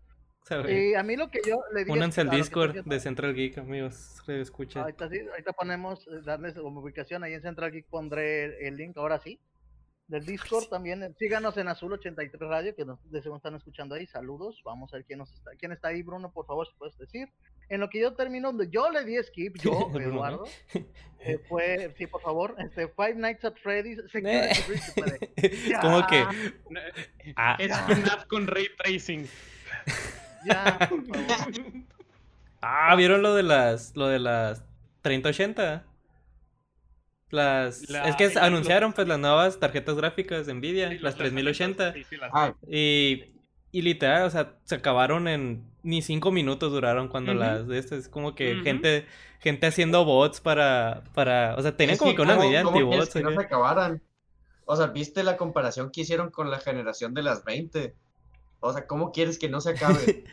Y 0.68 0.94
a 0.94 1.02
mí 1.02 1.16
lo 1.16 1.30
que 1.30 1.40
yo 1.46 1.60
le 1.72 1.84
digo. 1.84 1.94
Únanse 1.94 2.20
al 2.20 2.30
Discord 2.30 2.84
de 2.84 3.00
Central 3.00 3.34
Geek, 3.34 3.58
amigos. 3.58 4.16
Escuchen. 4.26 4.82
Ahorita, 4.82 5.08
sí, 5.08 5.20
ahorita 5.30 5.52
ponemos, 5.52 6.06
eh, 6.08 6.20
darles 6.24 6.54
como 6.54 6.80
ubicación 6.80 7.24
ahí 7.24 7.34
en 7.34 7.42
Central 7.42 7.72
Geek, 7.72 7.86
pondré 7.88 8.66
el 8.66 8.76
link 8.76 8.96
ahora 8.96 9.18
sí. 9.18 9.40
Del 10.08 10.24
Discord 10.24 10.68
también. 10.68 11.02
Eh, 11.02 11.14
síganos 11.18 11.56
en 11.58 11.68
Azul 11.68 11.92
83 11.92 12.40
Radio, 12.40 12.74
que 12.74 12.86
nos 12.86 12.98
de 13.10 13.18
están 13.18 13.54
escuchando 13.54 13.94
ahí. 13.94 14.06
Saludos. 14.06 14.62
Vamos 14.64 14.92
a 14.92 14.96
ver 14.96 15.04
quién, 15.04 15.18
nos 15.18 15.30
está, 15.34 15.50
quién 15.58 15.72
está 15.72 15.88
ahí, 15.88 16.02
Bruno, 16.02 16.32
por 16.32 16.46
favor, 16.46 16.66
si 16.66 16.74
puedes 16.78 16.96
decir. 16.96 17.28
En 17.68 17.80
lo 17.80 17.90
que 17.90 18.00
yo 18.00 18.14
termino, 18.14 18.48
donde 18.48 18.70
yo 18.70 18.90
le 18.90 19.04
di 19.04 19.22
skip, 19.22 19.58
yo, 19.58 19.90
Eduardo, 20.00 20.44
eh, 21.20 21.38
fue, 21.46 21.94
sí, 21.98 22.06
por 22.06 22.22
favor, 22.22 22.54
este, 22.58 22.88
Five 22.88 23.16
Nights 23.16 23.44
at 23.44 23.56
Freddy's. 23.62 24.00
Como 25.80 26.06
que. 26.06 26.24
Ah. 27.36 27.56
Es 27.58 27.76
FNAF 27.76 28.24
con 28.24 28.46
ray 28.46 28.68
tracing. 28.78 29.28
Ya, 30.44 30.90
Ah, 32.60 32.94
¿vieron 32.96 33.22
lo 33.22 33.34
de 33.34 33.44
las 33.44 33.94
lo 33.96 34.08
de 34.08 34.18
las 34.18 34.64
3080? 35.02 35.84
Las 37.30 37.82
es 37.82 38.16
que 38.16 38.38
anunciaron 38.38 38.92
pues 38.92 39.06
las 39.06 39.18
nuevas 39.18 39.60
tarjetas 39.60 39.96
gráficas 39.96 40.46
de 40.46 40.54
Nvidia, 40.54 40.98
las 41.00 41.14
3080. 41.16 41.94
y 42.66 43.34
y 43.70 43.82
literal, 43.82 44.22
o 44.22 44.30
sea, 44.30 44.54
se 44.64 44.76
acabaron 44.76 45.28
en 45.28 45.68
ni 45.82 46.02
cinco 46.02 46.30
minutos 46.30 46.72
duraron 46.72 47.08
cuando 47.08 47.34
las 47.34 47.68
de 47.68 47.78
estas 47.78 48.00
es 48.00 48.08
como 48.08 48.34
que 48.34 48.56
gente 48.62 49.06
gente 49.40 49.66
haciendo 49.66 50.04
bots 50.04 50.40
para 50.40 51.04
para, 51.14 51.54
o 51.56 51.62
sea, 51.62 51.76
tenían 51.76 51.98
como 51.98 52.14
que, 52.14 52.22
una 52.22 52.36
medida 52.36 52.60
anti-bots. 52.60 53.12
Que 53.12 53.22
no 53.22 53.30
se 53.32 53.40
acabaran. 53.40 54.02
O 54.64 54.76
sea, 54.76 54.88
¿viste 54.88 55.22
la 55.22 55.36
comparación 55.36 55.90
que 55.90 56.02
hicieron 56.02 56.30
con 56.30 56.50
la 56.50 56.58
generación 56.58 57.14
de 57.14 57.22
las 57.22 57.44
20? 57.44 57.94
O 58.60 58.72
sea, 58.72 58.86
¿cómo 58.86 59.12
quieres 59.12 59.38
que 59.38 59.48
no 59.48 59.60
se 59.60 59.70
acabe? 59.70 60.24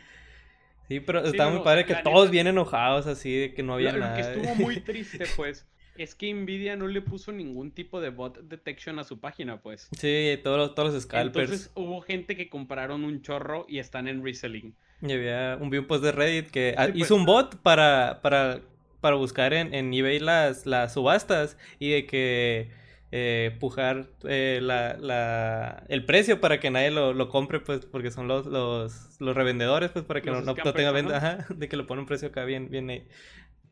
sí, 0.88 1.00
pero 1.00 1.24
está 1.24 1.48
muy 1.48 1.60
padre 1.60 1.86
que 1.86 1.94
todos 1.96 2.30
vienen 2.30 2.54
enojados 2.54 3.06
así 3.06 3.34
de 3.34 3.54
que 3.54 3.62
no 3.62 3.74
había 3.74 3.92
nada. 3.92 4.16
Lo 4.16 4.22
que 4.22 4.40
estuvo 4.40 4.54
muy 4.56 4.80
triste, 4.80 5.24
pues, 5.36 5.66
es 5.96 6.14
que 6.14 6.32
Nvidia 6.32 6.76
no 6.76 6.86
le 6.88 7.00
puso 7.02 7.32
ningún 7.32 7.70
tipo 7.70 8.00
de 8.00 8.10
bot 8.10 8.40
detection 8.42 8.98
a 8.98 9.04
su 9.04 9.20
página, 9.20 9.60
pues. 9.60 9.88
Sí, 9.98 10.38
todos, 10.42 10.74
todos 10.74 10.92
los 10.92 11.02
scalpers. 11.02 11.50
Entonces 11.50 11.72
hubo 11.74 12.00
gente 12.00 12.36
que 12.36 12.48
compraron 12.48 13.04
un 13.04 13.22
chorro 13.22 13.66
y 13.68 13.78
están 13.78 14.08
en 14.08 14.24
reselling. 14.24 14.74
Y 15.02 15.12
había 15.12 15.58
un, 15.60 15.70
vi 15.70 15.78
un 15.78 15.86
post 15.86 16.02
de 16.02 16.12
Reddit 16.12 16.50
que 16.50 16.74
ah, 16.76 16.88
hizo 16.88 16.98
pues. 16.98 17.10
un 17.10 17.26
bot 17.26 17.56
para, 17.56 18.20
para, 18.22 18.60
para 19.00 19.16
buscar 19.16 19.52
en, 19.52 19.74
en 19.74 19.92
eBay 19.92 20.18
las, 20.18 20.66
las 20.66 20.94
subastas 20.94 21.56
y 21.78 21.90
de 21.90 22.06
que 22.06 22.70
eh, 23.18 23.56
pujar 23.58 24.10
eh, 24.24 24.60
la, 24.62 24.94
la, 24.98 25.84
el 25.88 26.04
precio 26.04 26.38
para 26.38 26.60
que 26.60 26.70
nadie 26.70 26.90
lo, 26.90 27.14
lo, 27.14 27.30
compre, 27.30 27.60
pues, 27.60 27.86
porque 27.86 28.10
son 28.10 28.28
los, 28.28 28.44
los, 28.44 29.18
los 29.22 29.34
revendedores, 29.34 29.90
pues, 29.90 30.04
para 30.04 30.20
que 30.20 30.30
no, 30.30 30.42
no, 30.42 30.54
tenga 30.54 30.90
venta, 30.90 31.46
de 31.48 31.66
que 31.66 31.78
lo 31.78 31.86
pone 31.86 32.02
un 32.02 32.06
precio 32.06 32.28
acá 32.28 32.44
bien, 32.44 32.68
bien, 32.68 33.08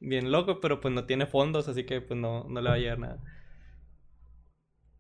bien 0.00 0.32
loco, 0.32 0.60
pero 0.60 0.80
pues 0.80 0.94
no 0.94 1.04
tiene 1.04 1.26
fondos, 1.26 1.68
así 1.68 1.84
que 1.84 2.00
pues 2.00 2.18
no, 2.18 2.46
no 2.48 2.62
le 2.62 2.70
va 2.70 2.76
a 2.76 2.78
llegar 2.78 2.98
nada. 2.98 3.20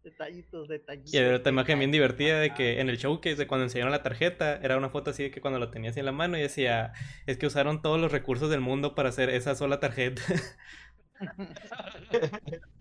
Detallitos, 0.02 0.68
detallitos. 0.68 1.14
Y 1.14 1.16
hay 1.16 1.32
otra 1.32 1.50
imagen 1.50 1.78
bien 1.78 1.90
divertida 1.90 2.38
de 2.38 2.52
que 2.52 2.80
en 2.80 2.90
el 2.90 2.98
showcase 2.98 3.36
de 3.36 3.46
cuando 3.46 3.64
enseñaron 3.64 3.92
la 3.92 4.02
tarjeta, 4.02 4.56
era 4.62 4.76
una 4.76 4.90
foto 4.90 5.08
así 5.08 5.22
de 5.22 5.30
que 5.30 5.40
cuando 5.40 5.58
lo 5.58 5.70
tenías 5.70 5.96
en 5.96 6.04
la 6.04 6.12
mano 6.12 6.36
y 6.36 6.42
decía, 6.42 6.92
es 7.24 7.38
que 7.38 7.46
usaron 7.46 7.80
todos 7.80 7.98
los 7.98 8.12
recursos 8.12 8.50
del 8.50 8.60
mundo 8.60 8.94
para 8.94 9.08
hacer 9.08 9.30
esa 9.30 9.54
sola 9.54 9.80
tarjeta. 9.80 10.20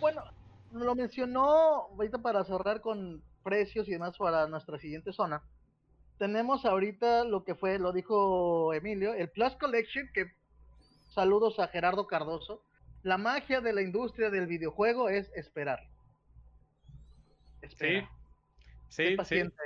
bueno, 0.00 0.22
lo 0.72 0.94
mencionó 0.94 1.88
ahorita 1.92 2.18
para 2.18 2.44
cerrar 2.44 2.80
con 2.80 3.22
precios 3.42 3.88
y 3.88 3.92
demás 3.92 4.16
para 4.18 4.46
nuestra 4.46 4.78
siguiente 4.78 5.12
zona. 5.12 5.42
Tenemos 6.18 6.64
ahorita 6.64 7.24
lo 7.24 7.44
que 7.44 7.54
fue, 7.54 7.78
lo 7.78 7.92
dijo 7.92 8.74
Emilio, 8.74 9.14
el 9.14 9.30
Plus 9.30 9.54
Collection, 9.56 10.10
que 10.12 10.32
saludos 11.10 11.58
a 11.60 11.68
Gerardo 11.68 12.06
Cardoso. 12.06 12.62
La 13.02 13.18
magia 13.18 13.60
de 13.60 13.72
la 13.72 13.82
industria 13.82 14.28
del 14.28 14.46
videojuego 14.46 15.08
es 15.08 15.30
esperar. 15.34 15.88
Espera. 17.62 18.10
Sí, 18.88 19.04
sí, 19.04 19.10
sé 19.10 19.16
paciente. 19.16 19.62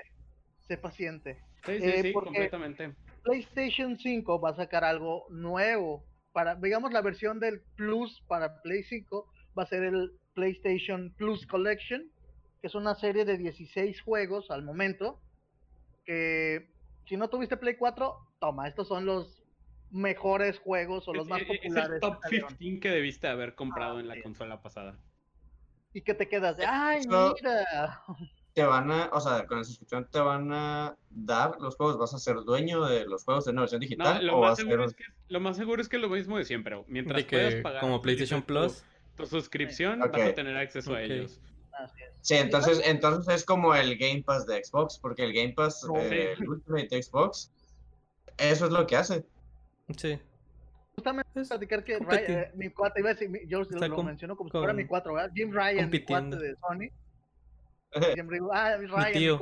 Sé 0.61 0.79
paciente. 0.79 1.43
Sí, 1.65 1.79
sí, 1.81 1.85
eh, 1.89 2.03
sí, 2.03 2.13
completamente. 2.13 2.95
PlayStation 3.23 3.97
5 3.97 4.41
va 4.41 4.51
a 4.51 4.55
sacar 4.55 4.85
algo 4.85 5.27
nuevo 5.31 6.05
para, 6.33 6.55
digamos, 6.57 6.93
la 6.93 7.03
versión 7.03 7.41
del 7.41 7.61
Plus 7.77 8.23
para 8.27 8.61
Play 8.63 8.83
5 8.85 9.27
va 9.59 9.63
a 9.65 9.67
ser 9.67 9.85
el 9.85 10.13
PlayStation 10.35 11.13
Plus 11.17 11.47
Collection, 11.47 12.11
que 12.61 12.67
es 12.67 12.75
una 12.75 12.95
serie 12.95 13.25
de 13.25 13.37
16 13.37 14.01
juegos 14.03 14.51
al 14.51 14.63
momento, 14.63 15.21
que 16.05 16.71
si 17.07 17.17
no 17.17 17.29
tuviste 17.29 17.57
Play 17.57 17.77
4, 17.77 18.17
toma, 18.41 18.69
estos 18.69 18.89
son 18.89 19.05
los 19.05 19.43
mejores 19.91 20.59
juegos 20.59 21.07
o 21.07 21.15
los 21.15 21.29
más 21.29 21.43
populares. 21.43 21.91
Es 21.91 21.95
el 21.95 22.01
top 22.01 22.19
15 22.59 22.81
que 22.81 22.89
debiste 22.89 23.29
haber 23.29 23.55
comprado 23.55 24.01
en 24.01 24.09
la 24.09 24.21
consola 24.23 24.63
pasada. 24.63 24.99
Y 25.93 26.03
que 26.03 26.15
te 26.15 26.29
quedas 26.29 26.57
de, 26.57 26.65
ay, 26.67 27.03
mira 27.07 28.03
te 28.55 28.65
van 28.65 28.91
a, 28.91 29.11
o 29.13 29.21
sea, 29.21 29.47
con 29.47 29.59
la 29.59 29.65
suscripción 29.65 30.07
te 30.11 30.19
van 30.19 30.53
a 30.53 30.97
dar 31.11 31.59
los 31.61 31.77
juegos, 31.77 31.99
vas 31.99 32.13
a 32.15 32.19
ser 32.19 32.37
dueño 32.45 32.85
de 32.85 33.07
los 33.07 33.25
juegos 33.25 33.47
de 33.47 33.53
una 33.53 33.63
versión 33.63 33.81
digital. 33.81 34.27
lo, 34.27 34.41
más 34.41 34.59
seguro 34.59 34.85
es 34.85 34.95
que, 34.95 35.05
lo 35.29 35.41
más 35.41 35.57
seguro 35.57 35.81
es 35.81 35.89
que 35.89 35.99
lo 35.99 36.09
mismo 36.09 36.37
de 36.37 36.45
siempre. 36.45 36.83
Mientras 36.87 37.25
puedas 37.25 37.55
pagar 37.57 37.81
como 37.81 38.03
PlayStation 38.03 38.43
Plus, 38.43 38.85
tu, 39.17 39.27
suscripción, 39.27 40.01
vas 40.01 40.21
a 40.21 40.35
tener 40.35 40.57
acceso 40.57 40.95
a 40.95 41.03
ellos. 41.03 41.41
Sí, 42.21 42.35
entonces, 42.35 42.83
entonces 42.85 43.35
es 43.35 43.45
como 43.45 43.75
el 43.75 43.97
Game 43.97 44.23
Pass 44.23 44.47
de 44.47 44.63
Xbox, 44.63 44.99
porque 44.99 45.25
el 45.25 45.33
Game 45.33 45.55
Pass, 45.55 45.89
eh, 45.97 46.35
el 46.39 46.49
Ultimate 46.49 47.03
Xbox, 47.03 47.51
eso 48.37 48.67
es 48.67 48.71
lo 48.71 48.87
que 48.87 48.97
hace. 48.97 49.25
Sí. 49.97 50.19
Justamente 50.95 51.43
platicar 51.49 51.83
que 51.83 51.95
eh, 51.97 52.51
mi 52.55 52.69
cuate, 52.69 53.01
iba 53.01 53.11
a 53.11 53.15
decir, 53.15 53.31
yo 53.49 53.63
lo, 53.63 54.03
menciono 54.03 54.37
como 54.37 54.51
si 54.51 54.59
fuera 54.59 54.75
mi 54.75 54.85
cuatro, 54.85 55.15
¿verdad? 55.15 55.33
Jim 55.35 55.51
Ryan, 55.51 55.89
mi 55.89 56.01
cuate 56.01 56.37
de 56.37 56.55
Sony 56.57 56.91
Siempre 58.15 58.37
digo, 58.37 58.53
ah, 58.53 58.77
Ryan, 58.77 59.13
mi, 59.13 59.13
tío. 59.13 59.41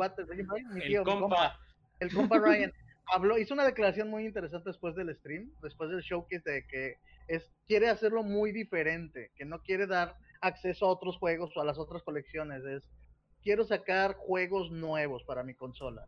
mi, 0.73 0.81
tío, 0.81 1.01
el 1.01 1.05
compa. 1.05 1.59
El 2.01 2.13
compa 2.13 2.39
Ryan 2.39 2.73
habló, 3.13 3.39
hizo 3.39 3.55
una 3.55 3.65
declaración 3.65 4.09
muy 4.09 4.25
interesante 4.25 4.71
después 4.71 4.95
del 4.95 5.15
stream, 5.17 5.51
después 5.63 5.91
del 5.91 6.01
showcase 6.01 6.51
de 6.51 6.67
que 6.67 6.95
es, 7.29 7.51
quiere 7.67 7.89
hacerlo 7.89 8.23
muy 8.23 8.53
diferente, 8.53 9.31
que 9.37 9.45
no 9.45 9.61
quiere 9.63 9.87
dar 9.87 10.17
acceso 10.41 10.87
a 10.87 10.91
otros 10.91 11.17
juegos 11.19 11.57
o 11.57 11.61
a 11.61 11.65
las 11.65 11.79
otras 11.79 12.03
colecciones, 12.03 12.65
es 12.65 12.83
quiero 13.43 13.65
sacar 13.65 14.15
juegos 14.15 14.71
nuevos 14.71 15.23
para 15.25 15.43
mi 15.43 15.55
consola. 15.55 16.07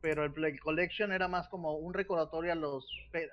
Pero 0.00 0.24
el 0.24 0.32
Play 0.32 0.56
Collection 0.58 1.12
era 1.12 1.28
más 1.28 1.48
como 1.48 1.74
un 1.74 1.92
recordatorio 1.92 2.52
a 2.52 2.54
los 2.56 2.86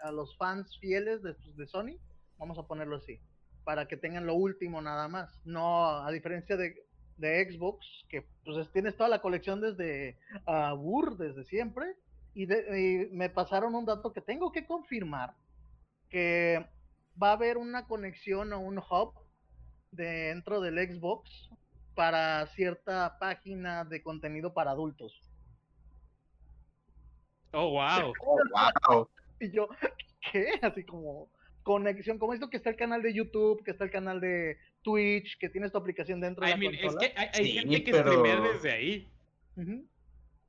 a 0.04 0.12
los 0.12 0.36
fans 0.38 0.78
fieles 0.80 1.23
de, 1.23 1.34
de 1.56 1.67
Sony, 1.67 1.97
vamos 2.38 2.58
a 2.60 2.67
ponerlo 2.67 2.97
así, 2.97 3.19
para 3.63 3.88
que 3.88 3.95
tengan 3.95 4.26
lo 4.26 4.34
último 4.34 4.82
nada 4.82 5.08
más. 5.08 5.41
No, 5.45 6.06
a 6.06 6.12
diferencia 6.12 6.58
de 6.58 6.87
de 7.18 7.52
Xbox, 7.52 7.86
que 8.10 8.26
pues 8.46 8.72
tienes 8.72 8.96
toda 8.96 9.10
la 9.10 9.22
colección 9.22 9.62
desde 9.62 10.18
uh, 10.48 11.16
desde 11.16 11.44
siempre, 11.46 11.96
y, 12.34 12.46
me 13.12 13.30
pasaron 13.30 13.74
un 13.74 13.86
dato 13.86 14.14
que 14.14 14.22
tengo 14.22 14.52
que 14.52 14.66
confirmar, 14.66 15.34
que 16.10 16.66
va 17.22 17.30
a 17.30 17.34
haber 17.34 17.58
una 17.58 17.88
conexión 17.88 18.54
o 18.54 18.60
un 18.60 18.78
hub 18.78 19.14
dentro 19.92 20.62
del 20.62 20.78
Xbox 20.78 21.50
para 21.96 22.46
cierta 22.48 23.18
página 23.20 23.86
de 23.86 24.04
contenido 24.04 24.54
para 24.54 24.72
adultos. 24.72 25.20
Oh, 27.54 27.72
wow. 27.72 28.14
Oh, 28.24 28.38
wow. 28.88 29.10
Y 29.40 29.52
yo, 29.52 29.68
¿qué? 30.32 30.60
Así 30.64 30.84
como 30.84 31.30
conexión, 31.62 32.18
como 32.18 32.34
esto 32.34 32.50
que 32.50 32.58
está 32.58 32.70
el 32.70 32.76
canal 32.76 33.02
de 33.02 33.13
YouTube, 33.13 33.63
que 33.63 33.72
está 33.72 33.84
el 33.84 33.92
canal 33.92 34.20
de 34.20 34.58
Twitch, 34.88 35.38
que 35.38 35.50
tienes 35.50 35.73
tu 35.73 35.77
aplicación 35.77 36.21
dentro 36.21 36.46
de 36.46 36.52
la 36.52 36.56
consola. 36.56 37.06
Es 37.06 37.12
que 37.12 37.42
hay, 37.44 37.52
gente 37.52 37.83
que 37.83 37.92
pero... 37.92 38.23
desde 38.54 38.71
ahí. 38.71 39.12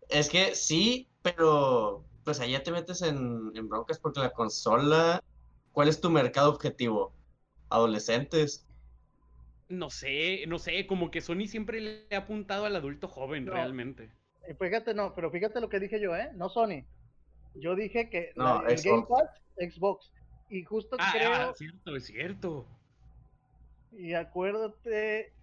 Es 0.08 0.28
que 0.28 0.54
sí, 0.54 1.08
pero 1.22 2.04
pues 2.24 2.38
allá 2.38 2.62
te 2.62 2.70
metes 2.70 3.02
en, 3.02 3.50
en, 3.56 3.68
broncas 3.68 3.98
porque 3.98 4.20
la 4.20 4.30
consola, 4.30 5.24
¿cuál 5.72 5.88
es 5.88 6.00
tu 6.00 6.08
mercado 6.08 6.50
objetivo? 6.50 7.12
¿Adolescentes? 7.68 8.64
No 9.68 9.90
sé, 9.90 10.44
no 10.46 10.60
sé, 10.60 10.86
como 10.86 11.10
que 11.10 11.20
Sony 11.20 11.48
siempre 11.48 11.80
le 11.80 12.06
ha 12.14 12.18
apuntado 12.18 12.64
al 12.64 12.76
adulto 12.76 13.08
joven, 13.08 13.46
realmente. 13.46 14.12
Fíjate, 14.60 14.94
no, 14.94 15.14
pero 15.14 15.32
fíjate 15.32 15.60
lo 15.60 15.68
que 15.68 15.80
dije 15.80 16.00
yo, 16.00 16.14
¿eh? 16.14 16.30
No 16.34 16.48
Sony. 16.48 16.84
Yo 17.54 17.74
dije 17.74 18.08
que 18.08 18.32
no, 18.36 18.62
el 18.66 18.80
Game 18.80 19.04
Pass, 19.08 19.28
Xbox. 19.56 20.12
Y 20.48 20.62
justo 20.62 20.96
ah, 20.98 21.10
creo. 21.12 21.32
Ah, 21.32 21.52
cierto, 21.56 21.96
es 21.96 22.06
cierto. 22.06 22.66
Y 23.98 24.14
acuérdate, 24.14 25.34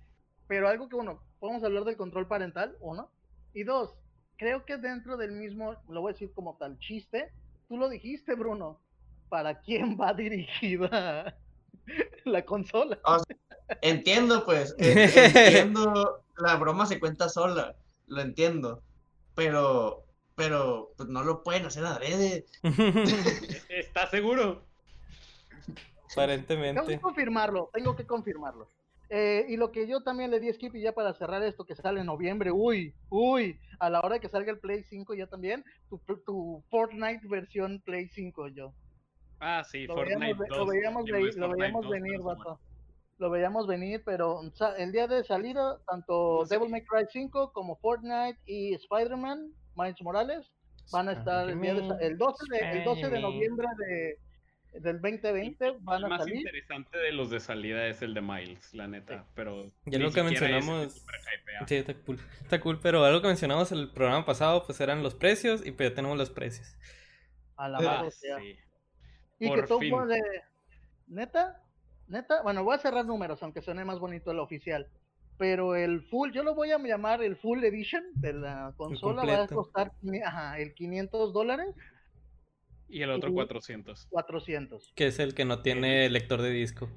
pero 0.48 0.70
algo 0.70 0.88
que, 0.88 0.96
bueno, 0.96 1.22
podemos 1.40 1.62
hablar 1.64 1.84
del 1.84 1.98
control 1.98 2.26
parental, 2.26 2.78
uno. 2.80 3.12
Y 3.54 3.64
dos, 3.64 3.96
creo 4.38 4.66
que 4.66 4.78
dentro 4.78 5.18
del 5.18 5.34
mismo, 5.34 5.76
lo 5.90 6.00
voy 6.00 6.12
a 6.12 6.14
decir 6.14 6.32
como 6.34 6.56
tal 6.56 6.80
chiste, 6.80 7.34
tú 7.68 7.78
lo 7.78 7.90
dijiste, 7.90 8.34
Bruno, 8.34 8.80
¿para 9.28 9.60
quién 9.60 9.98
va 10.00 10.14
dirigida 10.18 11.38
la 12.24 12.46
consola? 12.46 12.98
entiendo, 13.82 14.46
pues, 14.46 14.74
entiendo, 14.80 16.24
la 16.38 16.56
broma 16.56 16.86
se 16.86 17.00
cuenta 17.02 17.28
sola, 17.28 17.76
lo 18.08 18.22
entiendo, 18.22 18.82
pero, 19.36 20.06
pero, 20.36 20.94
pues 20.96 21.10
no 21.10 21.26
lo 21.26 21.44
pueden 21.44 21.66
hacer 21.66 21.86
adrede. 21.86 22.46
¿Estás 23.70 24.12
seguro? 24.12 24.64
Aparentemente. 26.12 26.82
Tengo 26.82 26.88
que 26.88 27.00
confirmarlo, 27.00 27.70
tengo 27.74 27.96
que 27.96 28.06
confirmarlo. 28.06 28.68
Eh, 29.10 29.46
y 29.50 29.58
lo 29.58 29.72
que 29.72 29.88
yo 29.88 30.02
también 30.02 30.32
le 30.32 30.40
di 30.40 30.52
skip 30.52 30.76
y 30.76 30.82
ya 30.82 30.94
para 30.94 31.14
cerrar 31.14 31.44
esto 31.44 31.66
que 31.66 31.76
sale 31.76 32.00
en 32.00 32.08
noviembre, 32.08 32.52
uy, 32.52 32.96
uy, 33.10 33.60
a 33.80 33.90
la 33.90 34.02
hora 34.02 34.20
que 34.20 34.30
salga 34.30 34.52
el 34.52 34.60
Play 34.60 34.84
5 34.84 35.14
ya 35.14 35.28
también, 35.28 35.64
tu, 35.90 36.02
tu 36.26 36.64
Fortnite 36.70 37.28
versión 37.28 37.82
Play 37.82 38.08
5 38.08 38.48
yo. 38.50 38.74
Ah, 39.40 39.64
sí, 39.64 39.86
lo 39.86 39.96
Fortnite 39.96 40.20
veíamos, 40.20 40.48
2, 40.50 40.58
Lo 40.58 40.66
veíamos, 40.66 41.10
lo 41.36 41.50
veíamos 41.50 41.90
venir, 41.90 42.20
vato. 42.22 42.60
Lo 43.18 43.30
veíamos 43.30 43.68
venir, 43.68 44.02
pero 44.04 44.42
el 44.78 44.92
día 44.92 45.08
de 45.08 45.24
salida, 45.24 45.80
tanto 45.88 46.40
no 46.40 46.46
sé 46.46 46.56
Devil 46.56 46.70
May 46.70 46.84
Cry 46.84 47.06
5 47.10 47.54
como 47.54 47.78
Fortnite 47.78 48.40
y 48.46 48.74
Spider-Man, 48.74 49.54
Miles 49.76 50.02
Morales, 50.02 50.52
van 50.92 51.10
a 51.10 51.14
estar 51.14 51.50
el, 51.50 51.62
día 51.62 51.76
de, 51.76 52.06
el, 52.06 52.18
12 52.18 52.46
de, 52.50 52.80
el 52.80 52.84
12 52.84 53.10
de 53.10 53.20
noviembre 53.22 53.68
de, 53.78 54.20
del 54.80 55.02
2020 55.02 55.78
van 55.82 56.04
a 56.04 56.06
el 56.06 56.10
más 56.10 56.20
salir. 56.20 56.38
interesante 56.38 56.98
de 56.98 57.12
los 57.12 57.30
de 57.30 57.40
salida 57.40 57.88
es 57.88 58.02
el 58.02 58.14
de 58.14 58.22
Miles, 58.22 58.74
la 58.74 58.88
neta, 58.88 59.26
pero 59.34 59.72
ya 59.86 60.00
lo 60.00 60.12
que 60.12 60.24
mencionamos 60.24 61.06
sí, 61.68 61.76
está 61.76 61.94
cool. 61.94 62.20
Está 62.42 62.60
cool, 62.60 62.80
pero 62.82 63.04
algo 63.04 63.22
que 63.22 63.28
mencionamos 63.28 63.72
el 63.72 63.92
programa 63.92 64.26
pasado 64.26 64.66
pues 64.66 64.80
eran 64.82 65.04
los 65.04 65.16
precios 65.16 65.66
y 65.66 65.72
pues 65.72 65.90
ya 65.90 65.96
tenemos 65.96 66.18
los 66.18 66.30
precios. 66.30 66.76
A 67.56 67.70
la 67.70 67.78
ah, 67.80 68.10
sí. 68.12 68.58
Y 69.40 69.54
que 69.54 69.64
todo 69.64 69.80
de 69.80 70.22
neta, 71.08 71.62
neta, 72.08 72.42
bueno, 72.42 72.64
voy 72.64 72.76
a 72.76 72.80
cerrar 72.80 73.06
números 73.06 73.42
aunque 73.44 73.62
suene 73.62 73.86
más 73.86 74.00
bonito 74.00 74.32
el 74.32 74.40
oficial. 74.40 74.88
Pero 75.38 75.76
el 75.76 76.02
full, 76.02 76.32
yo 76.32 76.44
lo 76.44 76.56
voy 76.56 76.72
a 76.72 76.78
llamar 76.78 77.22
el 77.22 77.36
full 77.36 77.62
edition 77.62 78.04
de 78.14 78.32
la 78.32 78.74
consola, 78.78 79.26
va 79.26 79.44
a 79.44 79.48
costar 79.48 79.92
ajá, 80.26 80.60
el 80.60 80.74
500 80.74 81.34
dólares 81.34 81.76
y 82.88 83.02
el 83.02 83.12
otro 83.12 83.34
400. 83.34 84.08
400. 84.10 84.94
Que 84.96 85.08
es 85.08 85.20
el 85.20 85.34
que 85.34 85.46
no 85.46 85.62
tiene 85.62 86.10
lector 86.10 86.42
de 86.42 86.52
disco. 86.52 86.90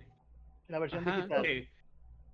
La 0.69 0.79
versión 0.79 1.05
digital. 1.05 1.43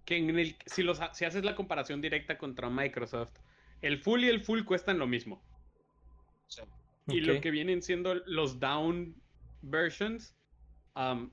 Que, 0.04 0.16
en 0.16 0.38
el, 0.38 0.56
si, 0.66 0.82
los, 0.82 1.00
si 1.12 1.24
haces 1.24 1.44
la 1.44 1.54
comparación 1.54 2.00
directa 2.00 2.36
contra 2.36 2.68
Microsoft, 2.68 3.32
el 3.80 3.98
full 3.98 4.24
y 4.24 4.28
el 4.28 4.42
full 4.42 4.64
cuestan 4.64 4.98
lo 4.98 5.06
mismo. 5.06 5.42
Y 7.06 7.20
lo 7.20 7.40
que 7.40 7.50
vienen 7.50 7.82
siendo 7.82 8.14
los 8.26 8.58
down 8.60 9.14
versions, 9.62 10.34
um, 10.94 11.30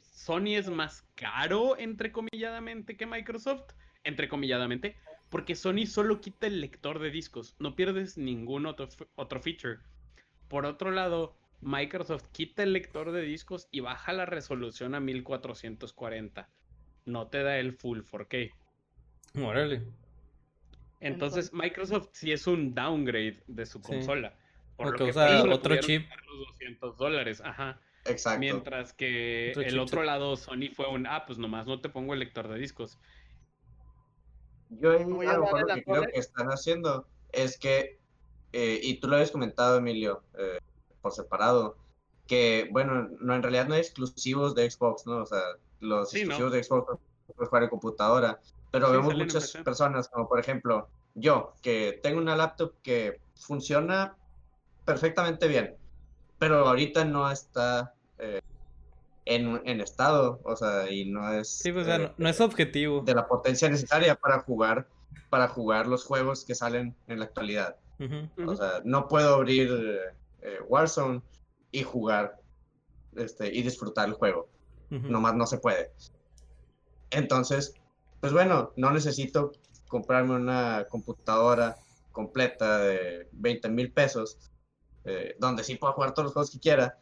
Sony 0.00 0.56
es 0.56 0.68
más 0.70 1.02
caro, 1.14 1.76
entrecomilladamente, 1.76 2.96
que 2.96 3.06
Microsoft, 3.06 3.72
entrecomilladamente, 4.04 4.96
porque 5.28 5.54
Sony 5.54 5.86
solo 5.86 6.20
quita 6.20 6.46
el 6.46 6.60
lector 6.60 6.98
de 6.98 7.10
discos, 7.10 7.56
no 7.58 7.74
pierdes 7.76 8.16
ningún 8.16 8.66
otro, 8.66 8.88
otro 9.16 9.40
feature. 9.40 9.78
Por 10.48 10.66
otro 10.66 10.90
lado, 10.90 11.36
Microsoft 11.60 12.28
quita 12.32 12.62
el 12.62 12.72
lector 12.72 13.12
de 13.12 13.22
discos 13.22 13.68
y 13.70 13.80
baja 13.80 14.12
la 14.12 14.26
resolución 14.26 14.94
a 14.94 15.00
1440. 15.00 16.48
No 17.04 17.28
te 17.28 17.42
da 17.42 17.58
el 17.58 17.72
full 17.72 18.00
4K. 18.00 18.52
Órale. 19.42 19.82
Entonces, 21.00 21.52
Microsoft 21.52 22.08
sí 22.12 22.32
es 22.32 22.46
un 22.46 22.74
downgrade 22.74 23.42
de 23.46 23.66
su 23.66 23.80
consola. 23.80 24.34
Por 24.76 24.92
lo 24.92 24.96
que 24.96 25.04
usa 25.04 25.44
otro 25.44 25.76
chip. 25.80 26.08
Los 26.26 26.48
200 26.48 26.96
dólares, 26.96 27.40
ajá. 27.44 27.80
Exacto. 28.04 28.40
Mientras 28.40 28.92
que 28.92 29.52
el 29.52 29.78
otro 29.78 30.02
lado, 30.02 30.36
Sony 30.36 30.70
fue 30.72 30.88
un, 30.88 31.06
ah, 31.06 31.24
pues 31.26 31.38
nomás 31.38 31.66
no 31.66 31.80
te 31.80 31.88
pongo 31.88 32.14
el 32.14 32.20
lector 32.20 32.48
de 32.48 32.58
discos. 32.58 32.98
Yo 34.70 34.92
a 34.92 34.98
lo 34.98 35.74
que 35.74 35.84
creo 35.84 36.02
que 36.02 36.18
están 36.18 36.48
haciendo 36.48 37.08
es 37.32 37.58
que 37.58 37.98
eh, 38.52 38.80
y 38.82 39.00
tú 39.00 39.08
lo 39.08 39.16
habías 39.16 39.30
comentado, 39.30 39.78
Emilio, 39.78 40.22
eh, 40.38 40.58
por 41.02 41.12
separado, 41.12 41.76
que, 42.26 42.68
bueno, 42.72 43.08
no, 43.20 43.34
en 43.34 43.42
realidad 43.42 43.68
no 43.68 43.74
hay 43.74 43.80
exclusivos 43.80 44.54
de 44.54 44.70
Xbox, 44.70 45.06
¿no? 45.06 45.22
O 45.22 45.26
sea, 45.26 45.42
los 45.80 46.14
exclusivos 46.14 46.52
de 46.52 46.62
Xbox 46.62 46.98
puedes 47.34 47.48
jugar 47.48 47.62
en 47.64 47.68
computadora, 47.70 48.40
pero 48.70 48.90
vemos 48.90 49.14
muchas 49.14 49.52
personas, 49.64 50.08
como 50.08 50.28
por 50.28 50.38
ejemplo 50.38 50.88
yo, 51.14 51.54
que 51.62 51.98
tengo 52.02 52.20
una 52.20 52.36
laptop 52.36 52.74
que 52.82 53.20
funciona 53.34 54.16
perfectamente 54.84 55.48
bien, 55.48 55.76
pero 56.38 56.66
ahorita 56.68 57.04
no 57.04 57.30
está 57.30 57.94
eh, 58.18 58.40
en, 59.24 59.60
en, 59.64 59.80
estado, 59.80 60.40
o 60.44 60.56
sea, 60.56 60.90
y 60.90 61.06
no 61.06 61.32
es... 61.32 61.48
Sí, 61.48 61.72
pues, 61.72 61.86
no, 62.16 62.28
es 62.28 62.40
objetivo. 62.40 63.02
De 63.02 63.14
la 63.14 63.26
potencia 63.26 63.68
necesaria 63.68 64.14
para 64.14 64.40
jugar, 64.40 64.86
para 65.28 65.48
jugar 65.48 65.86
los 65.86 66.04
juegos 66.04 66.44
que 66.44 66.54
salen 66.54 66.94
en 67.08 67.18
la 67.18 67.26
actualidad. 67.26 67.76
O 68.46 68.54
sea, 68.54 68.80
no 68.84 69.08
puedo 69.08 69.34
abrir 69.34 69.70
eh, 70.42 70.58
Warzone 70.68 71.22
y 71.72 71.82
jugar 71.82 72.40
este, 73.16 73.52
y 73.52 73.62
disfrutar 73.62 74.08
el 74.08 74.14
juego. 74.14 74.48
Nomás 74.90 75.34
no 75.34 75.46
se 75.46 75.58
puede. 75.58 75.92
Entonces, 77.10 77.74
pues 78.20 78.32
bueno, 78.32 78.72
no 78.76 78.90
necesito 78.90 79.52
comprarme 79.88 80.34
una 80.34 80.86
computadora 80.88 81.76
completa 82.12 82.78
de 82.78 83.28
20 83.32 83.68
mil 83.68 83.92
pesos, 83.92 84.38
eh, 85.04 85.36
donde 85.38 85.62
sí 85.62 85.76
puedo 85.76 85.92
jugar 85.92 86.14
todos 86.14 86.26
los 86.26 86.32
juegos 86.32 86.50
que 86.50 86.58
quiera, 86.58 86.98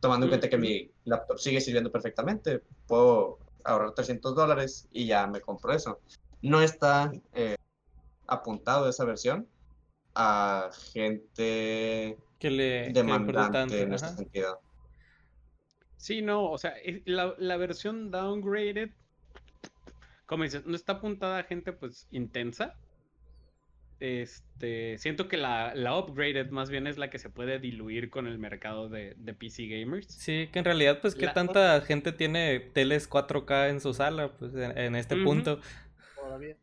tomando 0.00 0.26
en 0.26 0.30
cuenta 0.30 0.48
que 0.48 0.56
mi 0.56 0.90
laptop 1.04 1.38
sigue 1.38 1.60
sirviendo 1.60 1.90
perfectamente. 1.90 2.62
Puedo 2.86 3.38
ahorrar 3.64 3.92
300 3.92 4.34
dólares 4.34 4.88
y 4.92 5.06
ya 5.06 5.26
me 5.26 5.40
compro 5.40 5.72
eso. 5.72 6.00
No 6.42 6.62
está 6.62 7.12
eh, 7.32 7.56
apuntado 8.26 8.88
esa 8.88 9.04
versión, 9.04 9.46
a 10.14 10.70
gente 10.92 12.16
que 12.38 12.50
le 12.50 12.90
demandante 12.90 13.82
en 13.82 13.94
este 13.94 14.08
sentido. 14.08 14.60
Sí, 15.96 16.22
no, 16.22 16.50
o 16.50 16.58
sea, 16.58 16.74
la, 17.04 17.34
la, 17.36 17.56
versión 17.58 18.10
downgraded, 18.10 18.90
como 20.24 20.44
dices, 20.44 20.64
no 20.64 20.74
está 20.74 20.94
apuntada 20.94 21.38
a 21.38 21.42
gente 21.44 21.72
pues 21.72 22.08
intensa. 22.10 22.74
Este, 24.00 24.96
siento 24.96 25.28
que 25.28 25.36
la, 25.36 25.74
la 25.74 25.98
upgraded 25.98 26.48
más 26.48 26.70
bien 26.70 26.86
es 26.86 26.96
la 26.96 27.10
que 27.10 27.18
se 27.18 27.28
puede 27.28 27.58
diluir 27.58 28.08
con 28.08 28.26
el 28.26 28.38
mercado 28.38 28.88
de, 28.88 29.14
de 29.18 29.34
PC 29.34 29.66
gamers. 29.66 30.06
Sí, 30.06 30.48
que 30.50 30.58
en 30.58 30.64
realidad 30.64 31.02
pues 31.02 31.14
que 31.14 31.28
tanta 31.28 31.78
gente 31.82 32.12
tiene 32.12 32.60
teles 32.60 33.10
4K 33.10 33.68
en 33.68 33.80
su 33.80 33.92
sala, 33.92 34.32
pues 34.38 34.54
en, 34.54 34.96
este 34.96 35.16
punto. 35.16 35.60
Todavía. 36.16 36.56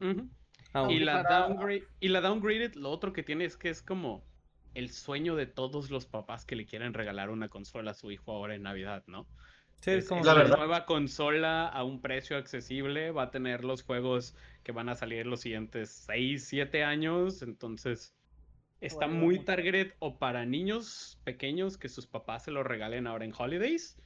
Y, 0.90 1.00
la 1.00 1.24
downgrade, 1.24 1.84
y 2.00 2.08
la 2.10 2.22
downgraded, 2.22 2.76
lo 2.76 2.90
otro 2.90 3.14
que 3.14 3.24
tiene 3.24 3.46
es 3.46 3.58
que 3.58 3.70
es 3.70 3.82
como 3.82 4.24
el 4.74 4.92
sueño 4.92 5.36
de 5.36 5.48
todos 5.48 5.90
los 5.90 6.06
papás 6.06 6.46
que 6.46 6.56
le 6.56 6.66
quieren 6.66 6.94
regalar 6.94 7.30
una 7.30 7.50
consola 7.50 7.92
a 7.92 7.94
su 7.94 8.12
hijo 8.12 8.32
ahora 8.32 8.56
en 8.56 8.64
Navidad, 8.64 9.04
¿no? 9.08 9.28
Sí, 9.82 9.92
es 9.92 10.08
como 10.08 10.24
la 10.24 10.44
nueva 10.44 10.86
consola 10.86 11.68
a 11.68 11.84
un 11.84 12.02
precio 12.02 12.38
accesible, 12.38 13.12
va 13.12 13.24
a 13.24 13.32
tener 13.32 13.64
los 13.64 13.84
juegos 13.84 14.36
que 14.64 14.72
van 14.72 14.90
a 14.90 14.96
salir 14.96 15.28
los 15.28 15.42
siguientes 15.42 15.90
6, 16.08 16.46
7 16.48 16.84
años, 16.84 17.42
entonces 17.42 18.16
está 18.82 19.08
muy 19.08 19.44
target 19.44 19.94
o 20.00 20.18
para 20.18 20.46
niños 20.46 21.20
pequeños 21.24 21.78
que 21.78 21.90
sus 21.90 22.08
papás 22.08 22.44
se 22.46 22.52
lo 22.52 22.64
regalen 22.64 23.08
ahora 23.08 23.26
en 23.26 23.34
holidays 23.38 23.98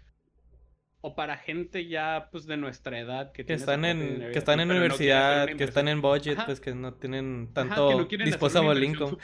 o 1.01 1.15
para 1.15 1.37
gente 1.37 1.87
ya 1.87 2.29
pues 2.31 2.45
de 2.45 2.57
nuestra 2.57 2.99
edad 2.99 3.31
que, 3.31 3.43
están 3.47 3.85
en 3.85 4.31
que 4.31 4.37
están 4.37 4.59
en 4.59 4.69
universidad, 4.69 5.47
que 5.55 5.63
están 5.63 5.87
en 5.87 6.01
budget, 6.01 6.37
pues 6.45 6.59
que 6.59 6.73
no 6.75 6.93
tienen 6.93 7.51
tanto 7.53 7.89
Ajá, 7.89 8.07
disposable 8.23 8.85
income. 8.85 9.17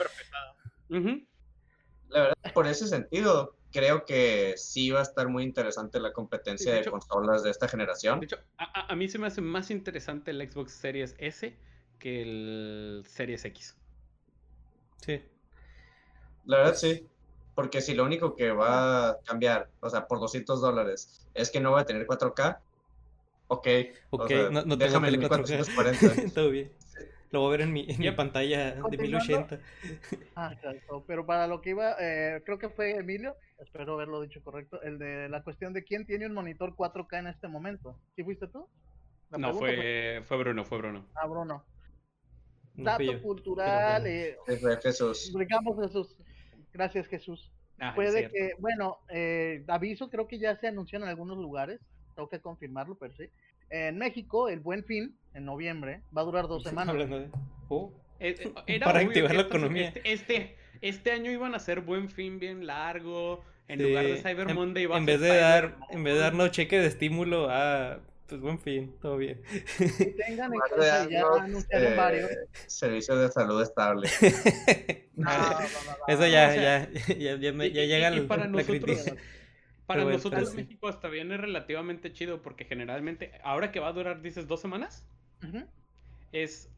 La 2.09 2.21
verdad, 2.21 2.53
por 2.53 2.67
ese 2.67 2.87
sentido, 2.87 3.57
creo 3.71 4.05
que 4.05 4.53
sí 4.55 4.89
va 4.91 4.99
a 4.99 5.03
estar 5.03 5.27
muy 5.27 5.43
interesante 5.43 5.99
la 5.99 6.13
competencia 6.13 6.73
de, 6.73 6.85
consolas 6.85 7.43
de 7.43 7.51
esta 7.51 7.67
generación. 7.67 8.21
De 8.21 8.25
hecho, 8.25 8.37
a, 8.57 8.91
a, 8.91 8.95
mí 8.95 9.07
se 9.09 9.19
me 9.19 9.27
hace 9.27 9.41
más 9.41 9.69
interesante 9.69 10.31
el 10.31 10.49
Xbox 10.49 10.71
Series 10.71 11.15
S 11.19 11.55
que 11.99 12.21
el 12.21 13.03
Series 13.05 13.43
X. 13.45 13.75
Sí. 15.01 15.21
La 16.45 16.57
verdad, 16.57 16.75
sí. 16.75 17.07
Porque 17.57 17.81
si 17.81 17.95
lo 17.95 18.03
único 18.03 18.35
que 18.35 18.51
va 18.51 19.09
a 19.09 19.19
cambiar, 19.21 19.67
o 19.79 19.89
sea, 19.89 20.05
por 20.05 20.19
200 20.19 20.61
dólares, 20.61 21.27
es 21.33 21.49
que 21.49 21.59
no 21.59 21.71
voy 21.71 21.81
a 21.81 21.85
tener 21.85 22.05
4K, 22.05 22.59
ok. 23.47 23.67
Ok, 24.11 24.31
no, 24.51 24.75
déjame 24.75 25.07
el 25.07 25.19
4K. 25.19 26.33
Todo 26.35 26.51
bien. 26.51 26.71
Lo 27.31 27.39
voy 27.39 27.47
a 27.47 27.51
ver 27.53 27.61
en 27.61 27.73
mi, 27.73 27.87
en 27.89 27.99
mi 27.99 28.11
pantalla 28.11 28.75
de 28.75 28.97
1080. 28.99 29.59
Ah, 30.35 30.51
exacto. 30.53 31.03
Pero 31.07 31.25
para 31.25 31.47
lo 31.47 31.59
que 31.59 31.71
iba, 31.71 31.95
eh, 31.99 32.43
creo 32.45 32.59
que 32.59 32.69
fue 32.69 32.91
Emilio, 32.91 33.35
espero 33.57 33.95
haberlo 33.95 34.21
dicho 34.21 34.39
correcto, 34.43 34.79
el 34.83 34.99
de 34.99 35.27
la 35.27 35.41
cuestión 35.41 35.73
de 35.73 35.83
quién 35.83 36.05
tiene 36.05 36.27
un 36.27 36.35
monitor 36.35 36.75
4K 36.75 37.17
en 37.17 37.27
este 37.27 37.47
momento. 37.47 37.99
¿Sí 38.15 38.23
fuiste 38.23 38.45
tú? 38.49 38.69
no, 39.31 39.55
fue, 39.55 40.21
fue 40.27 40.37
Bruno, 40.37 40.63
fue 40.63 40.77
Bruno. 40.77 41.07
Ah, 41.15 41.25
Bruno. 41.25 41.65
Dato 42.75 43.19
cultural. 43.23 44.05
Eh, 44.05 44.37
Jesús. 44.83 45.33
Jesús. 45.33 46.15
Gracias, 46.77 47.07
Jesús. 47.07 47.51
Ah, 47.79 47.93
Puede 47.95 48.29
que, 48.29 48.51
bueno, 48.59 48.99
eh, 49.09 49.63
aviso, 49.67 50.09
creo 50.09 50.27
que 50.27 50.37
ya 50.37 50.55
se 50.55 50.67
anunció 50.67 50.97
en 50.99 51.05
algunos 51.05 51.37
lugares, 51.37 51.79
tengo 52.15 52.29
que 52.29 52.39
confirmarlo, 52.39 52.95
pero 52.95 53.13
sí. 53.15 53.29
En 53.69 53.97
México, 53.97 54.47
el 54.47 54.59
Buen 54.59 54.83
Fin, 54.83 55.17
en 55.33 55.45
noviembre, 55.45 56.01
va 56.15 56.21
a 56.21 56.25
durar 56.25 56.47
dos 56.47 56.63
semanas. 56.69 56.95
Oh. 57.67 57.91
Eh, 58.19 58.53
eh, 58.67 58.79
para 58.83 58.99
activar 58.99 59.33
la 59.33 59.41
economía. 59.41 59.87
Este, 59.87 60.13
este, 60.13 60.55
este, 60.81 61.11
año 61.11 61.31
iban 61.31 61.55
a 61.55 61.59
ser 61.59 61.81
Buen 61.81 62.09
Fin 62.09 62.39
bien 62.39 62.67
largo, 62.67 63.43
en 63.67 63.81
lugar 63.81 64.05
de 64.05 64.17
Cyber 64.17 64.53
Monday 64.53 64.83
iba 64.83 64.97
en, 64.97 65.05
vez 65.05 65.19
de 65.19 65.35
dar 65.35 65.77
En 65.89 66.03
vez 66.03 66.13
de 66.13 66.19
darnos 66.19 66.51
cheque 66.51 66.79
de 66.79 66.87
estímulo 66.87 67.49
a 67.49 67.99
pues 68.27 68.41
buen 68.41 68.59
fin, 68.59 68.93
todo 69.01 69.17
bien. 69.17 69.41
tengan 70.17 70.53
en 70.53 70.59
cuenta, 70.59 71.09
ya 71.09 71.23
anunciaron 71.41 71.97
varios. 71.97 72.29
Servicio 72.67 73.17
de 73.17 73.31
salud 73.31 73.61
estable. 73.61 74.07
Eso 76.07 76.27
ya, 76.27 76.55
ya, 76.55 76.89
ya, 76.91 77.35
ya, 77.35 77.51
ya 77.51 77.85
llega 77.85 78.15
y, 78.15 78.21
para 78.21 78.47
nosotros, 78.47 79.05
Para 79.87 80.03
nosotros 80.03 80.53
México 80.53 80.89
hasta 80.89 81.07
viene 81.07 81.37
relativamente 81.37 82.11
chido 82.11 82.41
porque 82.41 82.65
generalmente, 82.65 83.31
ahora 83.41 83.71
que 83.71 83.79
va 83.79 83.87
a 83.87 83.93
durar, 83.93 84.21
dices, 84.21 84.45
dos 84.45 84.59
semanas, 84.59 85.05
es 86.33 86.69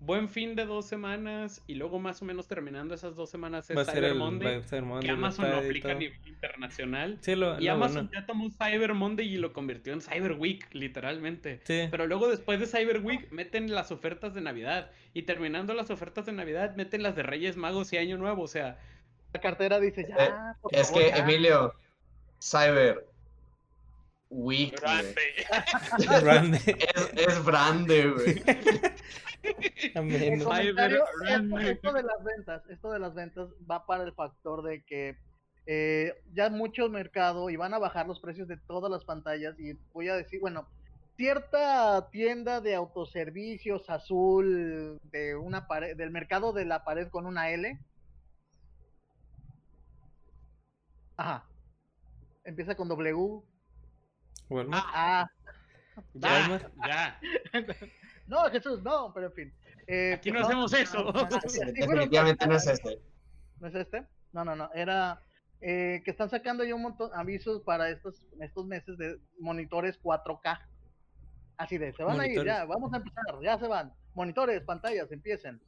buen 0.00 0.28
fin 0.28 0.54
de 0.54 0.66
dos 0.66 0.86
semanas 0.86 1.62
y 1.66 1.74
luego 1.74 1.98
más 1.98 2.20
o 2.22 2.24
menos 2.24 2.46
terminando 2.46 2.94
esas 2.94 3.16
dos 3.16 3.30
semanas 3.30 3.70
es 3.70 3.86
Cyber, 3.86 4.14
Monday, 4.14 4.62
que 5.00 5.10
Amazon 5.10 5.50
lo 5.50 5.56
aplica 5.56 5.92
a 5.92 5.94
nivel 5.94 6.18
internacional. 6.26 7.18
Y 7.58 7.68
Amazon 7.68 8.10
ya 8.12 8.26
tomó 8.26 8.50
Cyber 8.50 8.94
Monday 8.94 9.34
y 9.34 9.38
lo 9.38 9.52
convirtió 9.52 9.92
en 9.92 10.00
Cyber 10.00 10.32
Week 10.32 10.66
literalmente. 10.72 11.60
Pero 11.66 12.06
luego 12.06 12.28
después 12.28 12.60
de 12.60 12.66
Cyber 12.66 13.00
Week 13.00 13.30
meten 13.32 13.72
las 13.72 13.90
ofertas 13.90 14.34
de 14.34 14.40
Navidad 14.40 14.90
y 15.16 15.22
terminando 15.22 15.72
las 15.72 15.90
ofertas 15.90 16.26
de 16.26 16.32
Navidad 16.32 16.76
meten 16.76 17.02
las 17.02 17.16
de 17.16 17.22
Reyes 17.22 17.56
Magos 17.56 17.92
y 17.92 17.96
Año 17.96 18.18
Nuevo 18.18 18.42
o 18.42 18.48
sea 18.48 18.78
la 19.32 19.40
cartera 19.40 19.80
dice 19.80 20.06
ya 20.06 20.54
eh, 20.62 20.66
es 20.72 20.90
que 20.90 21.08
Emilio 21.08 21.74
Cyber 22.38 23.06
Week 24.28 24.78
Grande. 24.78 25.14
es, 26.94 27.12
es 27.14 27.44
grande 27.44 28.10
güey 28.10 28.42
esto, 31.70 31.92
de 31.92 32.02
las 32.02 32.24
ventas, 32.24 32.62
esto 32.68 32.90
de 32.90 32.98
las 32.98 33.14
ventas 33.14 33.48
va 33.70 33.86
para 33.86 34.04
el 34.04 34.12
factor 34.12 34.62
de 34.62 34.82
que 34.84 35.16
eh, 35.66 36.14
ya 36.32 36.48
mucho 36.50 36.88
mercado 36.88 37.50
y 37.50 37.56
van 37.56 37.74
a 37.74 37.78
bajar 37.78 38.06
los 38.06 38.20
precios 38.20 38.48
de 38.48 38.56
todas 38.56 38.90
las 38.90 39.04
pantallas 39.04 39.58
y 39.58 39.74
voy 39.92 40.08
a 40.08 40.14
decir, 40.14 40.40
bueno, 40.40 40.68
cierta 41.16 42.08
tienda 42.10 42.60
de 42.60 42.74
autoservicios 42.74 43.88
azul 43.90 45.00
de 45.04 45.34
una 45.34 45.66
pared, 45.66 45.96
del 45.96 46.10
mercado 46.10 46.52
de 46.52 46.64
la 46.64 46.84
pared 46.84 47.08
con 47.08 47.26
una 47.26 47.50
L. 47.50 47.78
Ajá. 51.16 51.46
Empieza 52.44 52.76
con 52.76 52.88
W. 52.88 53.42
Bueno. 54.48 54.70
Ah. 54.74 55.26
Ya, 56.14 56.70
ya. 56.86 57.20
No, 58.26 58.44
Jesús, 58.50 58.82
no, 58.82 59.12
pero 59.14 59.26
en 59.26 59.32
fin. 59.32 59.54
Eh, 59.86 60.14
Aquí 60.14 60.30
no 60.30 60.40
hacemos 60.40 60.72
eso. 60.72 61.12
Definitivamente 61.74 62.46
no 62.46 62.56
es 62.56 62.66
este. 62.66 63.00
¿No 63.60 63.68
es 63.68 63.74
este? 63.74 64.04
No, 64.32 64.44
no, 64.44 64.56
no. 64.56 64.70
Era 64.74 65.20
eh, 65.60 66.02
que 66.04 66.10
están 66.10 66.28
sacando 66.28 66.64
ya 66.64 66.74
un 66.74 66.82
montón 66.82 67.10
de 67.10 67.16
avisos 67.16 67.62
para 67.62 67.88
estos, 67.88 68.22
estos 68.40 68.66
meses 68.66 68.98
de 68.98 69.18
monitores 69.38 70.00
4K. 70.02 70.60
Así 71.56 71.78
de, 71.78 71.92
se 71.94 72.04
van 72.04 72.20
a 72.20 72.26
ir, 72.26 72.44
ya, 72.44 72.66
vamos 72.66 72.92
a 72.92 72.98
empezar, 72.98 73.24
ya 73.42 73.58
se 73.58 73.66
van. 73.66 73.92
Monitores, 74.14 74.62
pantallas, 74.62 75.10
empiecen. 75.10 75.60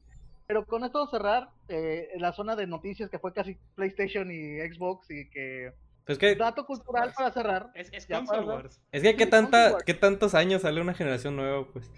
Pero 0.47 0.67
con 0.67 0.85
esto 0.85 1.07
cerrar, 1.07 1.49
eh, 1.69 2.09
la 2.19 2.33
zona 2.33 2.57
de 2.57 2.67
noticias 2.67 3.09
que 3.09 3.19
fue 3.19 3.33
casi 3.33 3.59
PlayStation 3.75 4.31
y 4.31 4.59
Xbox 4.61 5.11
y 5.11 5.31
que 5.31 5.73
pues 6.05 6.19
que, 6.19 6.35
dato 6.37 6.65
cultural 6.65 7.13
para 7.15 7.33
cerrar. 7.33 7.71
Es, 7.75 7.89
es, 7.93 8.07
es 8.93 9.03
que 9.03 9.17
¿qué, 9.17 9.27
tanta, 9.27 9.77
¿qué 9.85 9.93
tantos 9.93 10.35
años 10.35 10.63
sale 10.63 10.81
una 10.81 10.95
generación 10.95 11.37
nueva? 11.37 11.67
Pues 11.71 11.91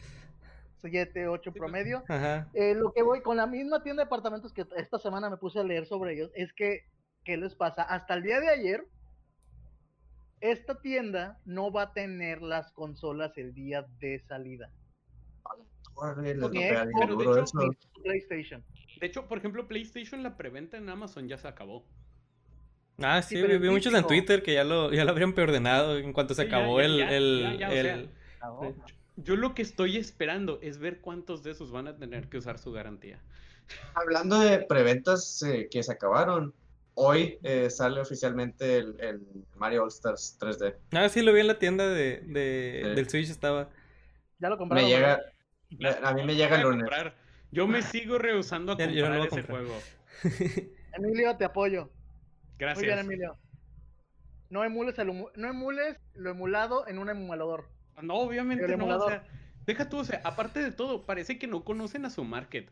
7, 0.81 1.29
8 1.29 1.53
promedio. 1.53 2.03
Eh, 2.55 2.75
lo 2.75 2.93
que 2.93 3.03
voy 3.03 3.23
con 3.23 3.37
la 3.37 3.47
misma 3.47 3.83
tienda 3.83 4.03
de 4.03 4.07
departamentos 4.07 4.53
que 4.53 4.67
esta 4.77 4.99
semana 4.99 5.31
me 5.31 5.37
puse 5.37 5.59
a 5.59 5.65
leer 5.65 5.87
sobre 5.87 6.15
ellos 6.15 6.31
es 6.35 6.53
que, 6.53 6.85
¿qué 7.25 7.37
les 7.37 7.55
pasa? 7.55 7.83
Hasta 7.83 8.15
el 8.15 8.23
día 8.23 8.41
de 8.41 8.49
ayer, 8.49 8.85
esta 10.41 10.81
tienda 10.81 11.39
no 11.45 11.71
va 11.71 11.83
a 11.83 11.93
tener 11.93 12.43
las 12.43 12.73
consolas 12.73 13.37
el 13.37 13.55
día 13.55 13.87
de 13.99 14.21
salida. 14.21 14.71
PlayStation. 18.03 18.65
De 19.01 19.07
hecho, 19.07 19.29
por 19.29 19.39
ejemplo, 19.39 19.69
PlayStation, 19.69 20.23
la 20.23 20.37
preventa 20.37 20.77
en 20.77 20.89
Amazon 20.89 21.29
ya 21.29 21.37
se 21.39 21.49
acabó. 21.49 21.85
Ah, 23.03 23.23
sí, 23.23 23.41
vi, 23.41 23.71
muchos 23.71 23.95
en 23.95 24.07
Twitter 24.07 24.43
que 24.43 24.55
ya 24.55 24.65
lo, 24.65 24.93
ya 24.93 25.05
lo 25.05 25.11
habrían 25.11 25.33
preordenado 25.33 25.97
en 25.99 26.13
cuanto 26.13 26.35
se 26.35 26.43
acabó 26.43 26.81
el... 26.81 27.01
el, 27.01 28.11
yo 29.23 29.37
lo 29.37 29.55
que 29.55 29.63
estoy 29.63 29.97
esperando 29.97 30.59
es 30.63 30.79
ver 30.79 31.01
cuántos 31.01 31.43
de 31.43 31.53
esos 31.53 31.71
van 31.71 31.89
a 31.89 31.97
tener 31.97 32.29
que 32.29 32.39
usar 32.39 32.59
su 32.59 32.73
garantía. 32.73 33.21
Hablando 33.95 34.41
de 34.41 34.59
preventas 34.59 35.43
eh, 35.43 35.69
que 35.71 35.83
se 35.83 35.93
acabaron, 35.93 36.55
hoy 36.95 37.39
eh, 37.43 37.71
sale 37.71 38.01
oficialmente 38.01 38.79
el, 38.79 39.23
Mario 39.57 39.85
All 39.85 39.89
Stars 39.89 40.37
3D. 40.41 40.75
Ah, 40.93 41.09
sí, 41.09 41.23
lo 41.23 41.33
vi 41.33 41.41
en 41.41 41.47
la 41.47 41.59
tienda 41.59 41.89
de, 41.89 42.21
del 42.21 43.09
Switch, 43.09 43.31
estaba. 43.31 43.71
Ya 44.39 44.49
lo 44.49 44.59
compraron. 44.59 44.89
Me 44.89 44.91
llega, 44.91 45.21
a 46.03 46.15
mí 46.15 46.25
me 46.25 46.35
llega 46.35 46.57
el 46.57 46.63
lunes. 46.63 46.89
Yo 47.53 47.67
me 47.67 47.83
sigo 47.83 48.19
rehusando 48.19 48.73
a 48.73 48.77
comprar 48.77 49.27
ese 49.27 49.43
juego. 49.43 49.75
Emilio, 50.95 51.37
te 51.37 51.45
apoyo. 51.45 51.91
Gracias. 52.59 52.79
Muy 52.79 52.87
bien, 52.87 52.99
Emilio. 52.99 53.37
No 54.51 54.65
emules, 54.65 54.97
no 55.37 55.49
emules 55.49 55.97
lo 56.15 56.31
emulado 56.31 56.87
en 56.89 56.99
un 56.99 57.09
emulador. 57.09 57.69
No, 58.03 58.15
obviamente 58.15 58.77
no. 58.77 58.87
O 58.87 59.09
sea, 59.09 59.25
deja 59.67 59.89
tú, 59.89 59.99
o 59.99 60.05
sea, 60.05 60.21
aparte 60.25 60.63
de 60.63 60.73
todo, 60.73 61.07
parece 61.07 61.39
que 61.39 61.47
no 61.47 61.65
conocen 61.65 62.05
a 62.05 62.11
su 62.11 62.25
market. 62.25 62.71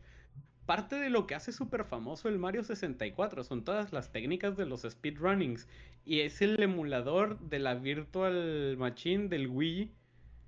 Parte 0.65 0.97
de 0.97 1.09
lo 1.09 1.25
que 1.25 1.33
hace 1.33 1.51
súper 1.51 1.83
famoso 1.83 2.29
el 2.29 2.37
Mario 2.37 2.63
64 2.63 3.43
son 3.43 3.63
todas 3.63 3.91
las 3.91 4.11
técnicas 4.11 4.55
de 4.55 4.65
los 4.65 4.81
speedrunnings. 4.81 5.67
Y 6.05 6.21
es 6.21 6.41
el 6.41 6.61
emulador 6.61 7.39
de 7.39 7.59
la 7.59 7.75
Virtual 7.75 8.77
Machine 8.77 9.29
del 9.29 9.47
Wii 9.47 9.91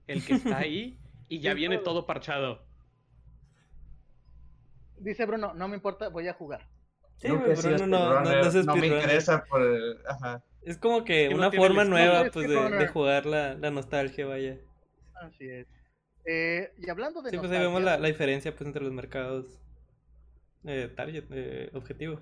el 0.07 0.25
que 0.25 0.34
está 0.34 0.57
ahí 0.57 0.97
y 1.29 1.39
ya 1.39 1.53
viene 1.53 1.77
todo 1.77 2.05
parchado. 2.05 2.61
Dice 4.97 5.25
Bruno, 5.25 5.53
no 5.55 5.67
me 5.67 5.75
importa, 5.75 6.09
voy 6.09 6.27
a 6.27 6.34
jugar. 6.34 6.67
Sí, 7.15 7.27
Bruno 7.29 7.88
no, 7.88 8.21
no, 8.21 8.75
me 8.75 8.88
interesa 8.88 9.43
por... 9.45 9.61
Es 10.61 10.77
como 10.77 11.03
que 11.03 11.29
una 11.29 11.51
forma 11.51 11.84
nueva 11.84 12.29
pues, 12.32 12.47
de, 12.47 12.69
de, 12.69 12.88
jugar 12.88 13.25
la, 13.25 13.55
la 13.55 13.71
nostalgia, 13.71 14.27
vaya. 14.27 14.59
Así 15.22 15.49
es. 15.49 15.67
Eh, 16.26 16.74
y 16.78 16.89
hablando 16.89 17.22
de 17.22 17.32
sí, 17.32 17.38
pues 17.38 17.51
ahí 17.51 17.59
vemos 17.59 17.82
la, 17.82 17.97
la, 17.97 18.07
diferencia 18.07 18.51
pues 18.55 18.65
entre 18.67 18.84
los 18.84 18.93
mercados 18.93 19.59
eh, 20.65 20.91
target, 20.95 21.26
eh, 21.32 21.69
objetivo. 21.74 22.19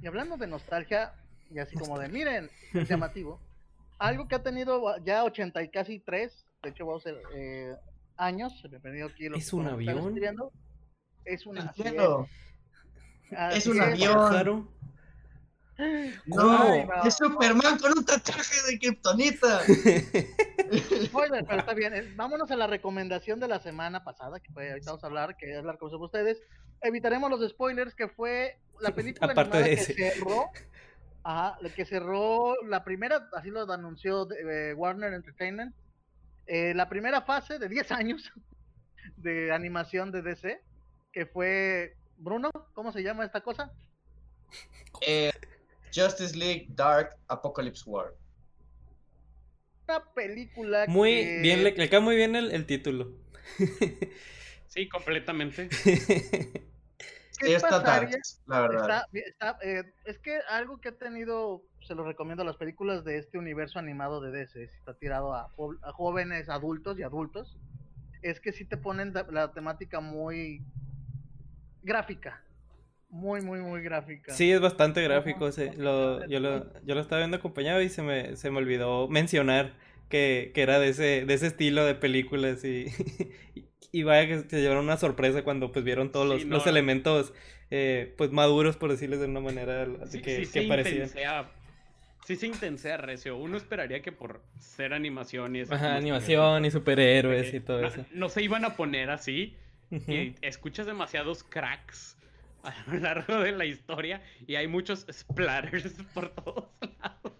Y 0.00 0.06
hablando 0.06 0.36
de 0.36 0.46
nostalgia, 0.46 1.14
y 1.50 1.58
así 1.58 1.76
como 1.76 1.98
de, 1.98 2.08
miren, 2.08 2.50
es 2.72 2.88
llamativo, 2.88 3.40
algo 3.98 4.28
que 4.28 4.34
ha 4.34 4.42
tenido 4.42 4.96
ya 5.04 5.24
80 5.24 5.62
y 5.62 5.68
casi 5.68 5.98
3, 6.00 6.46
de 6.62 6.70
hecho 6.70 6.86
vamos 6.86 7.06
a 7.06 7.10
ser 7.10 7.22
eh, 7.34 7.76
años, 8.16 8.62
bienvenido 8.68 9.08
aquí. 9.08 9.26
¿Es 9.26 9.52
un 9.52 9.68
avión? 9.68 10.16
Es 11.24 11.46
un 11.46 11.58
avión. 11.58 12.26
Es 13.52 13.66
un 13.66 13.80
avión. 13.80 14.68
No, 16.26 16.74
es 17.04 17.14
Superman 17.16 17.78
con 17.78 17.96
un 17.96 18.04
tatuaje 18.04 18.70
de 18.70 18.78
Kryptonita. 18.78 19.60
Spoiler, 21.04 21.44
pero 21.46 21.60
está 21.60 21.74
bien. 21.74 22.14
Vámonos 22.16 22.50
a 22.50 22.56
la 22.56 22.66
recomendación 22.66 23.40
de 23.40 23.48
la 23.48 23.58
semana 23.58 24.04
pasada, 24.04 24.40
que 24.40 24.52
fue, 24.52 24.70
ahorita 24.70 24.90
vamos 24.90 25.04
a 25.04 25.06
hablar, 25.06 25.36
que 25.36 25.56
hablar 25.56 25.78
con 25.78 25.94
ustedes. 25.94 26.42
Evitaremos 26.82 27.30
los 27.30 27.48
spoilers, 27.48 27.94
que 27.94 28.08
fue 28.08 28.58
la 28.80 28.94
película 28.94 29.32
animada 29.32 29.64
que 29.64 29.76
cerró. 29.76 30.50
Ajá, 31.24 31.56
la 31.60 31.68
que 31.70 31.84
cerró 31.84 32.56
la 32.64 32.82
primera, 32.82 33.28
así 33.34 33.50
lo 33.50 33.70
anunció 33.72 34.28
eh, 34.32 34.74
Warner 34.74 35.14
Entertainment. 35.14 35.74
Eh, 36.46 36.74
la 36.74 36.88
primera 36.88 37.22
fase 37.22 37.58
de 37.58 37.68
10 37.68 37.92
años 37.92 38.32
de 39.16 39.52
animación 39.52 40.10
de 40.10 40.22
DC, 40.22 40.60
que 41.12 41.26
fue 41.26 41.96
Bruno, 42.16 42.50
¿cómo 42.74 42.92
se 42.92 43.02
llama 43.02 43.24
esta 43.24 43.40
cosa? 43.40 43.72
Eh, 45.00 45.32
Justice 45.94 46.36
League 46.36 46.66
Dark 46.70 47.16
Apocalypse 47.28 47.84
War. 47.86 48.14
Una 49.88 50.04
película 50.14 50.86
muy 50.88 51.40
bien, 51.40 51.64
le, 51.64 51.72
le, 51.72 51.90
cae 51.90 52.00
muy 52.00 52.16
bien 52.16 52.36
el, 52.36 52.50
el 52.52 52.66
título. 52.66 53.12
Sí, 54.72 54.88
completamente. 54.88 55.68
Sí, 55.70 57.52
está 57.52 57.80
dark, 57.80 58.08
la 58.46 58.60
verdad. 58.60 59.04
Eh, 59.62 59.82
es 60.06 60.18
que 60.18 60.38
algo 60.48 60.80
que 60.80 60.88
ha 60.90 60.96
tenido, 60.96 61.62
se 61.86 61.94
lo 61.94 62.04
recomiendo 62.04 62.42
a 62.42 62.46
las 62.46 62.56
películas 62.56 63.04
de 63.04 63.18
este 63.18 63.36
universo 63.36 63.78
animado 63.78 64.22
de 64.22 64.30
DC, 64.30 64.62
está 64.62 64.94
tirado 64.94 65.34
a, 65.34 65.50
jóvenes, 65.92 66.48
adultos 66.48 66.98
y 66.98 67.02
adultos, 67.02 67.58
es 68.22 68.40
que 68.40 68.52
sí 68.52 68.64
te 68.64 68.78
ponen 68.78 69.12
la 69.12 69.52
temática 69.52 70.00
muy 70.00 70.64
gráfica. 71.82 72.42
Muy, 73.12 73.42
muy, 73.42 73.60
muy 73.60 73.82
gráfica. 73.82 74.32
Sí, 74.32 74.50
es 74.50 74.60
bastante 74.62 75.02
gráfico. 75.02 75.50
lo, 75.76 76.26
yo, 76.26 76.40
lo, 76.40 76.82
yo 76.82 76.94
lo 76.94 77.00
estaba 77.02 77.20
viendo 77.20 77.36
acompañado 77.36 77.82
y 77.82 77.90
se 77.90 78.00
me, 78.00 78.36
se 78.36 78.50
me 78.50 78.56
olvidó 78.56 79.06
mencionar 79.06 79.74
que, 80.08 80.50
que 80.54 80.62
era 80.62 80.80
de 80.80 80.88
ese, 80.88 81.26
de 81.26 81.34
ese 81.34 81.48
estilo 81.48 81.84
de 81.84 81.94
películas 81.94 82.64
y, 82.64 82.86
y 83.92 84.02
vaya 84.02 84.26
que 84.26 84.48
se 84.48 84.62
llevaron 84.62 84.84
una 84.84 84.96
sorpresa 84.96 85.44
cuando 85.44 85.72
pues 85.72 85.84
vieron 85.84 86.10
todos 86.10 86.26
los, 86.26 86.44
los 86.44 86.66
elementos 86.66 87.34
eh, 87.70 88.14
pues 88.16 88.32
maduros 88.32 88.78
por 88.78 88.90
decirles 88.90 89.20
de 89.20 89.26
una 89.26 89.40
manera 89.40 89.86
así 90.02 90.22
que, 90.22 90.48
que 90.50 90.62
parecían. 90.62 91.10
Sí 92.24 92.36
se 92.36 92.46
intensea 92.46 92.96
recio. 92.96 93.36
Uno 93.36 93.58
esperaría 93.58 94.00
que 94.00 94.12
por 94.12 94.42
ser 94.58 94.94
animaciones. 94.94 95.70
Ajá, 95.70 95.96
animación 95.96 96.64
y 96.64 96.70
superhéroes 96.70 97.52
y 97.52 97.60
todo 97.60 97.84
eso. 97.84 98.06
No 98.12 98.30
se 98.30 98.42
iban 98.42 98.64
a 98.64 98.74
poner 98.74 99.10
así. 99.10 99.54
Y 99.90 100.34
escuchas 100.40 100.86
demasiados 100.86 101.42
cracks 101.42 102.16
a 102.88 102.90
lo 102.90 102.98
largo 102.98 103.40
de 103.40 103.52
la 103.52 103.64
historia 103.64 104.22
y 104.46 104.54
hay 104.54 104.68
muchos 104.68 105.06
splatters 105.10 105.94
por 106.14 106.30
todos 106.30 106.68
lados. 106.80 107.32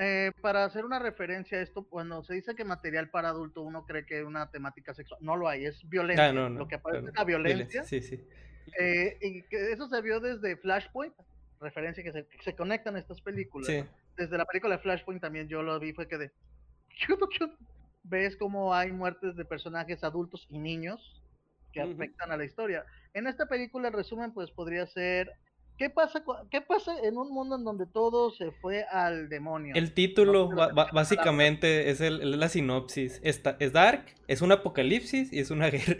Eh, 0.00 0.32
para 0.40 0.64
hacer 0.64 0.84
una 0.84 0.98
referencia 0.98 1.58
a 1.58 1.62
esto, 1.62 1.84
cuando 1.84 2.22
se 2.24 2.34
dice 2.34 2.54
que 2.54 2.64
material 2.64 3.08
para 3.08 3.28
adulto 3.28 3.62
uno 3.62 3.86
cree 3.86 4.04
que 4.04 4.18
es 4.18 4.24
una 4.24 4.50
temática 4.50 4.92
sexual, 4.94 5.20
no 5.22 5.36
lo 5.36 5.48
hay, 5.48 5.64
es 5.64 5.88
violencia. 5.88 6.28
Ah, 6.28 6.32
lo 6.32 6.66
que 6.66 6.74
aparece 6.74 7.08
es 7.08 7.14
la 7.14 7.24
violencia. 7.24 7.84
Sí, 7.84 8.02
sí. 8.02 8.20
Eh, 8.78 9.16
y 9.20 9.42
que 9.42 9.72
eso 9.72 9.88
se 9.88 10.02
vio 10.02 10.18
desde 10.18 10.56
Flashpoint, 10.56 11.14
referencia 11.60 12.02
que 12.02 12.12
se, 12.12 12.26
se 12.40 12.54
conectan 12.54 12.96
estas 12.96 13.20
películas. 13.20 13.68
Desde 14.16 14.38
la 14.38 14.44
película 14.44 14.76
de 14.76 14.82
Flashpoint 14.82 15.20
también 15.20 15.48
yo 15.48 15.62
lo 15.62 15.78
vi, 15.78 15.92
fue 15.92 16.08
que 16.08 16.18
de... 16.18 16.30
Ves 18.08 18.36
cómo 18.36 18.72
hay 18.72 18.92
muertes 18.92 19.34
de 19.34 19.44
personajes 19.44 20.04
adultos 20.04 20.46
y 20.48 20.60
niños 20.60 21.22
que 21.72 21.80
afectan 21.80 22.30
a 22.30 22.36
la 22.36 22.44
historia. 22.44 22.84
En 23.16 23.26
esta 23.26 23.46
película, 23.46 23.88
el 23.88 23.94
resumen, 23.94 24.32
pues 24.32 24.50
podría 24.50 24.86
ser 24.86 25.32
¿Qué 25.78 25.90
pasa, 25.90 26.22
¿Qué 26.50 26.62
pasa 26.62 26.92
en 27.02 27.18
un 27.18 27.30
mundo 27.30 27.56
en 27.56 27.64
donde 27.64 27.86
todo 27.86 28.30
se 28.30 28.50
fue 28.50 28.84
al 28.84 29.28
demonio? 29.28 29.74
El 29.74 29.92
título 29.92 30.48
básicamente 30.92 31.90
es 31.90 32.00
el, 32.00 32.38
la 32.38 32.48
sinopsis. 32.48 33.20
es 33.22 33.72
dark, 33.72 34.04
es 34.26 34.40
un 34.40 34.52
apocalipsis 34.52 35.32
y 35.32 35.38
es 35.38 35.50
una 35.50 35.68
guerra. 35.70 35.96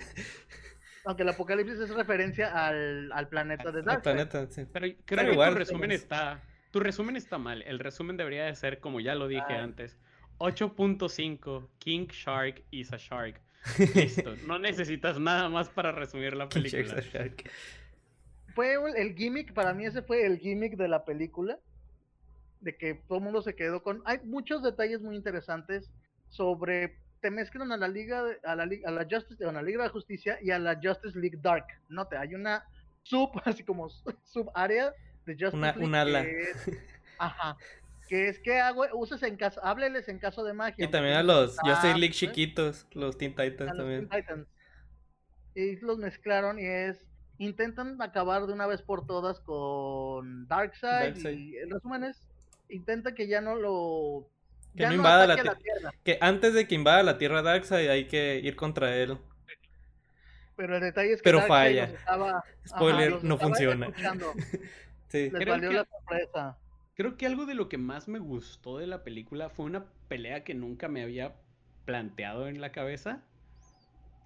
Aunque 1.05 1.23
el 1.23 1.29
apocalipsis 1.29 1.79
es 1.79 1.91
referencia 1.91 2.67
al, 2.67 3.12
al 3.12 3.29
planeta 3.29 3.71
de 3.71 3.83
Dark. 3.83 4.03
planeta, 4.03 4.47
sí. 4.47 4.64
Pero 4.73 4.87
creo 5.05 5.31
que 5.31 5.51
tu 5.51 5.55
resumen 5.55 5.93
está... 5.93 6.43
Tu 6.71 6.81
resumen 6.81 7.17
está 7.17 7.39
mal. 7.39 7.62
El 7.62 7.79
resumen 7.79 8.17
debería 8.17 8.45
de 8.45 8.55
ser, 8.57 8.81
como 8.81 9.01
ya 9.01 9.14
lo 9.14 9.29
dije 9.29 9.45
ah. 9.51 9.62
antes, 9.62 9.99
8.5, 10.39 11.69
King 11.79 12.09
Shark 12.09 12.62
is 12.71 12.93
a 12.93 12.97
Shark. 12.97 13.41
Listo. 13.95 14.35
no 14.47 14.59
necesitas 14.59 15.19
nada 15.19 15.49
más 15.49 15.69
para 15.69 15.93
resumir 15.93 16.35
la 16.35 16.49
película 16.49 17.03
fue 18.57 18.75
el 18.97 19.14
gimmick, 19.14 19.53
para 19.53 19.75
mí 19.75 19.85
ese 19.85 20.01
fue 20.01 20.25
el 20.25 20.39
gimmick 20.39 20.79
de 20.79 20.89
la 20.89 21.05
película, 21.05 21.59
de 22.62 22.75
que 22.75 22.95
todo 22.95 23.19
el 23.19 23.25
mundo 23.25 23.43
se 23.43 23.55
quedó 23.55 23.83
con... 23.83 24.03
Hay 24.07 24.19
muchos 24.25 24.62
detalles 24.62 25.03
muy 25.03 25.14
interesantes 25.14 25.91
sobre... 26.31 26.97
Te 27.21 27.31
mezclan 27.31 27.71
a 27.71 27.77
la 27.77 27.87
Liga, 27.87 28.25
a 28.45 28.57
la, 28.57 28.62
a 28.62 28.91
la 28.91 29.07
Justice, 29.11 29.45
a 29.45 29.53
la 29.53 29.62
Liga 29.62 29.85
de 29.85 29.91
Justicia 29.91 30.39
y 30.41 30.53
a 30.53 30.59
la 30.59 30.81
Justice 30.83 31.19
League 31.19 31.39
Dark. 31.43 31.67
No 31.91 32.07
te, 32.07 32.17
hay 32.17 32.35
una 32.35 32.64
sub, 33.03 33.31
así 33.45 33.62
como 33.62 33.91
sub 33.91 34.51
área 34.55 34.95
de 35.27 35.35
Justice 35.35 35.57
una, 35.57 35.73
League. 35.73 35.85
Un 35.85 35.95
ala. 35.95 36.25
ajá. 37.19 37.59
Que 38.09 38.29
es 38.29 38.39
que 38.39 38.59
hago, 38.61 38.85
uses 38.95 39.23
en 39.23 39.37
caso, 39.37 39.61
hábleles 39.65 40.09
en 40.09 40.19
caso 40.19 40.45
de 40.45 40.53
magia. 40.53 40.85
Y 40.85 40.89
también 40.89 41.17
a 41.17 41.23
los 41.23 41.59
Justice 41.59 41.99
League 41.99 42.15
chiquitos, 42.15 42.87
los 42.93 43.19
Teen 43.19 43.35
Titans 43.35 43.77
también. 43.77 44.09
Teen 44.09 44.23
Titans. 44.23 44.49
Y 45.55 45.77
los 45.77 45.99
mezclaron 45.99 46.59
y 46.59 46.67
es 46.67 47.05
intentan 47.39 48.01
acabar 48.01 48.47
de 48.47 48.53
una 48.53 48.67
vez 48.67 48.83
por 48.83 49.07
todas 49.07 49.41
con 49.41 50.47
Darkseid, 50.49 51.17
y 51.17 51.57
el 51.57 51.71
resumen 51.71 52.05
es 52.05 52.27
intenta 52.69 53.15
que 53.15 53.29
ya 53.29 53.41
no 53.41 53.57
lo 53.57 54.29
que 54.77 54.87
no 54.87 54.95
invada 54.95 55.27
la, 55.27 55.37
tierra. 55.37 55.93
Que 56.05 56.19
antes 56.21 56.55
de 56.55 56.69
que 56.69 56.75
invada 56.75 57.03
la 57.03 57.17
Tierra 57.17 57.43
Darkseid 57.43 57.89
hay 57.89 58.07
que 58.07 58.41
ir 58.43 58.57
contra 58.57 58.95
él. 58.95 59.19
Pero 60.55 60.77
el 60.77 60.83
detalle 60.83 61.13
es 61.13 61.23
que 61.23 61.25
Pero 61.25 61.43
falla. 61.43 61.91
Spoiler, 62.67 63.25
no 63.25 63.39
funciona. 63.39 63.89
sí. 65.09 65.31
Les 65.31 65.49
valió 65.49 65.73
la 65.73 65.85
sorpresa. 65.85 66.59
Creo 66.97 67.18
que 67.18 67.26
algo 67.26 67.44
de 67.44 67.55
lo 67.55 67.68
que 67.68 67.76
más 67.76 68.09
me 68.09 68.18
gustó 68.18 68.78
de 68.78 68.86
la 68.86 69.05
película 69.05 69.51
fue 69.51 69.66
una 69.66 69.84
pelea 70.09 70.44
que 70.44 70.55
nunca 70.55 70.88
me 70.88 71.03
había 71.03 71.36
planteado 71.84 72.49
en 72.49 72.61
la 72.61 72.72
cabeza 72.72 73.22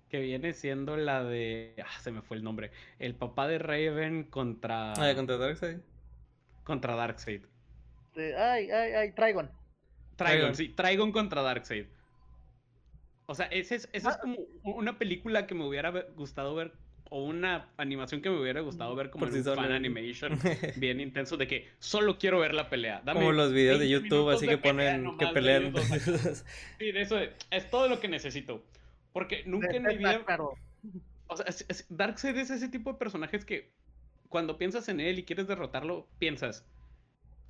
que 0.08 0.20
viene 0.20 0.52
siendo 0.52 0.96
la 0.96 1.24
de. 1.24 1.74
Ah, 1.84 2.00
se 2.00 2.12
me 2.12 2.22
fue 2.22 2.36
el 2.36 2.44
nombre. 2.44 2.70
El 2.98 3.16
papá 3.16 3.48
de 3.48 3.58
Raven 3.58 4.24
contra. 4.24 4.92
Ah, 4.92 5.14
contra 5.16 5.36
Darkseid. 5.36 5.78
Contra 6.62 6.94
Darkseid. 6.94 7.42
ay, 8.16 8.70
ay, 8.70 8.92
ay, 8.92 9.12
Trigon. 9.12 9.50
Trigon, 10.16 10.54
sí, 10.54 10.68
Trigon 10.68 11.10
contra 11.10 11.42
Darkseid. 11.42 11.86
O 13.26 13.34
sea, 13.34 13.46
esa 13.46 13.74
es, 13.74 13.88
es 13.92 14.06
ah. 14.06 14.18
como 14.20 14.36
una 14.62 14.98
película 14.98 15.46
que 15.46 15.54
me 15.54 15.64
hubiera 15.64 15.90
gustado 15.90 16.54
ver, 16.54 16.72
o 17.10 17.24
una 17.24 17.68
animación 17.76 18.22
que 18.22 18.30
me 18.30 18.40
hubiera 18.40 18.60
gustado 18.60 18.94
ver 18.94 19.10
como 19.10 19.26
un 19.26 19.44
fan 19.44 19.72
animation 19.72 20.38
bien 20.76 21.00
intenso, 21.00 21.36
de 21.36 21.48
que 21.48 21.68
solo 21.80 22.18
quiero 22.18 22.38
ver 22.38 22.54
la 22.54 22.70
pelea. 22.70 23.02
como 23.04 23.32
los 23.32 23.52
videos 23.52 23.80
de 23.80 23.88
YouTube, 23.88 24.30
así 24.30 24.46
que 24.46 24.58
ponen 24.58 25.18
que 25.18 25.26
pelean. 25.26 25.74
sí, 26.78 26.92
de 26.92 27.00
eso 27.02 27.18
es 27.50 27.70
todo 27.70 27.88
lo 27.88 28.00
que 28.00 28.08
necesito. 28.08 28.64
Porque 29.12 29.42
nunca 29.44 29.74
en 29.74 29.82
mi 29.82 29.96
vida. 29.96 30.24
O 31.26 31.36
sea, 31.36 31.46
Darkseid 31.88 32.36
es 32.36 32.50
ese 32.50 32.68
tipo 32.68 32.92
de 32.92 32.98
personajes 32.98 33.44
que 33.44 33.70
cuando 34.28 34.56
piensas 34.56 34.88
en 34.88 35.00
él 35.00 35.18
y 35.18 35.24
quieres 35.24 35.48
derrotarlo, 35.48 36.06
piensas, 36.18 36.64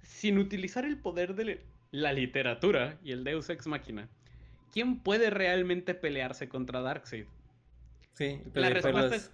sin 0.02 0.38
utilizar 0.38 0.86
el 0.86 0.98
poder 0.98 1.34
de 1.34 1.62
la 1.90 2.12
literatura 2.14 2.98
y 3.04 3.12
el 3.12 3.24
Deus 3.24 3.50
Ex 3.50 3.66
Machina, 3.66 4.08
¿quién 4.72 5.00
puede 5.00 5.28
realmente 5.28 5.94
pelearse 5.94 6.48
contra 6.48 6.80
Darkseid? 6.80 7.26
Sí, 8.12 8.40
la 8.54 8.70
respuesta 8.70 9.16
es 9.16 9.30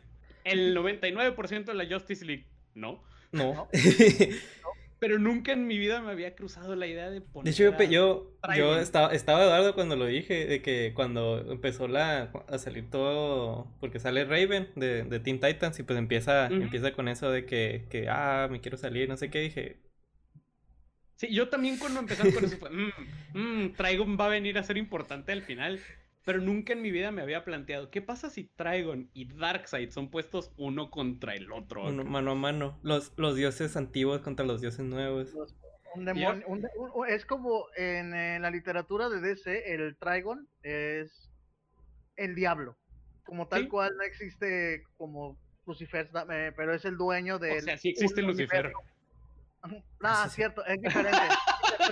el 0.47 0.77
99% 0.77 1.65
de 1.65 1.75
la 1.75 1.87
Justice 1.87 2.25
League. 2.25 2.47
No. 2.75 3.03
No. 3.33 3.69
Pero 4.99 5.19
nunca 5.19 5.53
en 5.53 5.67
mi 5.67 5.77
vida 5.77 6.01
me 6.01 6.11
había 6.11 6.35
cruzado 6.35 6.75
la 6.75 6.87
idea 6.87 7.11
de 7.11 7.21
poner. 7.21 7.45
De 7.45 7.51
hecho, 7.51 7.85
yo, 7.91 8.33
yo, 8.57 8.79
estaba, 8.79 9.13
estaba 9.13 9.45
Eduardo 9.45 9.75
cuando 9.75 9.95
lo 9.95 10.07
dije, 10.07 10.47
de 10.47 10.63
que 10.63 10.93
cuando 10.95 11.53
empezó 11.53 11.87
la, 11.87 12.31
a 12.49 12.59
salir 12.59 12.89
todo, 12.89 13.71
porque 13.79 13.99
sale 13.99 14.25
Raven 14.25 14.71
de, 14.75 15.05
de 15.05 15.21
Teen 15.21 15.39
Titans 15.39 15.79
y 15.79 15.83
pues 15.83 15.99
empieza, 15.99 16.47
empieza 16.47 16.93
con 16.93 17.09
eso 17.09 17.31
de 17.31 17.45
que, 17.45 17.85
que, 17.91 18.09
ah, 18.09 18.49
me 18.51 18.63
quiero 18.63 18.79
salir, 18.79 19.07
no 19.07 19.19
sé 19.19 19.29
qué, 19.29 19.41
dije. 19.41 19.77
Sí, 21.17 21.29
yo 21.31 21.51
también 21.51 21.79
cuando 21.79 22.01
empezamos 22.01 22.33
con 22.33 22.45
eso 22.45 22.57
fue, 22.57 22.71
mmm, 22.71 22.91
mmm, 23.35 23.73
Trigon 23.75 24.17
va 24.19 24.27
a 24.27 24.31
venir 24.31 24.57
a 24.57 24.63
ser 24.63 24.79
importante 24.79 25.31
al 25.31 25.43
final. 25.43 25.79
Pero 26.27 26.41
nunca 26.41 26.72
en 26.72 26.83
mi 26.83 26.91
vida 26.91 27.12
me 27.12 27.22
había 27.22 27.45
planteado, 27.45 27.89
¿qué 27.89 28.03
pasa 28.03 28.31
si 28.31 28.49
Trigon 28.57 29.09
y 29.14 29.33
Darkseid 29.33 29.91
son 29.91 30.11
puestos 30.11 30.51
uno 30.57 30.91
contra 30.91 31.37
el 31.37 31.53
otro? 31.53 31.85
mano 32.05 32.33
a 32.33 32.35
mano. 32.35 32.81
Los, 32.83 33.12
los 33.16 33.37
dioses 33.37 33.77
antiguos 33.77 34.22
contra 34.22 34.45
los 34.45 34.61
dioses 34.61 34.85
nuevos. 34.85 35.37
Un 35.95 36.05
demonio, 36.05 36.45
es 37.07 37.24
como 37.24 37.66
en, 37.77 38.11
la 38.43 38.51
literatura 38.51 39.09
de 39.09 39.20
DC, 39.20 39.72
el 39.72 39.97
Trigon 39.99 40.49
es 40.64 41.31
el 42.16 42.35
diablo. 42.35 42.77
Como 43.24 43.47
tal 43.47 43.68
cual 43.68 43.97
no 43.97 44.03
existe 44.03 44.83
como 44.97 45.39
Lucifer, 45.64 46.11
eh, 46.33 46.53
pero 46.57 46.74
es 46.74 46.85
el 46.85 46.97
dueño 46.97 47.39
de. 47.39 47.59
O 47.59 47.61
sea, 47.61 47.79
sí 47.79 47.91
existe 47.91 48.20
Lucifer. 48.22 48.72
Ah, 50.03 50.29
cierto, 50.29 50.64
es 50.66 50.81
diferente. 50.83 51.18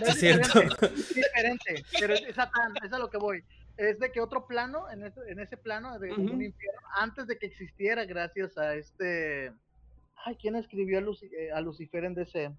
es, 0.06 0.18
cierto. 0.18 0.60
Es 0.60 1.14
diferente, 1.14 1.84
pero 2.00 2.14
es 2.14 2.34
Satán, 2.34 2.74
es 2.84 2.92
a 2.92 2.98
lo 2.98 3.08
que 3.08 3.18
voy 3.18 3.44
es 3.76 3.98
de 3.98 4.12
que 4.12 4.20
otro 4.20 4.46
plano, 4.46 4.90
en 4.90 5.04
ese, 5.04 5.20
en 5.28 5.40
ese 5.40 5.56
plano 5.56 5.98
de 5.98 6.12
un 6.12 6.42
infierno, 6.42 6.80
antes 6.96 7.26
de 7.26 7.38
que 7.38 7.46
existiera, 7.46 8.04
gracias 8.04 8.56
a 8.56 8.74
este. 8.74 9.52
Ay, 10.24 10.36
¿quién 10.40 10.56
escribió 10.56 10.98
a, 10.98 11.02
eh, 11.02 11.52
a 11.52 11.60
Lucifer 11.60 12.04
en 12.04 12.14
DC? 12.14 12.50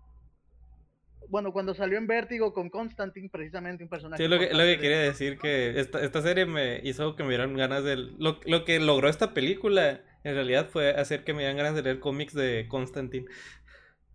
Bueno, 1.30 1.52
cuando 1.52 1.74
salió 1.74 1.98
en 1.98 2.06
Vértigo 2.06 2.54
con 2.54 2.70
Constantine, 2.70 3.30
precisamente 3.30 3.84
un 3.84 3.90
personaje. 3.90 4.22
Sí, 4.22 4.30
lo 4.30 4.38
que, 4.38 4.54
lo 4.54 4.64
que 4.64 4.78
quería 4.78 5.00
decir, 5.00 5.40
que 5.40 5.80
esta, 5.80 6.02
esta 6.02 6.22
serie 6.22 6.46
me 6.46 6.82
hizo 6.84 7.16
que 7.16 7.24
me 7.24 7.30
dieran 7.30 7.56
ganas 7.56 7.84
de. 7.84 7.96
Lo, 7.96 8.40
lo 8.46 8.66
que 8.66 8.80
logró 8.80 9.10
esta 9.10 9.34
película, 9.34 10.02
en 10.24 10.36
realidad, 10.36 10.70
fue 10.70 10.92
hacer 10.92 11.24
que 11.24 11.34
me 11.34 11.40
dieran 11.40 11.58
ganas 11.58 11.76
de 11.76 11.82
leer 11.82 12.00
cómics 12.00 12.34
de 12.34 12.68
Constantine. 12.68 13.26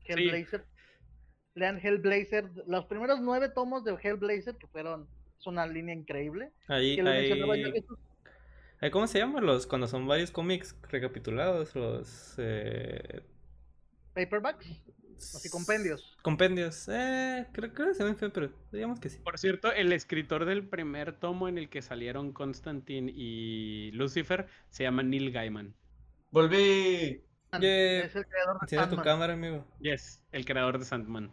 Hellblazer. 0.05 0.64
Lean 1.55 1.80
Hellblazer. 1.82 2.48
Los 2.66 2.84
primeros 2.84 3.20
nueve 3.20 3.48
tomos 3.48 3.84
de 3.84 3.96
Hellblazer, 4.01 4.57
que 4.57 4.68
fueron 4.68 5.09
es 5.41 5.47
una 5.47 5.66
línea 5.66 5.95
increíble. 5.95 6.53
Ahí, 6.68 6.99
¿Cómo 8.93 9.07
se 9.07 9.18
llaman 9.18 9.45
los 9.45 9.66
cuando 9.66 9.86
son 9.86 10.07
varios 10.07 10.30
cómics 10.30 10.76
recapitulados? 10.88 11.74
Los 11.74 12.34
eh... 12.38 13.22
paperbacks. 14.14 14.66
Así 15.16 15.51
compendios. 15.51 16.16
Compendios. 16.22 16.88
Eh, 16.91 17.47
creo, 17.53 17.72
que 17.74 17.95
se 17.95 18.05
ven 18.05 18.16
feo, 18.16 18.32
pero 18.32 18.51
digamos 18.72 19.01
que 19.01 19.11
sí. 19.11 19.18
Por 19.18 19.38
cierto, 19.38 19.70
el 19.70 19.93
escritor 19.93 20.47
del 20.47 20.66
primer 20.66 21.12
tomo 21.12 21.47
en 21.47 21.59
el 21.59 21.68
que 21.68 21.82
salieron 21.82 22.32
Constantine 22.32 23.12
y 23.14 23.91
Lucifer 23.93 24.47
se 24.70 24.84
llama 24.84 25.03
Neil 25.03 25.30
Gaiman. 25.30 25.74
Volví. 26.30 27.22
Es 27.53 28.16
el 28.16 28.26
creador 28.26 28.61
de 28.61 28.66
Tiene 28.66 28.86
tu 28.86 28.97
cámara, 28.97 29.34
amigo. 29.34 29.66
Yes, 29.80 30.22
el 30.32 30.45
creador 30.47 30.78
de 30.78 30.84
Sandman. 30.86 31.30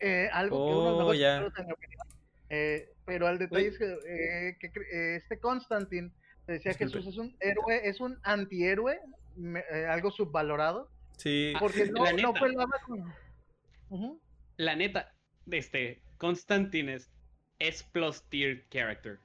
Eh, 0.00 0.28
algo 0.32 0.56
que 0.56 0.72
uno 0.72 1.06
Oh, 1.08 1.14
ya. 1.14 1.38
en 1.38 1.66
mi 1.66 1.72
opinión. 1.72 2.15
Eh, 2.48 2.88
pero 3.04 3.28
el 3.28 3.38
detalle 3.38 3.68
es 3.68 3.78
que, 3.78 3.84
eh, 4.06 4.56
que 4.60 4.66
eh, 4.66 5.16
este 5.16 5.38
Constantine 5.40 6.12
decía 6.46 6.74
que 6.74 6.84
Disculpe. 6.84 7.06
Jesús 7.06 7.12
es 7.14 7.18
un 7.18 7.36
héroe, 7.40 7.80
es 7.88 8.00
un 8.00 8.18
antihéroe, 8.22 9.00
me- 9.36 9.64
eh, 9.70 9.86
algo 9.86 10.10
subvalorado, 10.10 10.90
Sí. 11.16 11.52
porque 11.58 11.86
no, 11.86 12.04
La 12.04 12.32
fue 12.34 12.48
el 12.48 12.54
lava 12.54 12.78
con... 12.86 13.12
Ujú. 13.88 14.20
La 14.56 14.76
neta, 14.76 15.12
este, 15.50 16.02
Constantine 16.18 16.94
es, 16.94 17.10
es 17.58 17.82
plus 17.82 18.22
tier 18.28 18.66
character. 18.68 19.18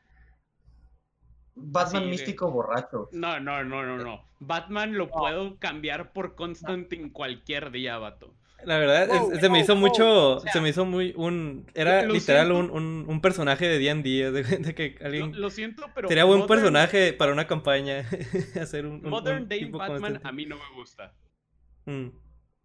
Batman 1.56 2.04
Sí, 2.04 2.06
de- 2.06 2.12
místico 2.12 2.50
borracho. 2.52 3.10
No, 3.12 3.40
no, 3.40 3.64
no, 3.64 3.84
no, 3.84 3.98
no. 3.98 4.26
Batman 4.40 4.98
lo 4.98 5.10
puedo 5.12 5.60
cambiar 5.60 6.14
por 6.14 6.36
Constantine 6.36 7.12
cualquier 7.12 7.72
día, 7.72 7.98
vato. 7.98 8.34
La 8.66 8.78
verdad, 8.78 9.04
es- 9.04 9.20
Wow, 9.22 9.36
se 9.36 9.42
me 9.44 9.48
wow, 9.50 9.58
hizo 9.58 9.74
wow. 9.74 9.82
mucho, 9.82 10.36
O 10.36 10.40
sea, 10.42 10.52
se 10.54 10.62
me 10.62 10.70
hizo 10.70 10.86
muy 10.86 11.14
un, 11.16 11.66
era 11.74 12.04
lo 12.04 12.14
literal 12.14 12.48
siento. 12.48 12.74
un, 12.74 12.84
un, 12.84 13.06
un 13.08 13.22
personaje 13.22 13.68
de 13.68 13.80
D&D, 13.80 14.32
de, 14.32 14.44
de 14.44 14.76
que 14.76 14.98
Lo, 15.00 15.06
alguien, 15.06 15.42
lo 15.42 15.50
siento, 15.50 15.86
pero. 15.96 16.08
sería 16.08 16.24
buen 16.26 16.40
Modern- 16.42 16.48
personaje 16.48 17.14
para 17.14 17.32
una 17.34 17.48
campaña, 17.48 18.06
hacer 18.62 18.86
un, 18.86 19.04
un- 19.04 19.10
Modern 19.10 19.44
un 19.44 19.50
Day 19.50 19.60
tipo 19.66 19.78
como 19.80 19.90
Batman 19.94 20.16
este. 20.16 20.28
a 20.28 20.32
mí 20.32 20.46
no 20.46 20.58
me 20.58 20.76
gusta. 20.76 21.14
Mm. 21.86 22.08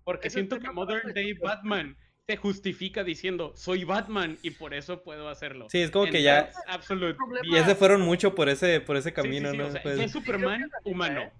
Porque 0.05 0.30
siento 0.30 0.59
que 0.61 0.70
Modern 0.70 1.12
Day. 1.14 1.32
Batman 1.34 1.97
se 2.28 2.36
justifica 2.36 3.05
diciendo 3.05 3.53
soy 3.57 3.84
Batman 3.84 4.36
y 4.42 4.51
por 4.51 4.74
eso 4.74 5.03
puedo 5.03 5.28
hacerlo. 5.28 5.66
Sí, 5.70 5.78
es 5.80 5.90
como 5.90 6.05
And 6.07 6.12
que 6.12 6.22
ya, 6.22 6.51
absolute 6.68 7.16
y 7.44 7.53
ya 7.55 7.64
se 7.64 7.74
fueron 7.76 8.01
mucho 8.03 8.34
por 8.34 8.49
ese, 8.49 8.80
por 8.80 8.97
ese 8.97 9.11
Sí, 9.11 9.14
sí, 9.14 9.22
camino, 9.22 9.51
sí, 9.53 9.57
¿no? 9.57 9.66
o 9.66 9.70
sea, 9.70 9.82
Pues- 9.82 9.99
es 10.01 10.11
Superman 10.12 10.59
creo 10.59 10.70
que 10.70 10.76
es 10.78 10.84
la 10.84 10.90
humano. 10.92 11.20
neta, 11.20 11.36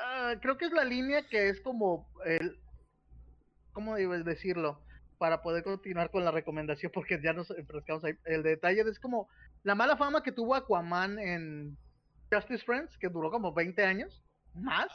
Ah, 0.00 0.34
creo 0.40 0.56
que 0.56 0.66
es 0.66 0.72
la 0.72 0.84
línea 0.84 1.26
que 1.26 1.48
es 1.48 1.60
como 1.60 2.08
el... 2.24 2.56
¿Cómo 3.78 3.94
debes 3.94 4.24
decirlo? 4.24 4.82
Para 5.18 5.40
poder 5.40 5.62
continuar 5.62 6.10
con 6.10 6.24
la 6.24 6.32
recomendación, 6.32 6.90
porque 6.92 7.20
ya 7.22 7.32
nos 7.32 7.48
enfrascamos 7.52 8.02
ahí. 8.02 8.14
El 8.24 8.42
detalle 8.42 8.80
es 8.80 8.98
como 8.98 9.28
la 9.62 9.76
mala 9.76 9.96
fama 9.96 10.24
que 10.24 10.32
tuvo 10.32 10.56
Aquaman 10.56 11.16
en 11.20 11.78
Justice 12.28 12.64
Friends, 12.64 12.98
que 12.98 13.08
duró 13.08 13.30
como 13.30 13.54
20 13.54 13.84
años, 13.84 14.20
más. 14.52 14.88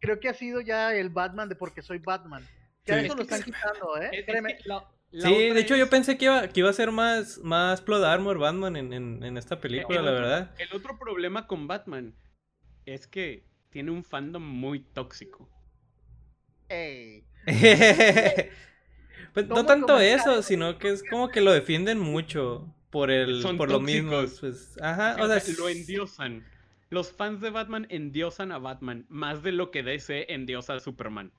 Creo 0.00 0.18
que 0.18 0.30
ha 0.30 0.32
sido 0.34 0.62
ya 0.62 0.94
el 0.94 1.10
Batman 1.10 1.50
de 1.50 1.56
porque 1.56 1.82
soy 1.82 1.98
Batman. 1.98 2.42
Ya 2.86 3.00
Sí. 3.00 3.04
eso 3.04 3.16
lo 3.16 3.22
están 3.22 3.42
quitando, 3.42 3.98
¿eh? 4.00 4.08
Es- 4.12 4.18
es 4.20 4.24
Créeme. 4.24 4.56
que 4.56 4.66
la- 4.66 4.88
la 5.10 5.28
Sí, 5.28 5.50
de 5.50 5.60
hecho 5.60 5.76
yo 5.76 5.90
pensé 5.90 6.16
que 6.16 6.24
iba, 6.24 6.48
que 6.48 6.60
iba 6.60 6.70
a 6.70 6.72
ser 6.72 6.90
más, 6.92 7.36
más 7.44 7.82
Plot 7.82 8.02
Armor 8.02 8.38
Batman 8.38 8.76
en, 8.76 8.94
en, 8.94 9.22
en 9.22 9.36
esta 9.36 9.60
película, 9.60 9.98
el 9.98 10.06
la 10.06 10.12
otro- 10.12 10.22
verdad. 10.24 10.54
El 10.58 10.72
otro 10.74 10.98
problema 10.98 11.46
con 11.46 11.66
Batman 11.68 12.14
es 12.86 13.06
que 13.06 13.44
tiene 13.68 13.90
un 13.90 14.04
fandom 14.04 14.42
muy 14.42 14.80
tóxico. 14.80 15.50
Ey. 16.70 17.26
pues 19.32 19.46
no 19.46 19.54
¿Cómo 19.54 19.66
tanto 19.66 20.00
eso, 20.00 20.42
sino 20.42 20.78
que 20.78 20.90
es 20.90 21.02
como 21.08 21.28
que 21.30 21.40
lo 21.40 21.52
defienden 21.52 21.98
mucho 21.98 22.66
por 22.90 23.10
el, 23.10 23.42
Son 23.42 23.56
por 23.56 23.70
lo 23.70 23.80
mismo, 23.80 24.22
pues, 24.40 24.76
ajá, 24.82 25.16
O 25.20 25.26
sea, 25.28 25.42
lo 25.58 25.68
endiosan. 25.68 26.44
Los 26.90 27.12
fans 27.12 27.40
de 27.40 27.50
Batman 27.50 27.86
endiosan 27.90 28.52
a 28.52 28.58
Batman 28.58 29.06
más 29.08 29.42
de 29.42 29.52
lo 29.52 29.70
que 29.70 29.82
DC 29.82 30.32
endiosa 30.32 30.74
a 30.74 30.80
Superman. 30.80 31.32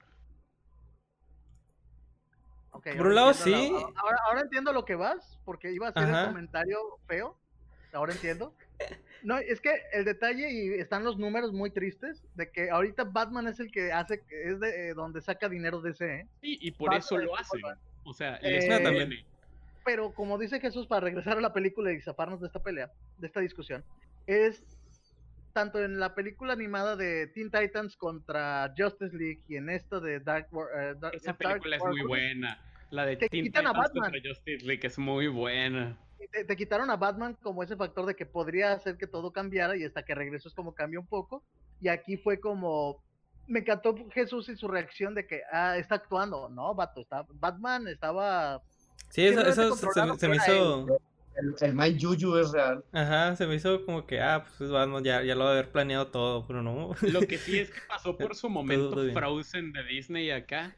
Por 2.95 3.07
un 3.07 3.15
lado, 3.15 3.27
la- 3.27 3.33
sí. 3.33 3.71
Ahora, 3.95 4.17
ahora 4.27 4.41
entiendo 4.41 4.71
lo 4.71 4.85
que 4.85 4.95
vas, 4.95 5.39
porque 5.45 5.71
iba 5.71 5.87
a 5.87 5.89
hacer 5.89 6.03
Ajá. 6.03 6.21
el 6.23 6.27
comentario 6.29 6.77
feo. 7.07 7.35
Ahora 7.93 8.13
entiendo. 8.13 8.53
No, 9.23 9.37
es 9.37 9.59
que 9.61 9.71
el 9.93 10.05
detalle 10.05 10.51
y 10.51 10.79
están 10.79 11.03
los 11.03 11.17
números 11.17 11.51
muy 11.53 11.71
tristes 11.71 12.23
de 12.35 12.49
que 12.51 12.69
ahorita 12.69 13.03
Batman 13.05 13.47
es 13.47 13.59
el 13.59 13.71
que 13.71 13.91
hace, 13.91 14.23
es 14.29 14.59
de 14.59 14.89
eh, 14.89 14.93
donde 14.93 15.21
saca 15.21 15.49
dinero 15.49 15.81
de 15.81 15.91
ese, 15.91 16.15
¿eh? 16.15 16.27
Sí, 16.41 16.57
y 16.61 16.71
por 16.71 16.87
Batman 16.89 16.99
eso 16.99 17.17
lo. 17.17 17.31
Batman. 17.31 17.77
O 18.03 18.13
sea, 18.13 18.39
Eh, 18.41 18.79
también. 18.83 19.25
Pero 19.85 20.11
como 20.13 20.37
dice 20.37 20.59
Jesús, 20.59 20.85
para 20.87 21.01
regresar 21.01 21.37
a 21.37 21.41
la 21.41 21.53
película 21.53 21.91
y 21.91 22.01
zafarnos 22.01 22.41
de 22.41 22.47
esta 22.47 22.61
pelea, 22.61 22.91
de 23.17 23.27
esta 23.27 23.39
discusión, 23.39 23.83
es 24.25 24.63
tanto 25.53 25.83
en 25.83 25.99
la 25.99 26.13
película 26.13 26.53
animada 26.53 26.95
de 26.95 27.27
Teen 27.27 27.49
Titans 27.49 27.95
contra 27.95 28.73
Justice 28.77 29.15
League 29.17 29.39
y 29.47 29.55
en 29.55 29.69
esta 29.69 29.99
de 29.99 30.19
Dark, 30.19 30.47
War- 30.51 30.67
eh, 30.77 30.95
Dark- 30.99 31.15
Esa 31.15 31.27
Dark 31.33 31.37
película 31.37 31.75
es 31.77 31.83
muy 31.83 32.01
buena. 32.03 32.61
La 32.91 33.05
de 33.05 33.17
Te 33.17 33.27
Teen 33.29 33.45
Titans 33.45 33.65
contra 33.93 34.11
Justice 34.23 34.65
League 34.65 34.85
es 34.85 34.97
muy 34.99 35.27
buena. 35.27 35.97
Te, 36.31 36.45
te 36.45 36.55
quitaron 36.55 36.89
a 36.89 36.97
Batman 36.97 37.37
como 37.41 37.61
ese 37.63 37.75
factor 37.75 38.05
de 38.05 38.15
que 38.15 38.25
podría 38.25 38.73
hacer 38.73 38.97
que 38.97 39.07
todo 39.07 39.31
cambiara 39.31 39.77
y 39.77 39.83
hasta 39.83 40.03
que 40.03 40.15
regresó 40.15 40.49
es 40.49 40.55
como 40.55 40.73
cambia 40.73 40.99
un 40.99 41.07
poco. 41.07 41.43
Y 41.79 41.89
aquí 41.89 42.17
fue 42.17 42.39
como, 42.39 43.03
me 43.47 43.59
encantó 43.59 43.95
Jesús 44.11 44.49
y 44.49 44.55
su 44.55 44.67
reacción 44.67 45.15
de 45.15 45.25
que, 45.25 45.41
ah, 45.51 45.77
está 45.77 45.95
actuando. 45.95 46.49
No, 46.49 46.75
vato, 46.75 47.01
está, 47.01 47.25
Batman 47.33 47.87
estaba... 47.87 48.61
sí, 49.09 49.25
eso, 49.25 49.75
se, 50.17 50.27
me 50.27 50.35
hizo, 50.35 50.87
El, 51.35 51.55
el 51.61 51.73
Mind 51.73 52.01
Juju 52.01 52.37
es 52.37 52.51
real. 52.51 52.83
ajá, 52.91 53.35
se 53.35 53.47
me 53.47 53.55
hizo 53.55 53.85
como 53.85 54.05
que, 54.05 54.21
ah, 54.21 54.43
pues 54.43 54.61
es 54.61 54.71
Batman, 54.71 55.03
ya, 55.03 55.23
ya 55.23 55.35
lo 55.35 55.45
va 55.45 55.51
a 55.51 55.53
haber 55.53 55.71
planeado 55.71 56.07
todo, 56.07 56.45
pero 56.45 56.61
no. 56.61 56.93
Lo 57.01 57.21
que 57.21 57.37
sí 57.37 57.59
es 57.59 57.71
que 57.71 57.79
pasó 57.87 58.17
por 58.17 58.35
su 58.35 58.49
momento 58.49 58.91
todo. 58.91 59.13
Frozen 59.13 59.71
de 59.71 59.83
Disney 59.83 60.31
acá. 60.31 60.75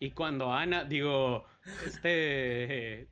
Y 0.00 0.12
cuando 0.12 0.52
Ana, 0.52 0.84
digo, 0.84 1.44
este 1.84 3.08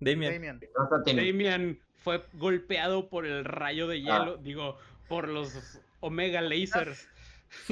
Damien. 0.00 0.32
Damian. 0.32 0.60
Damian 1.04 1.78
fue 2.02 2.24
golpeado 2.34 3.08
por 3.08 3.26
el 3.26 3.44
rayo 3.44 3.88
de 3.88 3.96
Ah. 3.96 4.18
hielo, 4.20 4.36
digo, 4.38 4.78
por 5.08 5.28
los 5.28 5.80
Omega 6.00 6.40
Lasers. 6.40 7.08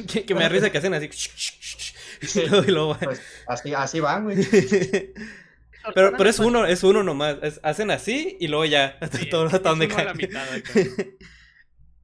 Que, 0.08 0.24
que 0.24 0.34
me 0.34 0.40
da 0.42 0.48
risa 0.48 0.70
que 0.70 0.78
hacen 0.78 0.94
así. 0.94 1.10
y 2.22 2.48
luego- 2.48 2.64
y 2.64 2.70
luego- 2.70 2.96
Pues 3.00 3.20
así, 3.48 3.74
así 3.74 4.00
van, 4.00 4.24
güey. 4.24 4.36
pero, 5.94 6.12
pero 6.16 6.30
es 6.30 6.38
uno, 6.38 6.64
es 6.64 6.82
uno 6.84 7.02
nomás. 7.02 7.36
es- 7.42 7.60
hacen 7.62 7.90
así 7.90 8.36
y 8.40 8.48
luego 8.48 8.64
ya. 8.64 8.96
Hasta, 9.00 9.18
Sí, 9.18 9.28
todo, 9.28 9.46
es 9.48 9.54
hasta 9.54 9.68
donde 9.70 9.88
la 9.88 9.94
cae. 9.96 10.14
mitad. 10.14 10.46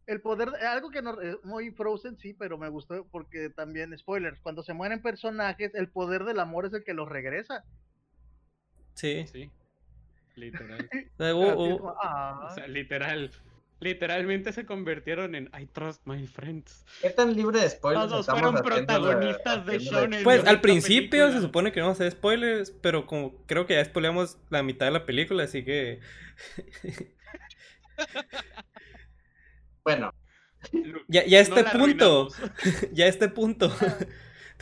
El 0.06 0.20
poder, 0.20 0.50
de- 0.50 0.66
algo 0.66 0.90
que 0.90 1.00
no, 1.00 1.22
eh, 1.22 1.38
muy 1.44 1.70
Frozen 1.70 2.18
sí, 2.18 2.34
pero 2.34 2.58
me 2.58 2.68
gustó 2.68 3.06
porque 3.12 3.48
también, 3.50 3.96
spoilers, 3.96 4.40
cuando 4.40 4.62
se 4.64 4.74
mueren 4.74 5.00
personajes, 5.00 5.72
el 5.74 5.88
poder 5.88 6.24
del 6.24 6.40
amor 6.40 6.66
es 6.66 6.72
el 6.74 6.82
que 6.82 6.92
los 6.94 7.08
regresa. 7.08 7.64
Sí. 8.94 9.24
Sí, 9.32 9.48
literal. 10.36 10.88
Ah. 12.02 12.48
O 12.50 12.54
sea, 12.54 12.66
literal. 12.66 13.30
Literalmente 13.82 14.52
se 14.52 14.66
convirtieron 14.66 15.34
en 15.34 15.48
I 15.58 15.64
trust 15.66 16.02
my 16.06 16.26
friends. 16.26 16.84
¿Qué 17.00 17.08
tan 17.08 17.34
libre 17.34 17.60
de 17.60 17.70
spoilers 17.70 18.10
Todos 18.10 18.26
fueron 18.26 18.54
protagonistas 18.56 19.64
de 19.64 19.76
haciendo 19.76 20.00
shonen. 20.00 20.22
Pues 20.22 20.46
al 20.46 20.60
principio 20.60 21.32
se 21.32 21.40
supone 21.40 21.72
que 21.72 21.80
no 21.80 21.86
vamos 21.86 21.98
a 22.00 22.04
hacer 22.04 22.12
spoilers, 22.18 22.72
pero 22.72 23.06
como 23.06 23.34
creo 23.46 23.66
que 23.66 23.74
ya 23.74 23.84
spoileamos 23.84 24.36
la 24.50 24.62
mitad 24.62 24.84
de 24.84 24.92
la 24.92 25.06
película, 25.06 25.44
así 25.44 25.64
que 25.64 26.00
Bueno, 29.82 30.12
ya, 31.08 31.24
ya 31.24 31.38
a 31.38 31.40
este 31.40 31.54
no 31.56 31.62
la 31.62 31.72
punto, 31.72 32.28
ya 32.92 33.06
a 33.06 33.08
este 33.08 33.28
punto. 33.28 33.72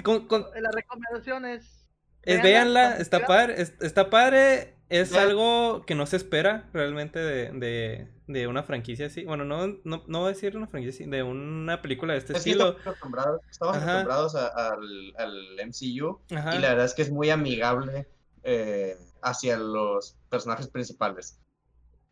Con- 0.05 0.29
con- 0.29 0.47
La 0.61 0.71
recomendación 0.71 1.45
es... 1.45 1.89
es, 2.23 2.41
véanla, 2.43 2.81
véanla, 2.81 2.97
está 2.99 3.27
padre, 3.27 3.61
es- 3.61 3.75
está 3.81 4.11
padre, 4.11 4.77
es 4.89 5.13
algo 5.15 5.85
que 5.87 5.95
no 5.95 6.07
se 6.07 6.17
espera 6.17 6.69
realmente 6.73 7.19
de, 7.19 7.51
de, 7.53 8.09
de 8.27 8.47
una 8.47 8.63
franquicia 8.63 9.07
así. 9.07 9.25
Bueno, 9.25 9.45
no, 9.45 9.67
no, 9.85 10.05
no 10.07 10.19
voy 10.21 10.27
a 10.31 10.33
decir 10.33 10.57
una 10.57 10.67
franquicia 10.67 11.05
así, 11.05 11.11
de 11.11 11.23
una 11.23 11.83
película 11.83 12.15
de 12.15 12.21
este 12.21 12.33
es 12.33 12.45
que 12.45 12.51
estilo. 12.51 12.69
estamos 12.71 12.87
acostumbrados, 12.87 13.41
estamos 13.51 13.77
Ajá. 13.77 13.91
acostumbrados 14.01 14.35
a- 14.35 14.47
al, 14.49 15.15
al 15.19 15.67
MCU 15.69 16.21
Ajá. 16.35 16.55
y 16.57 16.59
la 16.61 16.69
verdad 16.71 16.85
es 16.87 16.95
que 16.95 17.03
es 17.03 17.11
muy 17.11 17.31
amigable 17.31 18.07
eh, 18.45 18.97
hacia 19.23 19.59
los 19.59 20.17
personajes 20.31 20.69
principales. 20.69 21.39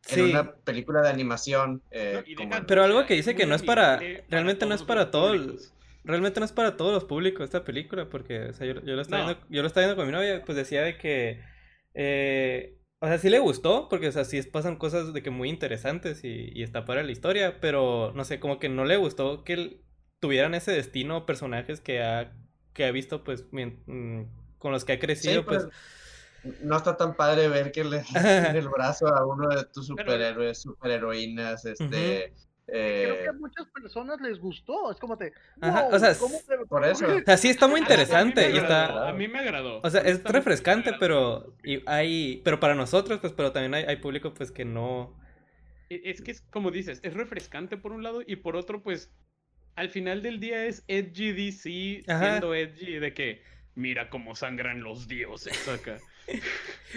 Sí. 0.02 0.20
En 0.20 0.30
una 0.30 0.52
película 0.56 1.00
de 1.02 1.08
animación, 1.08 1.82
eh, 1.90 2.22
No, 2.24 2.30
y 2.30 2.34
como 2.36 2.48
deja- 2.48 2.58
en- 2.60 2.66
Pero 2.66 2.84
algo 2.84 3.06
que 3.06 3.14
dice 3.14 3.34
que 3.34 3.46
no 3.46 3.54
es 3.54 3.62
para- 3.62 3.98
realmente 4.28 4.66
no 4.66 4.74
es 4.74 4.80
todos 4.80 4.86
para 4.88 5.00
los 5.02 5.10
todo 5.10 5.32
el- 5.34 5.40
públicos. 5.46 5.72
realmente 6.04 6.38
no 6.40 6.46
es 6.46 6.52
para 6.52 6.76
todos 6.76 6.92
los 6.92 7.04
públicos 7.04 7.42
esta 7.44 7.64
película, 7.64 8.08
porque 8.08 8.50
o 8.50 8.52
sea, 8.52 8.66
yo, 8.66 8.74
yo 8.82 8.94
lo 8.94 9.02
estaba 9.02 9.22
No. 9.22 9.28
viendo, 9.28 9.46
yo 9.48 9.62
lo 9.62 9.66
estaba 9.68 9.86
viendo 9.86 9.96
con 9.96 10.06
mi 10.06 10.12
novia, 10.12 10.44
pues 10.44 10.54
decía 10.56 10.82
de 10.82 10.96
que, 10.98 11.40
eh, 11.96 12.78
o 13.00 13.06
sea, 13.06 13.18
sí 13.18 13.30
le 13.30 13.38
gustó, 13.38 13.88
porque 13.88 14.08
o 14.08 14.12
sea, 14.12 14.24
sí 14.24 14.40
pasan 14.42 14.76
cosas 14.76 15.12
de 15.12 15.22
que 15.22 15.30
muy 15.30 15.48
interesantes 15.48 16.24
y, 16.24 16.50
y 16.54 16.62
está 16.62 16.84
para 16.84 17.02
la 17.02 17.10
historia, 17.10 17.58
pero 17.60 18.12
no 18.14 18.24
sé, 18.24 18.38
como 18.38 18.58
que 18.58 18.68
no 18.68 18.84
le 18.84 18.96
gustó 18.96 19.44
que 19.44 19.80
tuvieran 20.20 20.54
ese 20.54 20.72
destino 20.72 21.26
personajes 21.26 21.80
que 21.80 22.02
ha, 22.02 22.32
que 22.72 22.84
ha 22.84 22.90
visto, 22.90 23.24
pues, 23.24 23.46
mm, 23.50 24.22
con 24.58 24.72
los 24.72 24.84
que 24.84 24.92
ha 24.92 24.98
crecido, 24.98 25.44
pues, 25.44 25.64
pues, 26.42 26.60
no 26.62 26.76
está 26.76 26.96
tan 26.96 27.16
padre 27.16 27.48
ver 27.48 27.72
que 27.72 27.84
le 27.84 28.02
en 28.14 28.56
el 28.56 28.68
brazo 28.68 29.08
a 29.08 29.26
uno 29.26 29.48
de 29.48 29.64
tus 29.64 29.86
superhéroes, 29.86 30.60
superheroínas, 30.60 31.64
este, 31.64 32.34
Creo 32.66 33.14
que 33.22 33.28
a 33.28 33.30
eh, 33.30 33.38
muchas 33.38 33.66
personas 33.68 34.20
les 34.20 34.40
gustó. 34.40 34.90
Es 34.90 34.98
como 34.98 35.16
te. 35.16 35.32
o 35.60 35.98
sea, 35.98 36.14
por 36.68 36.84
eso. 36.84 37.06
O 37.26 37.36
sí 37.36 37.48
está 37.48 37.68
muy 37.68 37.80
interesante. 37.80 38.50
y 38.50 38.56
está, 38.56 39.08
a 39.08 39.12
mí 39.12 39.28
me 39.28 39.38
agradó. 39.38 39.80
O 39.82 39.90
sea, 39.90 40.00
es 40.00 40.24
refrescante, 40.24 40.92
pero 40.98 41.54
y 41.62 41.82
hay, 41.86 42.40
pero 42.44 42.58
para 42.58 42.74
nosotros, 42.74 43.20
pues, 43.20 43.32
pero 43.32 43.52
también 43.52 43.74
hay, 43.74 43.84
hay 43.84 43.96
público, 43.96 44.34
pues, 44.34 44.50
que 44.50 44.64
no. 44.64 45.16
E, 45.90 46.02
es 46.04 46.20
que 46.22 46.32
es 46.32 46.40
como 46.50 46.70
dices, 46.72 47.00
es 47.04 47.14
refrescante 47.14 47.76
por 47.76 47.92
un 47.92 48.02
lado 48.02 48.22
y 48.26 48.36
por 48.36 48.56
otro, 48.56 48.82
pues, 48.82 49.12
al 49.76 49.90
final 49.90 50.22
del 50.22 50.40
día 50.40 50.64
es 50.64 50.82
edgy 50.88 51.32
DC 51.32 52.02
siendo 52.04 52.54
edgy 52.54 52.98
de 52.98 53.14
que 53.14 53.42
mira 53.76 54.10
cómo 54.10 54.34
sangran 54.34 54.82
los 54.82 55.06
dioses 55.06 55.68
acá. 55.68 55.98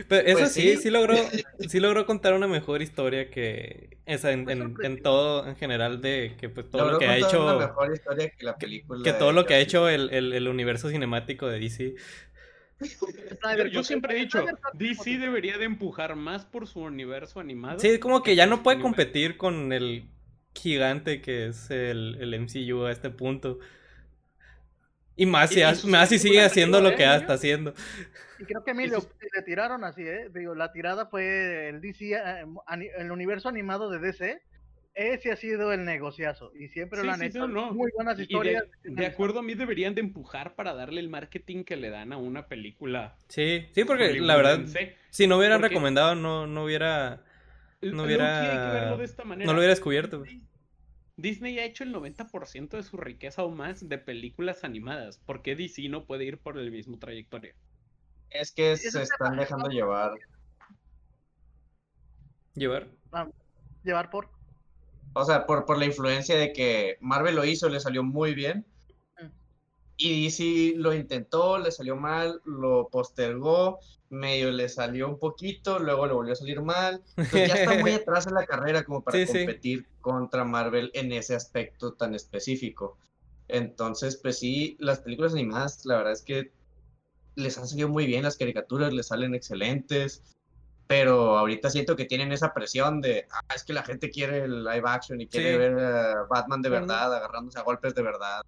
Pero 0.07 0.27
eso 0.27 0.39
pues 0.39 0.53
sí, 0.53 0.77
sí, 0.77 0.89
logró, 0.89 1.15
sí 1.69 1.79
logró 1.79 2.05
contar 2.07 2.33
una 2.33 2.47
mejor 2.47 2.81
historia 2.81 3.29
que 3.29 3.97
esa 4.07 4.31
en, 4.31 4.49
en, 4.49 5.03
todo 5.03 5.47
en 5.47 5.55
general 5.55 6.01
de 6.01 6.35
que 6.39 6.49
pues 6.49 6.67
todo 6.69 6.93
lo 6.93 6.97
que 6.97 7.05
ha 7.05 7.17
hecho 7.17 7.43
una 7.43 7.67
mejor 7.67 7.93
historia 7.93 8.29
que 8.29 8.45
la 8.45 8.57
película 8.57 9.03
que 9.03 9.13
todo 9.13 9.31
lo 9.31 9.45
que 9.45 9.53
ha 9.53 9.59
hecho 9.59 9.87
el, 9.87 10.09
el, 10.09 10.33
el, 10.33 10.47
universo 10.47 10.89
cinemático 10.89 11.47
de 11.47 11.59
DC. 11.59 11.95
Yo, 13.71 13.83
siempre 13.83 14.15
he 14.15 14.21
dicho, 14.21 14.43
DC 14.73 15.17
debería 15.17 15.57
de 15.57 15.65
empujar 15.65 16.15
más 16.15 16.45
por 16.45 16.65
su 16.65 16.79
universo 16.79 17.41
animado. 17.41 17.77
Sí, 17.77 17.99
como 17.99 18.23
que 18.23 18.37
ya 18.37 18.47
no 18.47 18.63
puede 18.63 18.79
competir 18.79 19.35
con 19.35 19.73
el 19.73 20.05
gigante 20.55 21.21
que 21.21 21.47
es 21.47 21.69
el, 21.71 22.17
el 22.21 22.39
MCU 22.39 22.85
a 22.85 22.91
este 22.91 23.09
punto. 23.09 23.59
Y 25.19 25.25
más 25.25 25.49
si, 25.49 25.61
más 25.87 26.07
si 26.07 26.17
sigue 26.17 26.41
haciendo 26.41 26.79
lo 26.79 26.95
que 26.95 27.03
¿eh? 27.03 27.15
está 27.17 27.33
haciendo. 27.33 27.73
Y 28.39 28.45
creo 28.45 28.63
que 28.63 28.71
a 28.71 28.73
mí 28.73 28.87
le, 28.87 28.97
tiraron 29.45 29.83
así, 29.83 30.01
¿eh? 30.03 30.29
Digo, 30.33 30.55
la 30.55 30.71
tirada 30.71 31.07
fue 31.07 31.67
el 31.67 31.81
DC, 31.81 32.13
eh, 32.13 32.45
el 32.97 33.11
universo 33.11 33.49
animado 33.49 33.89
de 33.89 33.99
DC. 33.99 34.41
Ese 34.95 35.31
ha 35.33 35.35
sido 35.35 35.73
el 35.73 35.83
negociazo. 35.83 36.53
Y 36.57 36.69
siempre 36.69 37.03
lo 37.03 37.11
han 37.11 37.21
hecho. 37.21 37.49
Muy 37.49 37.91
buenas 37.93 38.17
historias. 38.17 38.63
De, 38.83 39.05
acuerdo 39.05 39.39
a 39.39 39.43
mí, 39.43 39.55
deberían 39.55 39.93
de 39.93 40.01
empujar 40.01 40.55
para 40.55 40.73
darle 40.73 41.01
el 41.01 41.09
marketing 41.09 41.65
que 41.65 41.75
le 41.75 41.89
dan 41.89 42.13
a 42.13 42.17
una 42.17 42.47
película. 42.47 43.17
Sí, 43.27 43.67
sí, 43.73 43.83
porque 43.83 44.21
la 44.21 44.37
verdad, 44.37 44.61
si 45.09 45.27
no 45.27 45.37
hubieran 45.37 45.61
recomendado, 45.61 46.15
no, 46.15 46.47
no 46.47 46.63
hubiera. 46.63 47.23
No 47.81 48.03
hubiera. 48.03 48.89
No 48.89 49.45
lo 49.51 49.53
hubiera 49.53 49.73
descubierto. 49.73 50.23
Disney 51.21 51.59
ha 51.59 51.65
hecho 51.65 51.83
el 51.83 51.93
90% 51.93 52.69
de 52.77 52.83
su 52.83 52.97
riqueza 52.97 53.43
o 53.43 53.49
más 53.49 53.87
de 53.87 53.97
películas 53.97 54.63
animadas. 54.63 55.17
¿Por 55.17 55.41
qué 55.41 55.55
DC 55.55 55.89
no 55.89 56.05
puede 56.05 56.23
ir 56.25 56.37
por 56.39 56.57
el 56.57 56.71
mismo 56.71 56.97
trayectoria? 56.97 57.53
Es 58.29 58.51
que 58.51 58.77
se 58.77 59.01
están 59.01 59.37
dejando 59.37 59.69
llevar. 59.69 60.13
¿Llevar? 62.55 62.87
Ah, 63.11 63.27
¿Llevar 63.83 64.09
por? 64.09 64.29
O 65.13 65.25
sea, 65.25 65.45
por, 65.45 65.65
por 65.65 65.77
la 65.77 65.85
influencia 65.85 66.37
de 66.37 66.53
que 66.53 66.97
Marvel 67.01 67.35
lo 67.35 67.43
hizo, 67.43 67.67
le 67.67 67.79
salió 67.79 68.03
muy 68.03 68.33
bien. 68.33 68.65
Y 70.01 70.23
DC 70.23 70.77
lo 70.77 70.93
intentó, 70.93 71.57
le 71.57 71.71
salió 71.71 71.97
mal, 71.97 72.41
lo 72.45 72.87
postergó, 72.87 73.79
medio 74.09 74.49
le 74.49 74.69
salió 74.69 75.09
un 75.09 75.19
poquito, 75.19 75.77
luego 75.77 76.07
le 76.07 76.13
volvió 76.13 76.31
a 76.31 76.37
salir 76.37 76.61
mal. 76.61 77.03
Entonces 77.17 77.49
ya 77.49 77.55
está 77.55 77.77
muy 77.79 77.91
atrás 77.91 78.25
en 78.25 78.33
la 78.33 78.45
carrera 78.45 78.83
como 78.85 79.03
para 79.03 79.25
competir 79.25 79.85
contra 79.99 80.45
Marvel 80.45 80.89
en 80.93 81.11
ese 81.11 81.35
aspecto 81.35 81.95
tan 81.95 82.15
específico. 82.15 82.97
Entonces, 83.49 84.15
pues 84.15 84.39
sí, 84.39 84.77
las 84.79 84.99
películas 84.99 85.33
animadas, 85.33 85.85
la 85.85 85.97
verdad 85.97 86.13
es 86.13 86.21
que 86.21 86.53
les 87.35 87.57
han 87.57 87.67
salido 87.67 87.89
muy 87.89 88.05
bien, 88.05 88.23
las 88.23 88.37
caricaturas 88.37 88.93
les 88.93 89.07
salen 89.07 89.35
excelentes, 89.35 90.23
pero 90.87 91.37
ahorita 91.37 91.69
siento 91.69 91.97
que 91.97 92.05
tienen 92.05 92.31
esa 92.31 92.53
presión 92.53 93.01
de, 93.01 93.27
ah, 93.31 93.53
es 93.53 93.65
que 93.65 93.73
la 93.73 93.83
gente 93.83 94.09
quiere 94.09 94.45
el 94.45 94.63
live 94.63 94.83
action 94.85 95.19
y 95.19 95.27
quiere 95.27 95.57
ver 95.57 95.77
a 95.77 96.23
Batman 96.29 96.61
de 96.61 96.69
verdad, 96.69 97.13
agarrándose 97.13 97.59
a 97.59 97.63
golpes 97.63 97.93
de 97.95 98.01
verdad. 98.01 98.41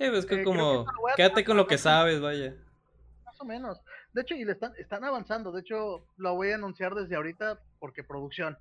Sí, 0.00 0.08
pues 0.08 0.24
que 0.24 0.40
eh, 0.40 0.44
como, 0.44 0.86
quédate 1.14 1.44
con 1.44 1.58
lo 1.58 1.66
que 1.66 1.76
sabes, 1.76 2.22
vaya. 2.22 2.54
Más 3.22 3.38
o 3.38 3.44
menos. 3.44 3.82
De 4.14 4.22
hecho, 4.22 4.34
y 4.34 4.46
le 4.46 4.52
están, 4.52 4.72
están 4.78 5.04
avanzando. 5.04 5.52
De 5.52 5.60
hecho, 5.60 6.06
lo 6.16 6.34
voy 6.34 6.52
a 6.52 6.54
anunciar 6.54 6.94
desde 6.94 7.16
ahorita 7.16 7.60
porque 7.78 8.02
producción. 8.02 8.56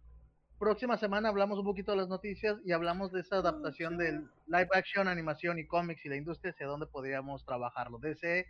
Próxima 0.59 0.97
semana 0.97 1.29
hablamos 1.29 1.57
un 1.57 1.63
poquito 1.63 1.93
de 1.93 1.97
las 1.99 2.09
noticias 2.09 2.57
y 2.65 2.73
hablamos 2.73 3.13
de 3.13 3.21
esa 3.21 3.37
adaptación 3.37 3.97
del 3.97 4.29
live 4.47 4.67
action, 4.73 5.07
animación 5.07 5.59
y 5.59 5.65
cómics 5.65 6.05
y 6.05 6.09
la 6.09 6.17
industria 6.17 6.51
hacia 6.51 6.67
dónde 6.67 6.87
podríamos 6.87 7.45
trabajarlo. 7.45 7.99
DC, 7.99 8.45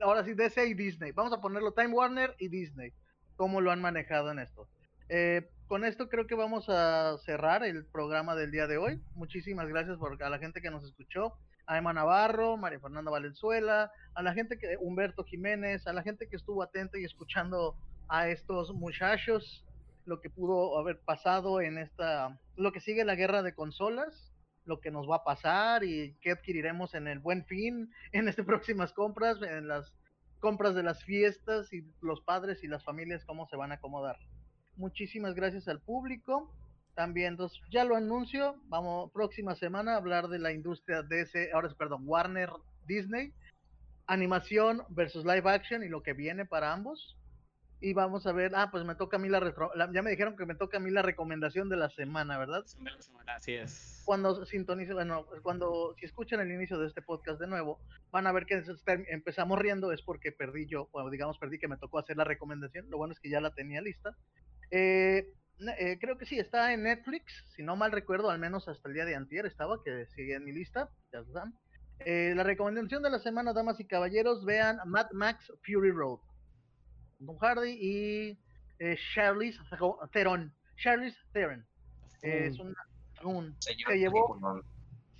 ahora 0.00 0.24
sí, 0.24 0.34
DC 0.34 0.66
y 0.66 0.74
Disney. 0.74 1.12
Vamos 1.12 1.32
a 1.32 1.40
ponerlo 1.40 1.72
Time 1.72 1.94
Warner 1.94 2.34
y 2.40 2.48
Disney. 2.48 2.92
¿Cómo 3.36 3.60
lo 3.60 3.70
han 3.70 3.80
manejado 3.80 4.32
en 4.32 4.40
esto? 4.40 4.68
Eh, 5.08 5.48
con 5.68 5.84
esto 5.84 6.08
creo 6.08 6.26
que 6.26 6.34
vamos 6.34 6.68
a 6.68 7.16
cerrar 7.18 7.62
el 7.62 7.86
programa 7.86 8.34
del 8.34 8.50
día 8.50 8.66
de 8.66 8.76
hoy. 8.76 9.00
Muchísimas 9.14 9.68
gracias 9.68 9.98
por, 9.98 10.20
a 10.20 10.28
la 10.28 10.40
gente 10.40 10.60
que 10.60 10.72
nos 10.72 10.82
escuchó 10.82 11.38
a 11.66 11.78
Emma 11.78 11.92
Navarro, 11.92 12.56
María 12.56 12.80
Fernanda 12.80 13.10
Valenzuela, 13.10 13.90
a 14.14 14.22
la 14.22 14.34
gente 14.34 14.58
que, 14.58 14.76
Humberto 14.80 15.24
Jiménez, 15.24 15.86
a 15.86 15.92
la 15.92 16.02
gente 16.02 16.28
que 16.28 16.36
estuvo 16.36 16.62
atenta 16.62 16.98
y 16.98 17.04
escuchando 17.04 17.76
a 18.08 18.28
estos 18.28 18.72
muchachos, 18.74 19.64
lo 20.04 20.20
que 20.20 20.30
pudo 20.30 20.78
haber 20.78 21.00
pasado 21.00 21.60
en 21.60 21.78
esta, 21.78 22.38
lo 22.56 22.72
que 22.72 22.80
sigue 22.80 23.04
la 23.04 23.14
guerra 23.14 23.42
de 23.42 23.54
consolas, 23.54 24.32
lo 24.64 24.80
que 24.80 24.90
nos 24.90 25.08
va 25.08 25.16
a 25.16 25.24
pasar 25.24 25.84
y 25.84 26.16
qué 26.20 26.32
adquiriremos 26.32 26.94
en 26.94 27.06
el 27.08 27.18
buen 27.18 27.44
fin, 27.46 27.90
en 28.12 28.28
estas 28.28 28.46
próximas 28.46 28.92
compras, 28.92 29.40
en 29.42 29.68
las 29.68 29.92
compras 30.40 30.74
de 30.74 30.82
las 30.82 31.02
fiestas 31.04 31.72
y 31.72 31.84
los 32.02 32.20
padres 32.20 32.62
y 32.62 32.68
las 32.68 32.84
familias, 32.84 33.24
cómo 33.24 33.46
se 33.46 33.56
van 33.56 33.72
a 33.72 33.76
acomodar. 33.76 34.18
Muchísimas 34.76 35.34
gracias 35.34 35.68
al 35.68 35.80
público. 35.80 36.52
También, 36.94 37.32
entonces, 37.32 37.58
ya 37.70 37.84
lo 37.84 37.96
anuncio. 37.96 38.56
Vamos, 38.68 39.10
próxima 39.12 39.54
semana 39.56 39.94
a 39.94 39.96
hablar 39.96 40.28
de 40.28 40.38
la 40.38 40.52
industria 40.52 41.02
de 41.02 41.22
ese, 41.22 41.50
ahora 41.52 41.68
perdón, 41.76 42.02
Warner 42.04 42.50
Disney, 42.86 43.32
animación 44.06 44.82
versus 44.90 45.24
live 45.24 45.50
action 45.50 45.82
y 45.82 45.88
lo 45.88 46.02
que 46.02 46.12
viene 46.12 46.46
para 46.46 46.72
ambos. 46.72 47.16
Y 47.80 47.92
vamos 47.92 48.26
a 48.26 48.32
ver, 48.32 48.52
ah, 48.54 48.70
pues 48.70 48.82
me 48.84 48.94
toca 48.94 49.16
a 49.16 49.20
mí 49.20 49.28
la, 49.28 49.52
ya 49.92 50.02
me 50.02 50.10
dijeron 50.10 50.36
que 50.36 50.46
me 50.46 50.54
toca 50.54 50.78
a 50.78 50.80
mí 50.80 50.90
la 50.90 51.02
recomendación 51.02 51.68
de 51.68 51.76
la 51.76 51.90
semana, 51.90 52.38
¿verdad? 52.38 52.64
Así 53.26 53.54
es. 53.54 54.02
Cuando 54.06 54.46
sintonicen, 54.46 54.94
bueno, 54.94 55.26
cuando, 55.42 55.94
si 55.98 56.06
escuchan 56.06 56.40
el 56.40 56.50
inicio 56.50 56.78
de 56.78 56.86
este 56.86 57.02
podcast 57.02 57.40
de 57.40 57.46
nuevo, 57.46 57.80
van 58.10 58.26
a 58.26 58.32
ver 58.32 58.46
que 58.46 58.62
empezamos 59.10 59.58
riendo, 59.58 59.92
es 59.92 60.00
porque 60.00 60.32
perdí 60.32 60.66
yo, 60.66 60.88
o 60.92 61.10
digamos 61.10 61.36
perdí 61.38 61.58
que 61.58 61.68
me 61.68 61.76
tocó 61.76 61.98
hacer 61.98 62.16
la 62.16 62.24
recomendación, 62.24 62.88
lo 62.88 62.96
bueno 62.96 63.12
es 63.12 63.20
que 63.20 63.28
ya 63.28 63.40
la 63.40 63.52
tenía 63.52 63.82
lista. 63.82 64.16
Eh, 64.70 65.30
eh, 65.78 65.98
creo 66.00 66.18
que 66.18 66.26
sí, 66.26 66.38
está 66.38 66.72
en 66.72 66.82
Netflix, 66.82 67.44
si 67.54 67.62
no 67.62 67.76
mal 67.76 67.92
recuerdo, 67.92 68.30
al 68.30 68.38
menos 68.38 68.68
hasta 68.68 68.88
el 68.88 68.94
día 68.94 69.04
de 69.04 69.14
antier 69.14 69.46
estaba, 69.46 69.82
que 69.82 70.06
sigue 70.14 70.34
en 70.34 70.44
mi 70.44 70.52
lista, 70.52 70.90
eh, 72.00 72.32
la 72.34 72.42
recomendación 72.42 73.02
de 73.02 73.10
la 73.10 73.18
semana, 73.20 73.52
damas 73.52 73.78
y 73.80 73.84
caballeros, 73.84 74.44
vean 74.44 74.78
Mad 74.86 75.10
Max 75.12 75.52
Fury 75.64 75.92
Road. 75.92 76.18
Don 77.20 77.38
Hardy 77.38 77.78
y 77.80 78.38
eh, 78.78 78.98
Charlize 79.14 79.58
Theron. 80.12 80.52
Charlize 80.76 81.16
Theron. 81.32 81.64
es 82.22 82.58
un, 82.58 82.74
un 83.22 83.56
se 83.60 83.96
llevó 83.96 84.36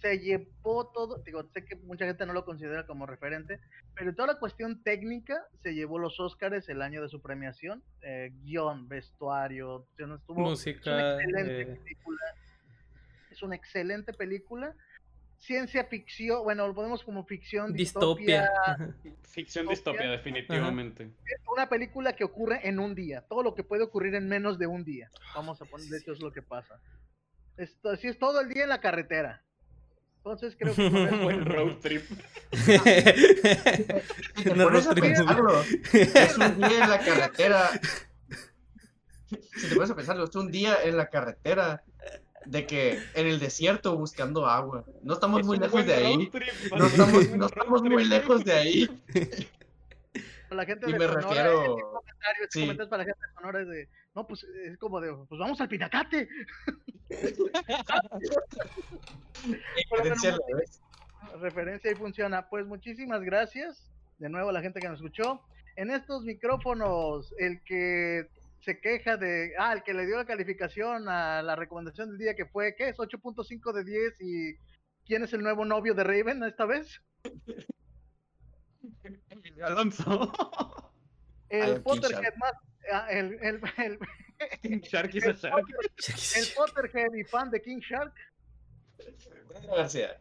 se 0.05 0.18
llevó 0.18 0.86
todo, 0.88 1.22
digo, 1.24 1.48
sé 1.55 1.64
que 1.64 1.76
mucha 1.76 2.05
gente 2.05 2.26
no 2.26 2.34
lo 2.34 2.44
considera 2.44 2.84
como 2.84 3.07
referente, 3.07 3.59
pero 3.94 4.14
toda 4.14 4.34
la 4.34 4.38
cuestión 4.38 4.82
técnica 4.82 5.46
se 5.62 5.72
llevó 5.72 5.98
los 5.98 6.20
Oscars 6.20 6.68
el 6.68 6.82
año 6.82 7.00
de 7.00 7.09
su 7.09 7.22
premiación, 7.22 7.82
eh, 8.02 8.30
guion, 8.42 8.86
vestuario, 8.86 9.86
estuvo, 9.96 10.40
música, 10.40 10.78
es 10.78 10.86
una 10.86 11.22
excelente 11.22 11.62
eh. 11.62 11.76
película, 11.76 12.20
es 13.30 13.42
una 13.42 13.57
excelente 13.57 14.12
película, 14.12 14.74
ciencia 15.38 15.84
ficción, 15.84 16.44
bueno, 16.44 16.68
lo 16.68 16.74
podemos 16.74 17.02
como 17.02 17.24
ficción, 17.24 17.72
distopia, 17.72 18.52
ficción 19.22 19.68
distopia, 19.68 20.11
definitivamente. 20.11 21.12
una 21.50 21.66
película 21.66 22.14
que 22.14 22.24
ocurre 22.24 22.68
en 22.68 22.78
un 22.78 22.94
día, 22.94 23.22
todo 23.22 23.42
lo 23.42 23.55
que 23.55 23.64
puede 23.64 23.84
ocurrir 23.84 24.14
en 24.16 24.28
menos 24.28 24.59
de 24.59 24.66
un 24.66 24.84
día, 24.84 25.11
vamos 25.34 25.62
a 25.62 25.64
poner, 25.64 25.86
de 25.86 25.96
hecho 25.96 26.12
es 26.12 26.20
lo 26.20 26.30
que 26.30 26.42
pasa. 26.42 26.78
Esto, 27.57 27.88
así 27.88 28.09
es 28.09 28.18
todo 28.18 28.42
el 28.42 28.50
día 28.50 28.64
en 28.64 28.68
la 28.68 28.82
carretera. 28.82 29.42
Entonces 30.25 30.57
creo 30.59 30.75
que 30.75 31.05
es 31.05 31.20
buen 31.20 31.45
road 31.45 31.77
trip. 31.83 32.03
no 34.57 34.70
road 34.70 34.95
trip. 34.95 35.05
es 35.93 36.39
un 36.39 36.57
día 36.57 36.83
en 36.83 36.91
la 36.91 36.99
carretera. 36.99 37.70
Si 39.29 39.68
te 39.68 39.75
pones 39.75 39.91
a 39.91 39.97
pensarlo, 39.97 40.25
es 40.25 40.35
un 40.35 40.51
día 40.51 40.79
en 40.83 40.97
la 40.97 41.11
carretera 41.11 41.85
de 42.47 42.66
que 42.66 42.99
en 43.14 43.27
el 43.27 43.39
desierto 43.39 43.99
buscando 43.99 44.47
agua. 44.47 44.87
No 45.03 45.12
estamos 45.12 45.45
muy 45.45 45.59
lejos 45.59 45.85
de 45.85 45.95
ahí. 45.95 46.31
no 46.75 46.87
estamos, 46.87 47.29
no 47.31 47.47
estamos 47.47 47.83
muy 47.83 48.05
lejos 48.07 48.45
de 48.47 48.53
ahí. 48.55 49.03
La 50.49 50.64
gente 50.64 50.89
y 50.89 50.95
me 50.95 51.07
refiero. 51.07 51.77
Comentarios, 51.77 52.49
sí. 52.49 52.61
comentarios 52.61 52.89
para 52.89 53.03
la 53.03 53.11
gente 53.11 53.27
de 53.27 53.35
Sonora 53.35 53.64
de, 53.66 53.89
no, 54.15 54.27
pues 54.27 54.45
es 54.45 54.79
como 54.79 55.01
de, 55.01 55.15
pues 55.29 55.39
vamos 55.39 55.61
al 55.61 55.69
Pinacate. 55.69 56.29
referencia 61.41 61.91
y 61.91 61.95
funciona. 61.95 62.49
Pues 62.49 62.67
muchísimas 62.67 63.23
gracias 63.23 63.91
de 64.19 64.29
nuevo 64.29 64.51
a 64.51 64.53
la 64.53 64.62
gente 64.62 64.81
que 64.81 64.89
nos 64.89 64.99
escuchó. 64.99 65.41
En 65.77 65.91
estos 65.91 66.23
micrófonos, 66.23 67.35
el 67.39 67.62
que 67.65 68.29
se 68.61 68.81
queja 68.81 69.17
de, 69.17 69.53
ah, 69.59 69.73
el 69.73 69.83
que 69.83 69.95
le 69.95 70.07
dio 70.07 70.17
la 70.17 70.25
calificación 70.25 71.09
a 71.09 71.43
la 71.43 71.57
recomendación 71.57 72.11
del 72.11 72.19
día 72.19 72.35
que 72.35 72.47
fue, 72.47 72.75
¿qué 72.77 72.91
es? 72.91 72.97
8.5 72.97 73.73
de 73.73 73.85
10 73.85 74.21
y 74.21 74.57
¿quién 75.05 75.25
es 75.25 75.33
el 75.33 75.43
nuevo 75.43 75.65
novio 75.65 75.95
de 75.95 76.05
Raven 76.05 76.43
esta 76.45 76.65
vez? 76.65 77.03
Alonso. 79.62 80.33
El 81.49 81.83
Potterhead 81.83 82.37
más, 82.37 82.53
el, 83.11 83.39
el, 83.43 83.61
el, 83.78 83.99
King 84.62 84.80
Shark 84.80 85.11
a 85.14 85.32
Shark. 85.32 85.66
el 86.37 86.47
Potterhead 86.57 87.14
y 87.14 87.24
fan 87.24 87.51
de 87.51 87.61
King 87.61 87.78
Shark. 87.78 88.14
Gracias. 89.62 90.16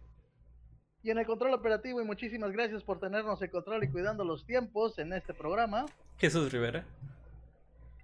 Y 1.01 1.11
en 1.11 1.17
el 1.17 1.25
control 1.25 1.53
operativo, 1.53 2.01
y 2.01 2.05
muchísimas 2.05 2.51
gracias 2.51 2.81
por 2.83 2.99
tenernos 2.99 3.41
el 3.41 3.49
control 3.49 3.83
y 3.83 3.89
cuidando 3.89 4.23
los 4.23 4.45
tiempos 4.45 4.97
en 4.99 5.11
este 5.11 5.33
programa. 5.33 5.85
Jesús 6.17 6.51
Rivera. 6.51 6.85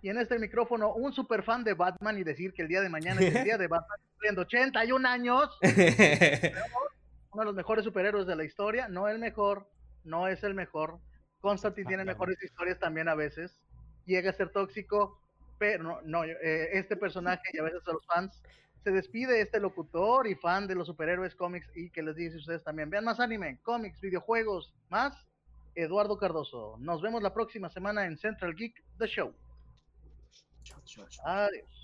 Y 0.01 0.10
en 0.10 0.18
este 0.18 0.38
micrófono, 0.38 0.93
un 0.93 1.14
super 1.14 1.43
fan 1.43 1.64
de 1.64 1.74
Batman 1.74 2.18
y 2.18 2.24
decir 2.24 2.53
que 2.53 2.62
el 2.62 2.68
día 2.68 2.82
de 2.82 2.89
mañana 2.89 3.22
es 3.22 3.36
el 3.36 3.43
día 3.43 3.57
de 3.57 3.68
Batman 3.70 3.99
cumpliendo 4.12 4.41
81 4.41 5.07
años. 5.07 5.57
Uno 5.62 7.41
de 7.41 7.45
los 7.45 7.55
mejores 7.55 7.86
superhéroes 7.86 8.28
de 8.28 8.36
la 8.36 8.43
historia, 8.43 8.88
no 8.89 9.07
el 9.07 9.20
mejor, 9.20 9.70
no 10.03 10.28
es 10.28 10.43
el 10.43 10.53
mejor. 10.53 10.99
Constantine 11.41 11.88
tiene 11.88 12.05
mejores 12.05 12.41
historias 12.43 12.80
también 12.80 13.07
a 13.07 13.16
veces. 13.16 13.62
Llega 14.10 14.32
a 14.32 14.34
ser 14.34 14.49
tóxico, 14.49 15.22
pero 15.60 15.84
no, 15.84 16.01
no 16.01 16.24
eh, 16.24 16.70
este 16.74 16.97
personaje 16.97 17.43
y 17.53 17.60
a 17.60 17.64
veces 17.64 17.88
a 17.88 17.93
los 17.93 18.03
fans 18.07 18.41
se 18.84 18.89
despide 18.89 19.39
este 19.39 19.60
locutor 19.60 20.26
y 20.26 20.34
fan 20.34 20.66
de 20.66 20.74
los 20.74 20.88
superhéroes 20.88 21.36
cómics 21.36 21.70
y 21.76 21.91
que 21.91 22.01
les 22.01 22.16
dice 22.16 22.38
a 22.38 22.39
ustedes 22.39 22.64
también, 22.64 22.89
vean 22.89 23.05
más 23.05 23.20
anime, 23.20 23.60
cómics, 23.62 24.01
videojuegos, 24.01 24.74
más 24.89 25.14
Eduardo 25.76 26.18
Cardoso. 26.18 26.76
Nos 26.80 27.03
vemos 27.03 27.22
la 27.22 27.36
próxima 27.36 27.70
semana 27.70 28.07
en 28.07 28.18
Central 28.18 28.55
Geek 28.55 28.84
The 28.97 29.07
Show. 29.07 29.32
Adiós. 31.24 31.78